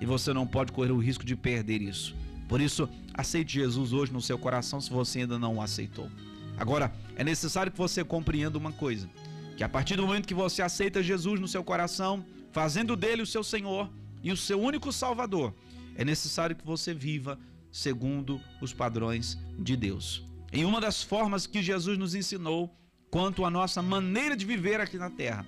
E 0.00 0.06
você 0.06 0.32
não 0.32 0.46
pode 0.46 0.72
correr 0.72 0.92
o 0.92 0.98
risco 0.98 1.24
de 1.24 1.36
perder 1.36 1.82
isso. 1.82 2.14
Por 2.48 2.60
isso, 2.60 2.88
aceite 3.12 3.54
Jesus 3.54 3.92
hoje 3.92 4.12
no 4.12 4.22
seu 4.22 4.38
coração 4.38 4.80
se 4.80 4.90
você 4.90 5.20
ainda 5.20 5.38
não 5.38 5.56
o 5.56 5.62
aceitou. 5.62 6.10
Agora, 6.56 6.92
é 7.16 7.22
necessário 7.22 7.70
que 7.70 7.78
você 7.78 8.02
compreenda 8.02 8.58
uma 8.58 8.72
coisa: 8.72 9.08
que 9.56 9.62
a 9.62 9.68
partir 9.68 9.96
do 9.96 10.06
momento 10.06 10.26
que 10.26 10.34
você 10.34 10.62
aceita 10.62 11.02
Jesus 11.02 11.40
no 11.40 11.48
seu 11.48 11.62
coração, 11.62 12.24
fazendo 12.52 12.96
dele 12.96 13.22
o 13.22 13.26
seu 13.26 13.44
Senhor 13.44 13.90
e 14.22 14.32
o 14.32 14.36
seu 14.36 14.60
único 14.60 14.92
Salvador, 14.92 15.54
é 15.94 16.04
necessário 16.04 16.56
que 16.56 16.64
você 16.64 16.94
viva 16.94 17.38
segundo 17.70 18.40
os 18.60 18.72
padrões 18.72 19.38
de 19.58 19.76
Deus. 19.76 20.24
Em 20.52 20.64
uma 20.64 20.80
das 20.80 21.02
formas 21.02 21.46
que 21.46 21.62
Jesus 21.62 21.98
nos 21.98 22.14
ensinou 22.14 22.74
quanto 23.10 23.44
à 23.44 23.50
nossa 23.50 23.82
maneira 23.82 24.36
de 24.36 24.46
viver 24.46 24.80
aqui 24.80 24.96
na 24.96 25.10
terra, 25.10 25.44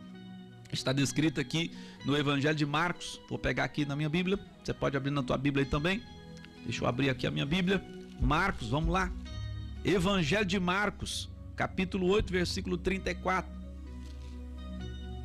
está 0.72 0.92
descrito 0.92 1.40
aqui 1.40 1.72
no 2.04 2.16
Evangelho 2.16 2.54
de 2.54 2.66
Marcos. 2.66 3.20
Vou 3.28 3.38
pegar 3.38 3.64
aqui 3.64 3.84
na 3.84 3.96
minha 3.96 4.08
Bíblia, 4.08 4.38
você 4.62 4.72
pode 4.72 4.96
abrir 4.96 5.10
na 5.10 5.22
tua 5.22 5.36
Bíblia 5.36 5.64
aí 5.64 5.70
também. 5.70 6.02
Deixa 6.64 6.84
eu 6.84 6.88
abrir 6.88 7.10
aqui 7.10 7.26
a 7.26 7.30
minha 7.30 7.46
Bíblia. 7.46 7.82
Marcos, 8.20 8.68
vamos 8.68 8.90
lá. 8.90 9.10
Evangelho 9.84 10.44
de 10.44 10.60
Marcos, 10.60 11.28
capítulo 11.56 12.06
8, 12.08 12.30
versículo 12.32 12.76
34. 12.76 13.50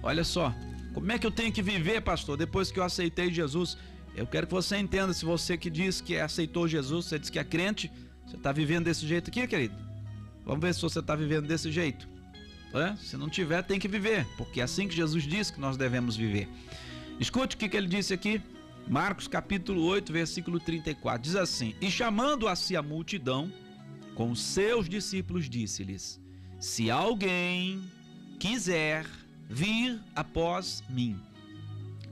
Olha 0.01 0.23
só, 0.23 0.53
como 0.93 1.11
é 1.11 1.19
que 1.19 1.27
eu 1.27 1.31
tenho 1.31 1.51
que 1.51 1.61
viver, 1.61 2.01
pastor, 2.01 2.37
depois 2.37 2.71
que 2.71 2.79
eu 2.79 2.83
aceitei 2.83 3.31
Jesus? 3.31 3.77
Eu 4.15 4.25
quero 4.25 4.47
que 4.47 4.53
você 4.53 4.77
entenda, 4.77 5.13
se 5.13 5.25
você 5.25 5.57
que 5.57 5.69
diz 5.69 5.99
que 5.99 6.17
aceitou 6.17 6.67
Jesus, 6.67 7.05
você 7.05 7.19
diz 7.19 7.29
que 7.29 7.37
é 7.37 7.43
crente, 7.43 7.91
você 8.25 8.37
está 8.37 8.51
vivendo 8.51 8.85
desse 8.85 9.05
jeito 9.05 9.29
aqui, 9.29 9.45
querido? 9.45 9.75
Vamos 10.45 10.61
ver 10.61 10.73
se 10.73 10.81
você 10.81 10.99
está 10.99 11.15
vivendo 11.15 11.47
desse 11.47 11.69
jeito. 11.71 12.07
É? 12.75 12.95
Se 12.97 13.15
não 13.15 13.29
tiver, 13.29 13.63
tem 13.63 13.79
que 13.79 13.87
viver, 13.87 14.27
porque 14.35 14.59
é 14.59 14.63
assim 14.63 14.87
que 14.87 14.95
Jesus 14.95 15.23
disse 15.23 15.53
que 15.53 15.59
nós 15.61 15.77
devemos 15.77 16.17
viver. 16.17 16.49
Escute 17.19 17.55
o 17.55 17.59
que, 17.59 17.69
que 17.69 17.77
ele 17.77 17.87
disse 17.87 18.13
aqui. 18.13 18.41
Marcos 18.87 19.27
capítulo 19.27 19.81
8, 19.83 20.11
versículo 20.11 20.59
34. 20.59 21.21
Diz 21.21 21.35
assim: 21.35 21.73
E 21.79 21.89
chamando 21.89 22.47
a 22.47 22.55
si 22.55 22.75
a 22.75 22.81
multidão, 22.81 23.51
com 24.13 24.35
seus 24.35 24.89
discípulos, 24.89 25.49
disse-lhes: 25.49 26.19
Se 26.59 26.91
alguém 26.91 27.81
quiser 28.37 29.05
vir 29.49 29.99
após 30.13 30.83
mim, 30.89 31.17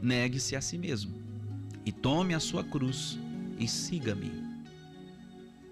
negue-se 0.01 0.55
a 0.55 0.61
si 0.61 0.77
mesmo 0.77 1.21
e 1.85 1.91
tome 1.91 2.33
a 2.33 2.39
sua 2.39 2.63
cruz 2.63 3.19
e 3.59 3.67
siga-me. 3.67 4.31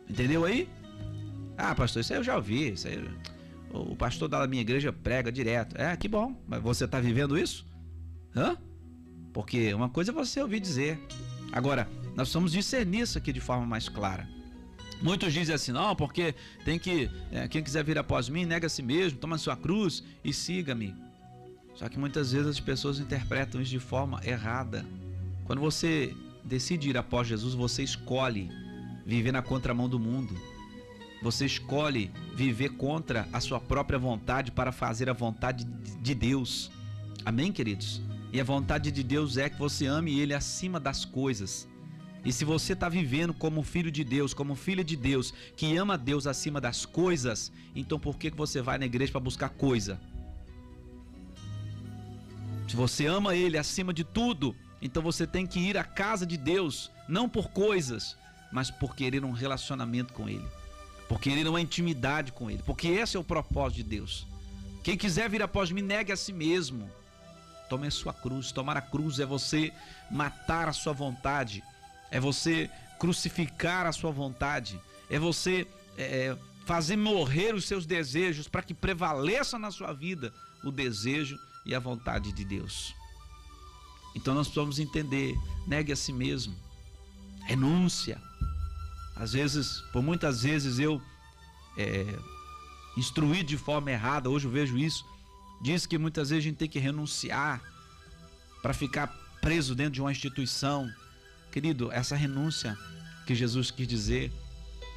Entendeu 0.10 0.44
aí? 0.44 0.68
Ah, 1.58 1.74
pastor, 1.74 2.02
isso 2.02 2.14
aí 2.14 2.20
eu 2.20 2.24
já 2.24 2.36
ouvi. 2.36 2.74
Isso 2.74 2.88
aí, 2.88 3.02
o 3.74 3.96
pastor 3.96 4.28
da 4.28 4.46
minha 4.48 4.62
igreja 4.62 4.92
prega 4.92 5.32
direto. 5.32 5.76
É, 5.80 5.96
que 5.96 6.08
bom. 6.08 6.36
Mas 6.48 6.62
você 6.62 6.86
está 6.86 7.00
vivendo 7.00 7.38
isso? 7.38 7.66
Hã? 8.36 8.58
Porque 9.34 9.74
uma 9.74 9.90
coisa 9.90 10.12
é 10.12 10.14
você 10.14 10.42
ouvir 10.42 10.60
dizer. 10.60 11.00
Agora, 11.52 11.88
nós 12.08 12.28
precisamos 12.28 12.52
discernir 12.52 13.02
isso 13.02 13.18
aqui 13.18 13.32
de 13.32 13.40
forma 13.40 13.66
mais 13.66 13.88
clara. 13.88 14.28
Muitos 15.02 15.34
dizem 15.34 15.56
assim, 15.56 15.72
não, 15.72 15.96
porque 15.96 16.36
tem 16.64 16.78
que. 16.78 17.10
É, 17.32 17.48
quem 17.48 17.64
quiser 17.64 17.84
vir 17.84 17.98
após 17.98 18.30
mim, 18.30 18.46
nega 18.46 18.68
a 18.68 18.70
si 18.70 18.84
mesmo, 18.84 19.18
toma 19.18 19.38
sua 19.38 19.56
cruz 19.56 20.04
e 20.24 20.32
siga-me. 20.32 20.94
Só 21.74 21.90
que 21.90 21.98
muitas 21.98 22.32
vezes 22.34 22.48
as 22.48 22.60
pessoas 22.60 23.00
interpretam 23.00 23.62
isso 23.62 23.72
de 23.72 23.80
forma 23.80 24.22
errada. 24.24 24.86
Quando 25.46 25.60
você 25.60 26.16
decide 26.44 26.90
ir 26.90 26.98
após 26.98 27.28
Jesus, 27.28 27.54
você 27.54 27.82
escolhe 27.84 28.50
viver 29.06 29.32
na 29.32 29.42
contramão 29.42 29.90
do 29.90 30.00
mundo. 30.00 30.36
Você 31.22 31.46
escolhe 31.46 32.12
viver 32.34 32.70
contra 32.70 33.28
a 33.32 33.40
sua 33.40 33.60
própria 33.60 34.00
vontade 34.00 34.52
para 34.52 34.72
fazer 34.72 35.10
a 35.10 35.14
vontade 35.14 35.66
de 36.02 36.16
Deus. 36.16 36.72
Amém, 37.24 37.52
queridos? 37.52 38.02
E 38.34 38.42
a 38.42 38.44
vontade 38.44 38.92
de 38.92 39.04
Deus 39.04 39.38
é 39.38 39.50
que 39.50 39.60
você 39.60 39.86
ame 39.86 40.20
Ele 40.20 40.34
acima 40.34 40.80
das 40.80 41.06
coisas. 41.06 41.68
E 42.24 42.32
se 42.32 42.46
você 42.46 42.74
está 42.74 42.88
vivendo 42.88 43.34
como 43.34 43.64
filho 43.64 43.92
de 43.92 44.04
Deus, 44.04 44.34
como 44.34 44.56
filha 44.56 44.84
de 44.84 44.96
Deus, 44.96 45.34
que 45.56 45.76
ama 45.76 45.98
Deus 45.98 46.28
acima 46.28 46.62
das 46.62 46.86
coisas, 46.86 47.52
então 47.76 48.00
por 48.00 48.18
que 48.18 48.30
você 48.30 48.62
vai 48.62 48.78
na 48.78 48.86
igreja 48.86 49.12
para 49.12 49.22
buscar 49.22 49.50
coisa? 49.50 50.00
Se 52.68 52.76
você 52.76 53.06
ama 53.06 53.36
Ele 53.36 53.58
acima 53.58 53.94
de 53.94 54.04
tudo, 54.04 54.56
então 54.82 55.04
você 55.04 55.28
tem 55.28 55.46
que 55.46 55.60
ir 55.60 55.78
à 55.78 55.84
casa 55.84 56.26
de 56.26 56.38
Deus, 56.38 56.90
não 57.08 57.28
por 57.28 57.50
coisas, 57.50 58.16
mas 58.52 58.72
por 58.72 58.96
querer 58.96 59.26
um 59.26 59.32
relacionamento 59.32 60.14
com 60.14 60.30
Ele, 60.30 60.48
por 61.12 61.20
querer 61.20 61.46
uma 61.46 61.60
intimidade 61.60 62.32
com 62.32 62.50
Ele, 62.50 62.64
porque 62.64 62.88
esse 62.88 63.18
é 63.18 63.20
o 63.20 63.24
propósito 63.24 63.84
de 63.84 63.84
Deus. 63.84 64.26
Quem 64.82 64.96
quiser 64.96 65.30
vir 65.30 65.44
após 65.44 65.70
mim, 65.70 65.82
negue 65.82 66.10
a 66.10 66.16
si 66.16 66.32
mesmo. 66.32 66.90
Tome 67.70 67.88
a 67.88 67.92
sua 67.92 68.14
cruz. 68.14 68.54
Tomar 68.54 68.78
a 68.78 68.82
cruz 68.82 69.20
é 69.20 69.26
você 69.26 69.74
matar 70.10 70.70
a 70.70 70.74
sua 70.74 70.94
vontade, 70.94 71.62
é 72.10 72.18
você 72.18 72.70
crucificar 72.98 73.86
a 73.86 73.92
sua 73.92 74.10
vontade, 74.10 74.80
é 75.10 75.20
você 75.20 75.68
é, 75.98 76.34
fazer 76.66 76.96
morrer 76.96 77.56
os 77.56 77.66
seus 77.66 77.86
desejos 77.86 78.48
para 78.48 78.62
que 78.62 78.74
prevaleça 78.74 79.60
na 79.60 79.70
sua 79.70 79.92
vida 79.92 80.34
o 80.64 80.72
desejo 80.72 81.38
e 81.66 81.76
a 81.76 81.80
vontade 81.80 82.32
de 82.32 82.46
Deus. 82.46 82.96
Então 84.16 84.34
nós 84.34 84.48
precisamos 84.48 84.80
entender, 84.80 85.36
negue 85.68 85.92
a 85.92 85.96
si 85.98 86.14
mesmo, 86.14 86.56
renúncia. 87.44 88.31
Às 89.22 89.34
vezes, 89.34 89.82
por 89.94 90.02
muitas 90.02 90.42
vezes 90.42 90.80
eu 90.80 91.00
é, 91.78 92.18
de 93.46 93.56
forma 93.56 93.92
errada, 93.92 94.28
hoje 94.28 94.48
eu 94.48 94.52
vejo 94.52 94.76
isso, 94.80 95.06
diz 95.62 95.86
que 95.86 95.96
muitas 96.00 96.32
vezes 96.32 96.44
a 96.44 96.48
gente 96.50 96.58
tem 96.58 96.68
que 96.68 96.80
renunciar 96.80 97.62
para 98.64 98.74
ficar 98.74 99.08
preso 99.40 99.76
dentro 99.76 99.94
de 99.94 100.02
uma 100.02 100.12
instituição. 100.12 100.92
Querido, 101.52 101.92
essa 101.92 102.16
renúncia 102.16 102.76
que 103.28 103.36
Jesus 103.36 103.70
quis 103.70 103.88
dizer 103.88 104.32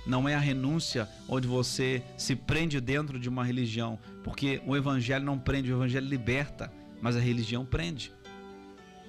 não 0.07 0.27
é 0.27 0.35
a 0.35 0.41
renúncia 0.41 1.07
onde 1.29 1.47
você 1.47 2.03
se 2.17 2.35
prende 2.35 2.81
dentro 2.81 3.21
de 3.21 3.29
uma 3.29 3.45
religião, 3.45 3.99
porque 4.23 4.59
o 4.65 4.75
evangelho 4.75 5.25
não 5.27 5.39
prende, 5.39 5.71
o 5.71 5.77
evangelho 5.77 6.09
liberta, 6.09 6.73
mas 7.03 7.15
a 7.15 7.21
religião 7.21 7.63
prende. 7.67 8.11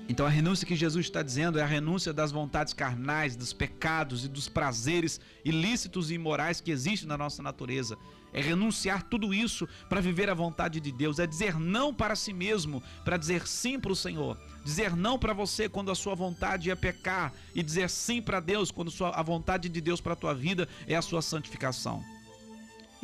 Então 0.08 0.26
a 0.26 0.30
renúncia 0.30 0.68
que 0.68 0.76
Jesus 0.76 1.08
está 1.08 1.24
dizendo 1.24 1.58
é 1.58 1.64
a 1.64 1.68
renúncia 1.68 2.14
das 2.14 2.32
vontades 2.32 2.74
carnais, 2.74 3.36
dos 3.36 3.54
pecados 3.54 4.24
e 4.24 4.28
dos 4.28 4.48
prazeres 4.48 5.20
ilícitos 5.44 6.12
e 6.12 6.14
imorais 6.14 6.62
que 6.62 6.70
existem 6.70 7.10
na 7.10 7.18
nossa 7.18 7.42
natureza. 7.42 7.98
É 8.32 8.40
renunciar 8.40 9.02
tudo 9.04 9.34
isso 9.34 9.68
para 9.90 10.02
viver 10.02 10.30
a 10.30 10.34
vontade 10.34 10.80
de 10.80 10.92
Deus, 10.92 11.18
é 11.20 11.26
dizer 11.26 11.58
não 11.58 11.94
para 11.94 12.16
si 12.16 12.34
mesmo, 12.34 12.84
para 13.04 13.18
dizer 13.18 13.48
sim 13.48 13.80
para 13.80 13.94
o 13.94 13.96
Senhor. 13.96 14.38
Dizer 14.64 14.96
não 14.96 15.18
para 15.18 15.34
você 15.34 15.68
quando 15.68 15.90
a 15.90 15.96
sua 15.96 16.14
vontade 16.14 16.70
é 16.70 16.76
pecar 16.76 17.34
e 17.56 17.64
dizer 17.64 17.90
sim 17.90 18.22
para 18.22 18.40
Deus 18.40 18.70
quando 18.70 18.92
a 19.06 19.24
vontade 19.24 19.70
de 19.70 19.82
Deus 19.82 20.02
para 20.02 20.14
a 20.14 20.18
tua 20.18 20.36
vida 20.36 20.68
é 20.86 20.96
a 20.96 21.02
sua 21.02 21.22
santificação. 21.22 22.04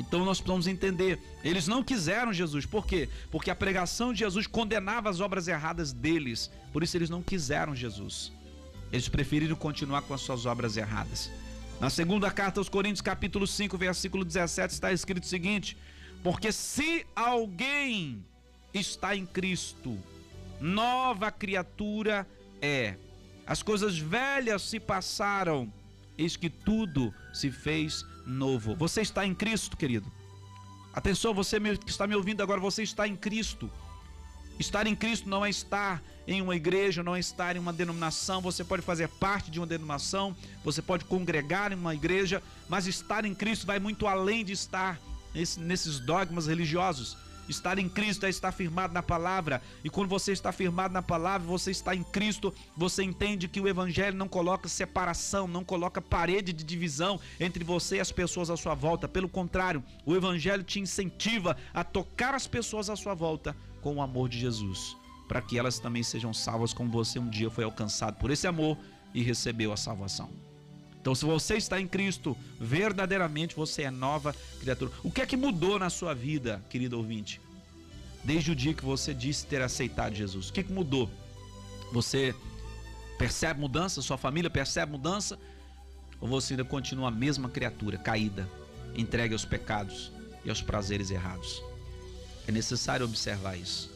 Então 0.01 0.25
nós 0.25 0.39
precisamos 0.39 0.65
entender, 0.65 1.19
eles 1.43 1.67
não 1.67 1.83
quiseram 1.83 2.33
Jesus, 2.33 2.65
por 2.65 2.87
quê? 2.87 3.07
Porque 3.29 3.51
a 3.51 3.55
pregação 3.55 4.11
de 4.11 4.19
Jesus 4.19 4.47
condenava 4.47 5.11
as 5.11 5.19
obras 5.19 5.47
erradas 5.47 5.93
deles, 5.93 6.49
por 6.73 6.81
isso 6.81 6.97
eles 6.97 7.09
não 7.09 7.21
quiseram 7.21 7.75
Jesus. 7.75 8.31
Eles 8.91 9.07
preferiram 9.07 9.55
continuar 9.55 10.01
com 10.01 10.15
as 10.15 10.21
suas 10.21 10.47
obras 10.47 10.75
erradas. 10.75 11.29
Na 11.79 11.91
segunda 11.91 12.31
carta 12.31 12.59
aos 12.59 12.67
Coríntios, 12.67 13.01
capítulo 13.01 13.45
5, 13.45 13.77
versículo 13.77 14.25
17, 14.25 14.73
está 14.73 14.91
escrito 14.91 15.23
o 15.23 15.27
seguinte: 15.27 15.77
Porque 16.23 16.51
se 16.51 17.05
alguém 17.15 18.25
está 18.73 19.15
em 19.15 19.25
Cristo, 19.25 19.95
nova 20.59 21.31
criatura 21.31 22.27
é. 22.59 22.95
As 23.45 23.61
coisas 23.61 23.99
velhas 23.99 24.63
se 24.63 24.79
passaram, 24.79 25.71
eis 26.17 26.35
que 26.35 26.49
tudo 26.49 27.13
se 27.31 27.51
fez 27.51 28.03
novo. 28.25 28.75
Você 28.75 29.01
está 29.01 29.25
em 29.25 29.33
Cristo, 29.33 29.77
querido. 29.77 30.11
Atenção, 30.93 31.33
você 31.33 31.59
que 31.77 31.89
está 31.89 32.05
me 32.05 32.15
ouvindo 32.15 32.41
agora, 32.43 32.59
você 32.59 32.83
está 32.83 33.07
em 33.07 33.15
Cristo. 33.15 33.69
Estar 34.59 34.85
em 34.85 34.95
Cristo 34.95 35.27
não 35.27 35.45
é 35.45 35.49
estar 35.49 36.03
em 36.27 36.41
uma 36.41 36.55
igreja, 36.55 37.01
não 37.01 37.15
é 37.15 37.19
estar 37.19 37.55
em 37.55 37.59
uma 37.59 37.73
denominação. 37.73 38.41
Você 38.41 38.63
pode 38.63 38.81
fazer 38.81 39.07
parte 39.07 39.49
de 39.49 39.59
uma 39.59 39.65
denominação, 39.65 40.35
você 40.63 40.81
pode 40.81 41.05
congregar 41.05 41.71
em 41.71 41.75
uma 41.75 41.95
igreja, 41.95 42.43
mas 42.69 42.87
estar 42.87 43.25
em 43.25 43.33
Cristo 43.33 43.65
vai 43.65 43.79
muito 43.79 44.05
além 44.05 44.45
de 44.45 44.53
estar 44.53 44.99
nesses 45.33 45.99
dogmas 45.99 46.47
religiosos. 46.47 47.17
Estar 47.49 47.77
em 47.79 47.89
Cristo 47.89 48.25
é 48.25 48.29
estar 48.29 48.51
firmado 48.51 48.93
na 48.93 49.03
palavra. 49.03 49.61
E 49.83 49.89
quando 49.89 50.09
você 50.09 50.31
está 50.31 50.51
firmado 50.51 50.93
na 50.93 51.01
palavra, 51.01 51.47
você 51.47 51.71
está 51.71 51.95
em 51.95 52.03
Cristo, 52.03 52.53
você 52.75 53.03
entende 53.03 53.47
que 53.47 53.59
o 53.59 53.67
Evangelho 53.67 54.17
não 54.17 54.27
coloca 54.27 54.69
separação, 54.69 55.47
não 55.47 55.63
coloca 55.63 56.01
parede 56.01 56.53
de 56.53 56.63
divisão 56.63 57.19
entre 57.39 57.63
você 57.63 57.97
e 57.97 57.99
as 57.99 58.11
pessoas 58.11 58.49
à 58.49 58.57
sua 58.57 58.73
volta. 58.73 59.07
Pelo 59.07 59.29
contrário, 59.29 59.83
o 60.05 60.15
Evangelho 60.15 60.63
te 60.63 60.79
incentiva 60.79 61.57
a 61.73 61.83
tocar 61.83 62.33
as 62.33 62.47
pessoas 62.47 62.89
à 62.89 62.95
sua 62.95 63.13
volta 63.13 63.55
com 63.81 63.95
o 63.95 64.01
amor 64.01 64.29
de 64.29 64.39
Jesus, 64.39 64.95
para 65.27 65.41
que 65.41 65.57
elas 65.57 65.79
também 65.79 66.03
sejam 66.03 66.33
salvas 66.33 66.73
como 66.73 66.91
você 66.91 67.19
um 67.19 67.29
dia 67.29 67.49
foi 67.49 67.63
alcançado 67.63 68.17
por 68.17 68.31
esse 68.31 68.47
amor 68.47 68.77
e 69.13 69.21
recebeu 69.21 69.73
a 69.73 69.77
salvação. 69.77 70.50
Então, 71.01 71.15
se 71.15 71.25
você 71.25 71.55
está 71.55 71.81
em 71.81 71.87
Cristo, 71.87 72.37
verdadeiramente 72.59 73.55
você 73.55 73.81
é 73.81 73.91
nova 73.91 74.35
criatura. 74.59 74.91
O 75.03 75.09
que 75.09 75.21
é 75.21 75.25
que 75.25 75.35
mudou 75.35 75.79
na 75.79 75.89
sua 75.89 76.13
vida, 76.13 76.63
querido 76.69 76.95
ouvinte? 76.95 77.41
Desde 78.23 78.51
o 78.51 78.55
dia 78.55 78.71
que 78.71 78.85
você 78.85 79.11
disse 79.11 79.47
ter 79.47 79.63
aceitado 79.63 80.13
Jesus. 80.13 80.49
O 80.49 80.53
que, 80.53 80.59
é 80.59 80.63
que 80.63 80.71
mudou? 80.71 81.09
Você 81.91 82.35
percebe 83.17 83.59
mudança? 83.59 83.99
Sua 83.99 84.15
família 84.15 84.47
percebe 84.47 84.91
mudança? 84.91 85.39
Ou 86.19 86.27
você 86.27 86.53
ainda 86.53 86.63
continua 86.63 87.07
a 87.07 87.11
mesma 87.11 87.49
criatura, 87.49 87.97
caída, 87.97 88.47
entregue 88.95 89.33
aos 89.33 89.43
pecados 89.43 90.11
e 90.45 90.51
aos 90.51 90.61
prazeres 90.61 91.09
errados? 91.09 91.63
É 92.47 92.51
necessário 92.51 93.07
observar 93.07 93.57
isso. 93.57 93.91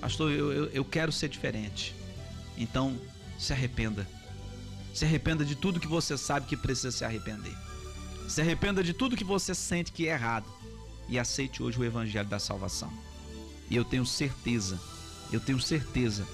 Pastor, 0.00 0.32
eu, 0.32 0.52
eu, 0.52 0.66
eu 0.70 0.84
quero 0.84 1.12
ser 1.12 1.28
diferente. 1.28 1.94
Então, 2.58 2.98
se 3.38 3.52
arrependa 3.52 4.04
se 4.92 5.04
arrependa 5.04 5.44
de 5.44 5.56
tudo 5.56 5.80
que 5.80 5.86
você 5.86 6.16
sabe 6.18 6.46
que 6.46 6.56
precisa 6.56 6.90
se 6.90 7.04
arrepender. 7.04 7.56
Se 8.28 8.40
arrependa 8.40 8.82
de 8.82 8.92
tudo 8.92 9.16
que 9.16 9.24
você 9.24 9.54
sente 9.54 9.92
que 9.92 10.06
é 10.06 10.12
errado 10.12 10.46
e 11.08 11.18
aceite 11.18 11.62
hoje 11.62 11.78
o 11.78 11.84
evangelho 11.84 12.28
da 12.28 12.38
salvação. 12.38 12.92
E 13.70 13.76
eu 13.76 13.84
tenho 13.84 14.04
certeza, 14.04 14.78
eu 15.32 15.40
tenho 15.40 15.60
certeza 15.60 16.26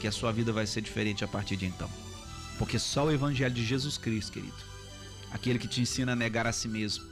que 0.00 0.06
a 0.06 0.12
sua 0.12 0.32
vida 0.32 0.52
vai 0.52 0.66
ser 0.66 0.80
diferente 0.80 1.24
a 1.24 1.28
partir 1.28 1.56
de 1.56 1.66
então. 1.66 1.90
Porque 2.58 2.78
só 2.78 3.04
o 3.04 3.12
evangelho 3.12 3.54
de 3.54 3.64
Jesus 3.64 3.98
Cristo, 3.98 4.32
querido, 4.32 4.54
aquele 5.30 5.58
que 5.58 5.68
te 5.68 5.80
ensina 5.80 6.12
a 6.12 6.16
negar 6.16 6.46
a 6.46 6.52
si 6.52 6.68
mesmo, 6.68 7.04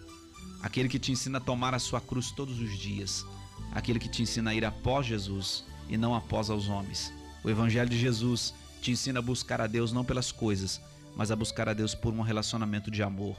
aquele 0.62 0.88
que 0.88 0.98
te 0.98 1.12
ensina 1.12 1.38
a 1.38 1.40
tomar 1.40 1.74
a 1.74 1.78
sua 1.78 2.00
cruz 2.00 2.30
todos 2.30 2.58
os 2.58 2.78
dias, 2.78 3.24
aquele 3.72 3.98
que 3.98 4.08
te 4.08 4.22
ensina 4.22 4.50
a 4.50 4.54
ir 4.54 4.64
após 4.64 5.06
Jesus 5.06 5.64
e 5.88 5.96
não 5.96 6.14
após 6.14 6.48
aos 6.48 6.68
homens. 6.68 7.12
O 7.42 7.50
evangelho 7.50 7.90
de 7.90 7.98
Jesus 7.98 8.54
te 8.80 8.90
ensina 8.90 9.18
a 9.18 9.22
buscar 9.22 9.60
a 9.60 9.66
Deus 9.66 9.92
não 9.92 10.04
pelas 10.04 10.32
coisas, 10.32 10.80
mas 11.16 11.30
a 11.30 11.36
buscar 11.36 11.68
a 11.68 11.72
Deus 11.72 11.94
por 11.94 12.12
um 12.12 12.20
relacionamento 12.20 12.90
de 12.90 13.02
amor 13.02 13.36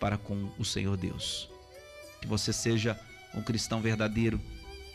para 0.00 0.16
com 0.16 0.50
o 0.58 0.64
Senhor 0.64 0.96
Deus. 0.96 1.48
Que 2.20 2.26
você 2.26 2.52
seja 2.52 2.98
um 3.34 3.42
cristão 3.42 3.80
verdadeiro 3.80 4.40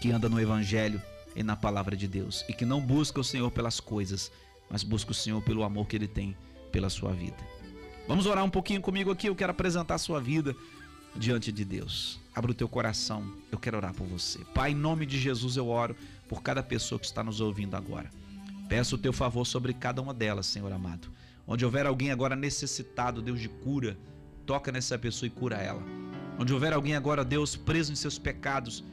que 0.02 0.12
anda 0.12 0.28
no 0.28 0.40
Evangelho 0.40 1.02
e 1.36 1.44
na 1.44 1.56
palavra 1.56 1.96
de 1.96 2.08
Deus 2.08 2.44
e 2.48 2.54
que 2.54 2.66
não 2.66 2.82
busca 2.82 3.20
o 3.20 3.24
Senhor 3.24 3.50
pelas 3.52 3.80
coisas, 3.80 4.32
mas 4.70 4.84
busque 4.84 5.12
o 5.12 5.16
Senhor 5.16 5.42
pelo 5.42 5.64
amor 5.64 5.88
que 5.88 5.96
Ele 5.96 6.08
tem 6.08 6.36
pela 6.72 6.90
sua 6.90 7.14
vida. 7.14 7.38
Vamos 8.08 8.26
orar 8.26 8.44
um 8.44 8.50
pouquinho 8.50 8.82
comigo 8.82 9.12
aqui. 9.12 9.28
Eu 9.28 9.36
quero 9.36 9.52
apresentar 9.52 9.96
a 9.96 10.00
sua 10.00 10.20
vida 10.20 10.56
diante 11.16 11.52
de 11.52 11.64
Deus. 11.64 12.20
Abra 12.36 12.52
o 12.52 12.56
teu 12.56 12.68
coração. 12.68 13.32
Eu 13.52 13.58
quero 13.58 13.78
orar 13.78 13.94
por 13.94 14.06
você. 14.08 14.40
Pai, 14.54 14.72
em 14.72 14.76
nome 14.76 15.06
de 15.06 15.20
Jesus 15.20 15.56
eu 15.56 15.70
oro 15.70 15.96
por 16.28 16.42
cada 16.42 16.62
pessoa 16.62 17.00
que 17.00 17.06
está 17.06 17.24
nos 17.24 17.40
ouvindo 17.40 17.76
agora. 17.76 18.12
Peço 18.68 18.96
o 18.96 18.98
teu 18.98 19.14
favor 19.14 19.46
sobre 19.46 19.74
cada 19.74 20.02
uma 20.02 20.14
delas, 20.14 20.48
Senhor 20.48 20.72
amado. 20.72 21.08
Onde 21.46 21.66
houver 21.66 21.86
alguém 21.86 22.12
agora 22.12 22.36
necessitado, 22.36 23.22
Deus, 23.22 23.40
de 23.40 23.50
cura, 23.50 23.98
toca 24.46 24.72
nessa 24.72 24.98
pessoa 24.98 25.28
e 25.28 25.30
cura 25.30 25.58
ela. 25.58 25.84
Onde 26.40 26.54
houver 26.54 26.74
alguém 26.74 26.96
agora, 26.96 27.24
Deus, 27.24 27.56
preso 27.56 27.92
em 27.92 27.96
seus 27.96 28.18
pecados, 28.18 28.84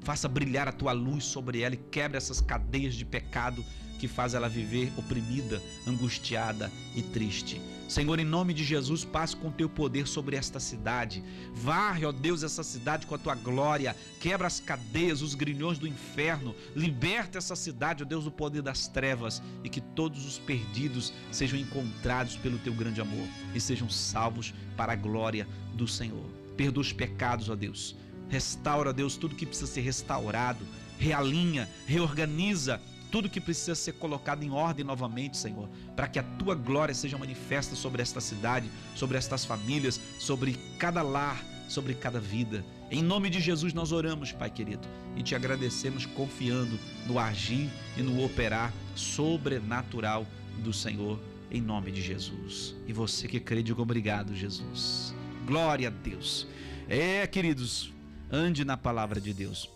faça 0.00 0.28
brilhar 0.28 0.68
a 0.68 0.72
tua 0.72 0.92
luz 0.92 1.24
sobre 1.24 1.62
ela 1.62 1.74
e 1.74 1.78
quebre 1.78 2.16
essas 2.16 2.40
cadeias 2.40 2.94
de 2.94 3.04
pecado 3.04 3.64
que 3.98 4.08
faz 4.08 4.34
ela 4.34 4.48
viver 4.48 4.92
oprimida, 4.98 5.62
angustiada 5.86 6.70
e 6.94 7.02
triste. 7.02 7.60
Senhor, 7.88 8.18
em 8.18 8.24
nome 8.24 8.54
de 8.54 8.64
Jesus, 8.64 9.04
passe 9.04 9.36
com 9.36 9.50
teu 9.50 9.68
poder 9.68 10.06
sobre 10.06 10.36
esta 10.36 10.58
cidade. 10.58 11.22
Varre, 11.52 12.06
ó 12.06 12.12
Deus, 12.12 12.42
essa 12.42 12.62
cidade 12.62 13.06
com 13.06 13.14
a 13.14 13.18
tua 13.18 13.34
glória. 13.34 13.94
Quebra 14.20 14.46
as 14.46 14.60
cadeias, 14.60 15.20
os 15.20 15.34
grilhões 15.34 15.78
do 15.78 15.86
inferno. 15.86 16.54
Liberta 16.74 17.38
essa 17.38 17.54
cidade, 17.54 18.02
ó 18.02 18.06
Deus, 18.06 18.24
do 18.24 18.30
poder 18.30 18.62
das 18.62 18.88
trevas 18.88 19.42
e 19.62 19.68
que 19.68 19.80
todos 19.80 20.24
os 20.24 20.38
perdidos 20.38 21.12
sejam 21.30 21.58
encontrados 21.58 22.36
pelo 22.36 22.58
teu 22.58 22.72
grande 22.72 23.00
amor 23.00 23.26
e 23.54 23.60
sejam 23.60 23.90
salvos 23.90 24.54
para 24.76 24.92
a 24.92 24.96
glória 24.96 25.46
do 25.74 25.86
Senhor. 25.86 26.24
Perdoa 26.56 26.82
os 26.82 26.92
pecados, 26.92 27.48
ó 27.48 27.54
Deus. 27.54 27.96
Restaura, 28.28 28.92
Deus, 28.92 29.16
tudo 29.16 29.36
que 29.36 29.44
precisa 29.44 29.70
ser 29.70 29.82
restaurado. 29.82 30.64
Realinha, 30.98 31.68
reorganiza 31.86 32.80
tudo 33.12 33.28
que 33.28 33.40
precisa 33.40 33.74
ser 33.74 33.92
colocado 33.92 34.42
em 34.42 34.50
ordem 34.50 34.84
novamente, 34.84 35.36
Senhor, 35.36 35.68
para 35.94 36.08
que 36.08 36.18
a 36.18 36.22
tua 36.22 36.54
glória 36.54 36.94
seja 36.94 37.18
manifesta 37.18 37.76
sobre 37.76 38.00
esta 38.00 38.22
cidade, 38.22 38.70
sobre 38.96 39.18
estas 39.18 39.44
famílias, 39.44 40.00
sobre 40.18 40.54
cada 40.78 41.02
lar, 41.02 41.44
sobre 41.68 41.94
cada 41.94 42.18
vida. 42.18 42.64
Em 42.90 43.02
nome 43.02 43.28
de 43.28 43.38
Jesus 43.38 43.74
nós 43.74 43.92
oramos, 43.92 44.32
Pai 44.32 44.50
querido, 44.50 44.88
e 45.14 45.22
te 45.22 45.34
agradecemos 45.34 46.06
confiando 46.06 46.78
no 47.06 47.18
agir 47.18 47.70
e 47.98 48.02
no 48.02 48.24
operar 48.24 48.72
sobrenatural 48.96 50.26
do 50.64 50.72
Senhor, 50.72 51.20
em 51.50 51.60
nome 51.60 51.92
de 51.92 52.00
Jesus. 52.00 52.74
E 52.86 52.94
você 52.94 53.28
que 53.28 53.38
crê, 53.38 53.62
diga 53.62 53.82
obrigado, 53.82 54.34
Jesus. 54.34 55.14
Glória 55.46 55.88
a 55.88 55.90
Deus. 55.90 56.46
É, 56.88 57.26
queridos, 57.26 57.92
ande 58.30 58.64
na 58.64 58.78
palavra 58.78 59.20
de 59.20 59.34
Deus. 59.34 59.68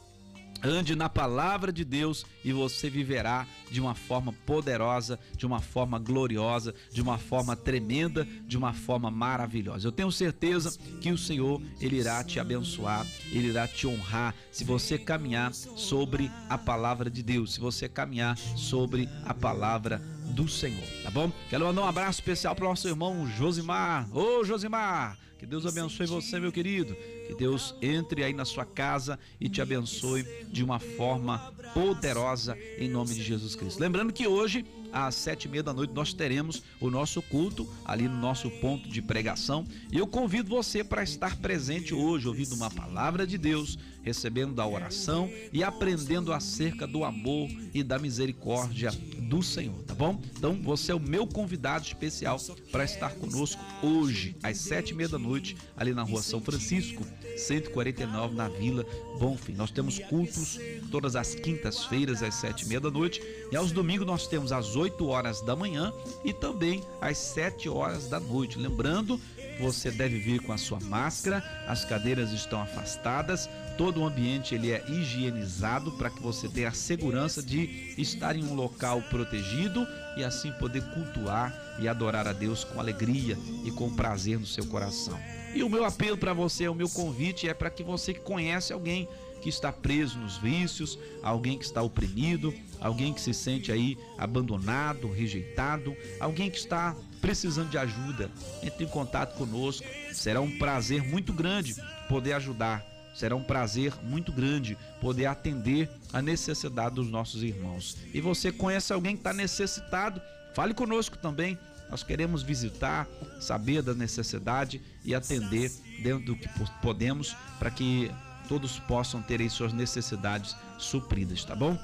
Ande 0.62 0.96
na 0.96 1.08
palavra 1.08 1.72
de 1.72 1.84
Deus 1.84 2.24
e 2.44 2.52
você 2.52 2.88
viverá 2.88 3.46
de 3.70 3.80
uma 3.80 3.94
forma 3.94 4.32
poderosa, 4.44 5.18
de 5.36 5.46
uma 5.46 5.60
forma 5.60 5.98
gloriosa, 5.98 6.74
de 6.92 7.00
uma 7.02 7.18
forma 7.18 7.54
tremenda, 7.54 8.26
de 8.46 8.56
uma 8.56 8.72
forma 8.72 9.10
maravilhosa. 9.10 9.86
Eu 9.86 9.92
tenho 9.92 10.10
certeza 10.10 10.76
que 11.00 11.10
o 11.10 11.18
Senhor 11.18 11.60
ele 11.80 11.96
irá 11.96 12.22
te 12.24 12.40
abençoar, 12.40 13.06
ele 13.30 13.48
irá 13.48 13.66
te 13.68 13.86
honrar 13.86 14.34
se 14.50 14.64
você 14.64 14.98
caminhar 14.98 15.52
sobre 15.52 16.30
a 16.48 16.56
palavra 16.56 17.10
de 17.10 17.22
Deus, 17.22 17.54
se 17.54 17.60
você 17.60 17.88
caminhar 17.88 18.36
sobre 18.38 19.08
a 19.24 19.34
palavra 19.34 20.00
do 20.26 20.48
Senhor, 20.48 20.84
tá 21.02 21.10
bom? 21.10 21.30
Quero 21.48 21.64
mandar 21.64 21.82
um 21.82 21.86
abraço 21.86 22.20
especial 22.20 22.54
para 22.54 22.64
o 22.64 22.68
nosso 22.68 22.88
irmão 22.88 23.26
Josimar. 23.26 24.08
Ô 24.16 24.44
Josimar, 24.44 25.18
que 25.38 25.44
Deus 25.44 25.66
abençoe 25.66 26.06
você, 26.06 26.40
meu 26.40 26.50
querido. 26.50 26.94
Que 27.26 27.34
Deus 27.34 27.74
entre 27.82 28.24
aí 28.24 28.32
na 28.32 28.44
sua 28.44 28.64
casa 28.64 29.18
e 29.40 29.48
te 29.48 29.60
abençoe 29.60 30.24
de 30.48 30.64
uma 30.64 30.78
forma 30.78 31.52
poderosa 31.74 32.56
em 32.78 32.88
nome 32.88 33.14
de 33.14 33.22
Jesus 33.22 33.54
Cristo. 33.54 33.80
Lembrando 33.80 34.12
que 34.12 34.26
hoje, 34.26 34.64
às 34.92 35.14
sete 35.14 35.44
e 35.44 35.48
meia 35.48 35.62
da 35.62 35.74
noite, 35.74 35.92
nós 35.92 36.14
teremos 36.14 36.62
o 36.80 36.88
nosso 36.88 37.20
culto 37.20 37.68
ali 37.84 38.08
no 38.08 38.16
nosso 38.16 38.50
ponto 38.50 38.88
de 38.88 39.02
pregação. 39.02 39.66
E 39.92 39.98
eu 39.98 40.06
convido 40.06 40.48
você 40.48 40.82
para 40.82 41.02
estar 41.02 41.36
presente 41.36 41.92
hoje, 41.92 42.28
ouvindo 42.28 42.54
uma 42.54 42.70
palavra 42.70 43.26
de 43.26 43.36
Deus, 43.36 43.76
recebendo 44.06 44.54
da 44.54 44.64
oração 44.64 45.28
e 45.52 45.64
aprendendo 45.64 46.32
acerca 46.32 46.86
do 46.86 47.04
amor 47.04 47.50
e 47.74 47.82
da 47.82 47.98
misericórdia 47.98 48.92
do 49.28 49.42
Senhor, 49.42 49.82
tá 49.82 49.92
bom? 49.92 50.22
Então 50.38 50.54
você 50.62 50.92
é 50.92 50.94
o 50.94 51.00
meu 51.00 51.26
convidado 51.26 51.84
especial 51.84 52.38
para 52.70 52.84
estar 52.84 53.10
conosco 53.16 53.60
hoje, 53.82 54.36
às 54.44 54.58
sete 54.58 54.90
e 54.90 54.94
meia 54.94 55.08
da 55.08 55.18
noite, 55.18 55.56
ali 55.76 55.92
na 55.92 56.04
rua 56.04 56.22
São 56.22 56.40
Francisco, 56.40 57.04
149, 57.36 58.36
na 58.36 58.48
Vila 58.48 58.86
Bonfim. 59.18 59.54
Nós 59.54 59.72
temos 59.72 59.98
cultos 59.98 60.60
todas 60.92 61.16
as 61.16 61.34
quintas-feiras, 61.34 62.22
às 62.22 62.36
sete 62.36 62.64
e 62.64 62.68
meia 62.68 62.80
da 62.80 62.90
noite, 62.90 63.20
e 63.50 63.56
aos 63.56 63.72
domingos 63.72 64.06
nós 64.06 64.28
temos 64.28 64.52
às 64.52 64.76
8 64.76 65.04
horas 65.06 65.40
da 65.40 65.56
manhã 65.56 65.92
e 66.24 66.32
também 66.32 66.84
às 67.00 67.18
7 67.18 67.68
horas 67.68 68.08
da 68.08 68.20
noite. 68.20 68.56
Lembrando, 68.56 69.20
você 69.58 69.90
deve 69.90 70.18
vir 70.18 70.40
com 70.40 70.52
a 70.52 70.58
sua 70.58 70.80
máscara, 70.80 71.42
as 71.66 71.84
cadeiras 71.84 72.32
estão 72.32 72.60
afastadas, 72.60 73.48
todo 73.76 74.00
o 74.00 74.06
ambiente 74.06 74.54
ele 74.54 74.70
é 74.70 74.84
higienizado 74.88 75.92
para 75.92 76.10
que 76.10 76.22
você 76.22 76.48
tenha 76.48 76.68
a 76.68 76.72
segurança 76.72 77.42
de 77.42 77.94
estar 77.98 78.36
em 78.36 78.44
um 78.44 78.54
local 78.54 79.02
protegido 79.02 79.86
e 80.16 80.24
assim 80.24 80.52
poder 80.52 80.82
cultuar 80.94 81.54
e 81.78 81.88
adorar 81.88 82.26
a 82.26 82.32
Deus 82.32 82.64
com 82.64 82.80
alegria 82.80 83.36
e 83.64 83.70
com 83.70 83.94
prazer 83.94 84.38
no 84.38 84.46
seu 84.46 84.66
coração. 84.66 85.18
E 85.54 85.62
o 85.62 85.68
meu 85.68 85.84
apelo 85.84 86.18
para 86.18 86.32
você, 86.32 86.68
o 86.68 86.74
meu 86.74 86.88
convite 86.88 87.48
é 87.48 87.54
para 87.54 87.70
que 87.70 87.82
você 87.82 88.12
conhece 88.12 88.72
alguém 88.72 89.08
que 89.42 89.48
está 89.48 89.72
preso 89.72 90.18
nos 90.18 90.36
vícios, 90.38 90.98
alguém 91.22 91.58
que 91.58 91.64
está 91.64 91.82
oprimido, 91.82 92.52
alguém 92.80 93.12
que 93.12 93.20
se 93.20 93.32
sente 93.32 93.70
aí 93.70 93.96
abandonado, 94.18 95.10
rejeitado, 95.10 95.96
alguém 96.20 96.50
que 96.50 96.58
está 96.58 96.94
precisando 97.20 97.70
de 97.70 97.78
ajuda, 97.78 98.30
entre 98.62 98.84
em 98.84 98.88
contato 98.88 99.36
conosco. 99.36 99.86
Será 100.12 100.40
um 100.40 100.58
prazer 100.58 101.02
muito 101.02 101.32
grande 101.32 101.74
poder 102.08 102.34
ajudar. 102.34 102.84
Será 103.14 103.34
um 103.34 103.42
prazer 103.42 103.94
muito 104.02 104.30
grande 104.30 104.76
poder 105.00 105.26
atender 105.26 105.88
a 106.12 106.20
necessidade 106.20 106.96
dos 106.96 107.08
nossos 107.08 107.42
irmãos. 107.42 107.96
E 108.12 108.20
você 108.20 108.52
conhece 108.52 108.92
alguém 108.92 109.14
que 109.14 109.20
está 109.20 109.32
necessitado? 109.32 110.20
Fale 110.54 110.74
conosco 110.74 111.16
também. 111.16 111.58
Nós 111.90 112.02
queremos 112.02 112.42
visitar, 112.42 113.08
saber 113.40 113.80
da 113.80 113.94
necessidade 113.94 114.82
e 115.04 115.14
atender 115.14 115.70
dentro 116.02 116.26
do 116.26 116.36
que 116.36 116.48
podemos 116.82 117.34
para 117.58 117.70
que 117.70 118.10
todos 118.48 118.78
possam 118.80 119.22
ter 119.22 119.40
aí 119.40 119.50
suas 119.50 119.72
necessidades 119.72 120.56
supridas, 120.78 121.44
tá 121.44 121.54
bom? 121.54 121.78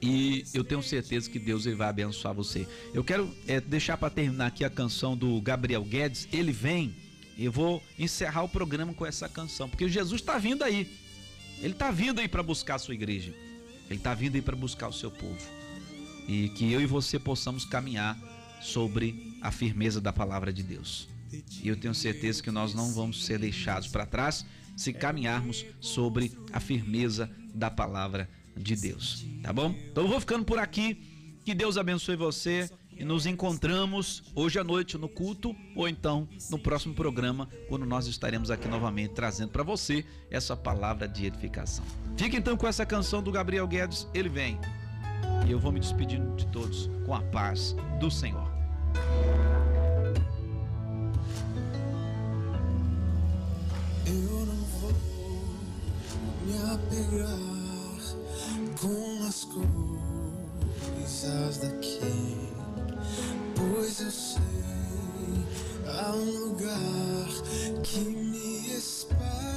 E 0.00 0.44
eu 0.52 0.62
tenho 0.62 0.82
certeza 0.82 1.30
que 1.30 1.38
Deus 1.38 1.64
vai 1.64 1.88
abençoar 1.88 2.34
você. 2.34 2.68
Eu 2.92 3.02
quero 3.02 3.34
é, 3.46 3.60
deixar 3.60 3.96
para 3.96 4.10
terminar 4.10 4.46
aqui 4.46 4.64
a 4.64 4.70
canção 4.70 5.16
do 5.16 5.40
Gabriel 5.40 5.84
Guedes, 5.84 6.28
Ele 6.32 6.52
Vem. 6.52 6.94
Eu 7.38 7.50
vou 7.50 7.82
encerrar 7.98 8.42
o 8.42 8.48
programa 8.48 8.94
com 8.94 9.04
essa 9.04 9.28
canção, 9.28 9.68
porque 9.68 9.88
Jesus 9.88 10.20
está 10.20 10.38
vindo 10.38 10.62
aí. 10.62 10.90
Ele 11.58 11.72
está 11.72 11.90
vindo 11.90 12.20
aí 12.20 12.28
para 12.28 12.42
buscar 12.42 12.76
a 12.76 12.78
sua 12.78 12.94
igreja. 12.94 13.34
Ele 13.88 13.98
está 13.98 14.14
vindo 14.14 14.34
aí 14.34 14.42
para 14.42 14.56
buscar 14.56 14.88
o 14.88 14.92
seu 14.92 15.10
povo. 15.10 15.38
E 16.28 16.50
que 16.50 16.70
eu 16.72 16.80
e 16.80 16.86
você 16.86 17.18
possamos 17.18 17.64
caminhar 17.64 18.18
sobre 18.60 19.36
a 19.40 19.50
firmeza 19.50 20.00
da 20.00 20.12
palavra 20.12 20.52
de 20.52 20.62
Deus. 20.62 21.08
E 21.62 21.68
eu 21.68 21.76
tenho 21.76 21.94
certeza 21.94 22.42
que 22.42 22.50
nós 22.50 22.74
não 22.74 22.92
vamos 22.92 23.24
ser 23.24 23.38
deixados 23.38 23.88
para 23.88 24.06
trás 24.06 24.44
se 24.76 24.92
caminharmos 24.92 25.64
sobre 25.80 26.32
a 26.52 26.60
firmeza 26.60 27.30
da 27.54 27.70
palavra 27.70 28.28
de 28.56 28.76
Deus. 28.76 29.24
Tá 29.42 29.52
bom? 29.52 29.74
Então 29.90 30.04
eu 30.04 30.10
vou 30.10 30.20
ficando 30.20 30.44
por 30.44 30.58
aqui. 30.58 31.40
Que 31.44 31.54
Deus 31.54 31.76
abençoe 31.76 32.16
você 32.16 32.68
e 32.96 33.04
nos 33.04 33.26
encontramos 33.26 34.22
hoje 34.34 34.58
à 34.58 34.64
noite 34.64 34.98
no 34.98 35.08
culto 35.08 35.54
ou 35.76 35.88
então 35.88 36.28
no 36.50 36.58
próximo 36.58 36.94
programa, 36.94 37.48
quando 37.68 37.84
nós 37.84 38.06
estaremos 38.06 38.50
aqui 38.50 38.66
novamente 38.66 39.12
trazendo 39.14 39.50
para 39.50 39.62
você 39.62 40.04
essa 40.30 40.56
palavra 40.56 41.06
de 41.06 41.26
edificação. 41.26 41.84
Fique 42.16 42.36
então 42.36 42.56
com 42.56 42.66
essa 42.66 42.86
canção 42.86 43.22
do 43.22 43.30
Gabriel 43.30 43.68
Guedes, 43.68 44.08
ele 44.14 44.28
vem. 44.28 44.58
E 45.46 45.52
eu 45.52 45.58
vou 45.60 45.70
me 45.70 45.78
despedindo 45.78 46.34
de 46.34 46.46
todos 46.48 46.90
com 47.04 47.14
a 47.14 47.22
paz 47.22 47.76
do 48.00 48.10
Senhor. 48.10 48.50
Apegar 56.76 58.04
com 58.80 59.26
as 59.26 59.44
coisas 61.04 61.58
daqui, 61.58 62.50
pois 63.54 64.00
eu 64.00 64.10
sei 64.10 64.42
há 65.86 66.12
um 66.14 66.48
lugar 66.48 67.28
que 67.82 68.00
me 68.00 68.76
espera. 68.76 69.55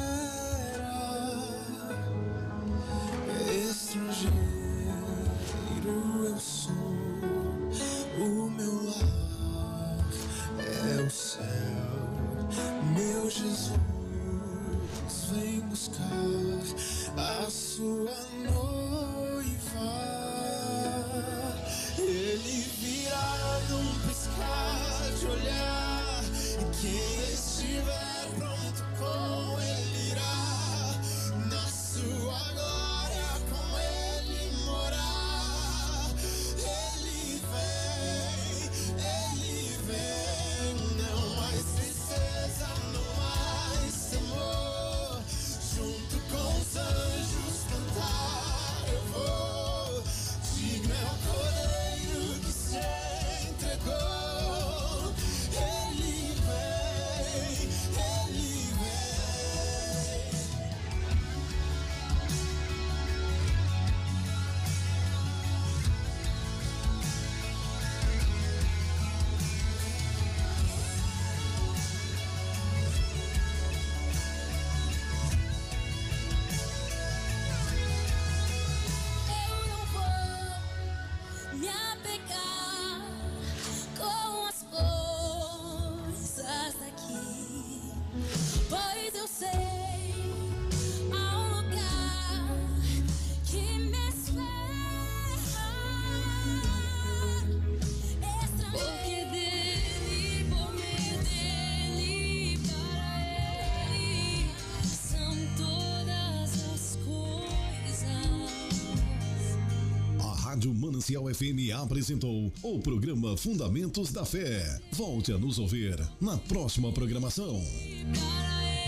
Manancial 111.00 111.34
FM 111.34 111.74
apresentou 111.82 112.52
o 112.62 112.80
programa 112.80 113.38
Fundamentos 113.38 114.12
da 114.12 114.26
Fé. 114.26 114.82
Volte 114.92 115.32
a 115.32 115.38
nos 115.38 115.58
ouvir 115.58 115.98
na 116.20 116.38
próxima 116.38 116.92
programação. 116.92 117.64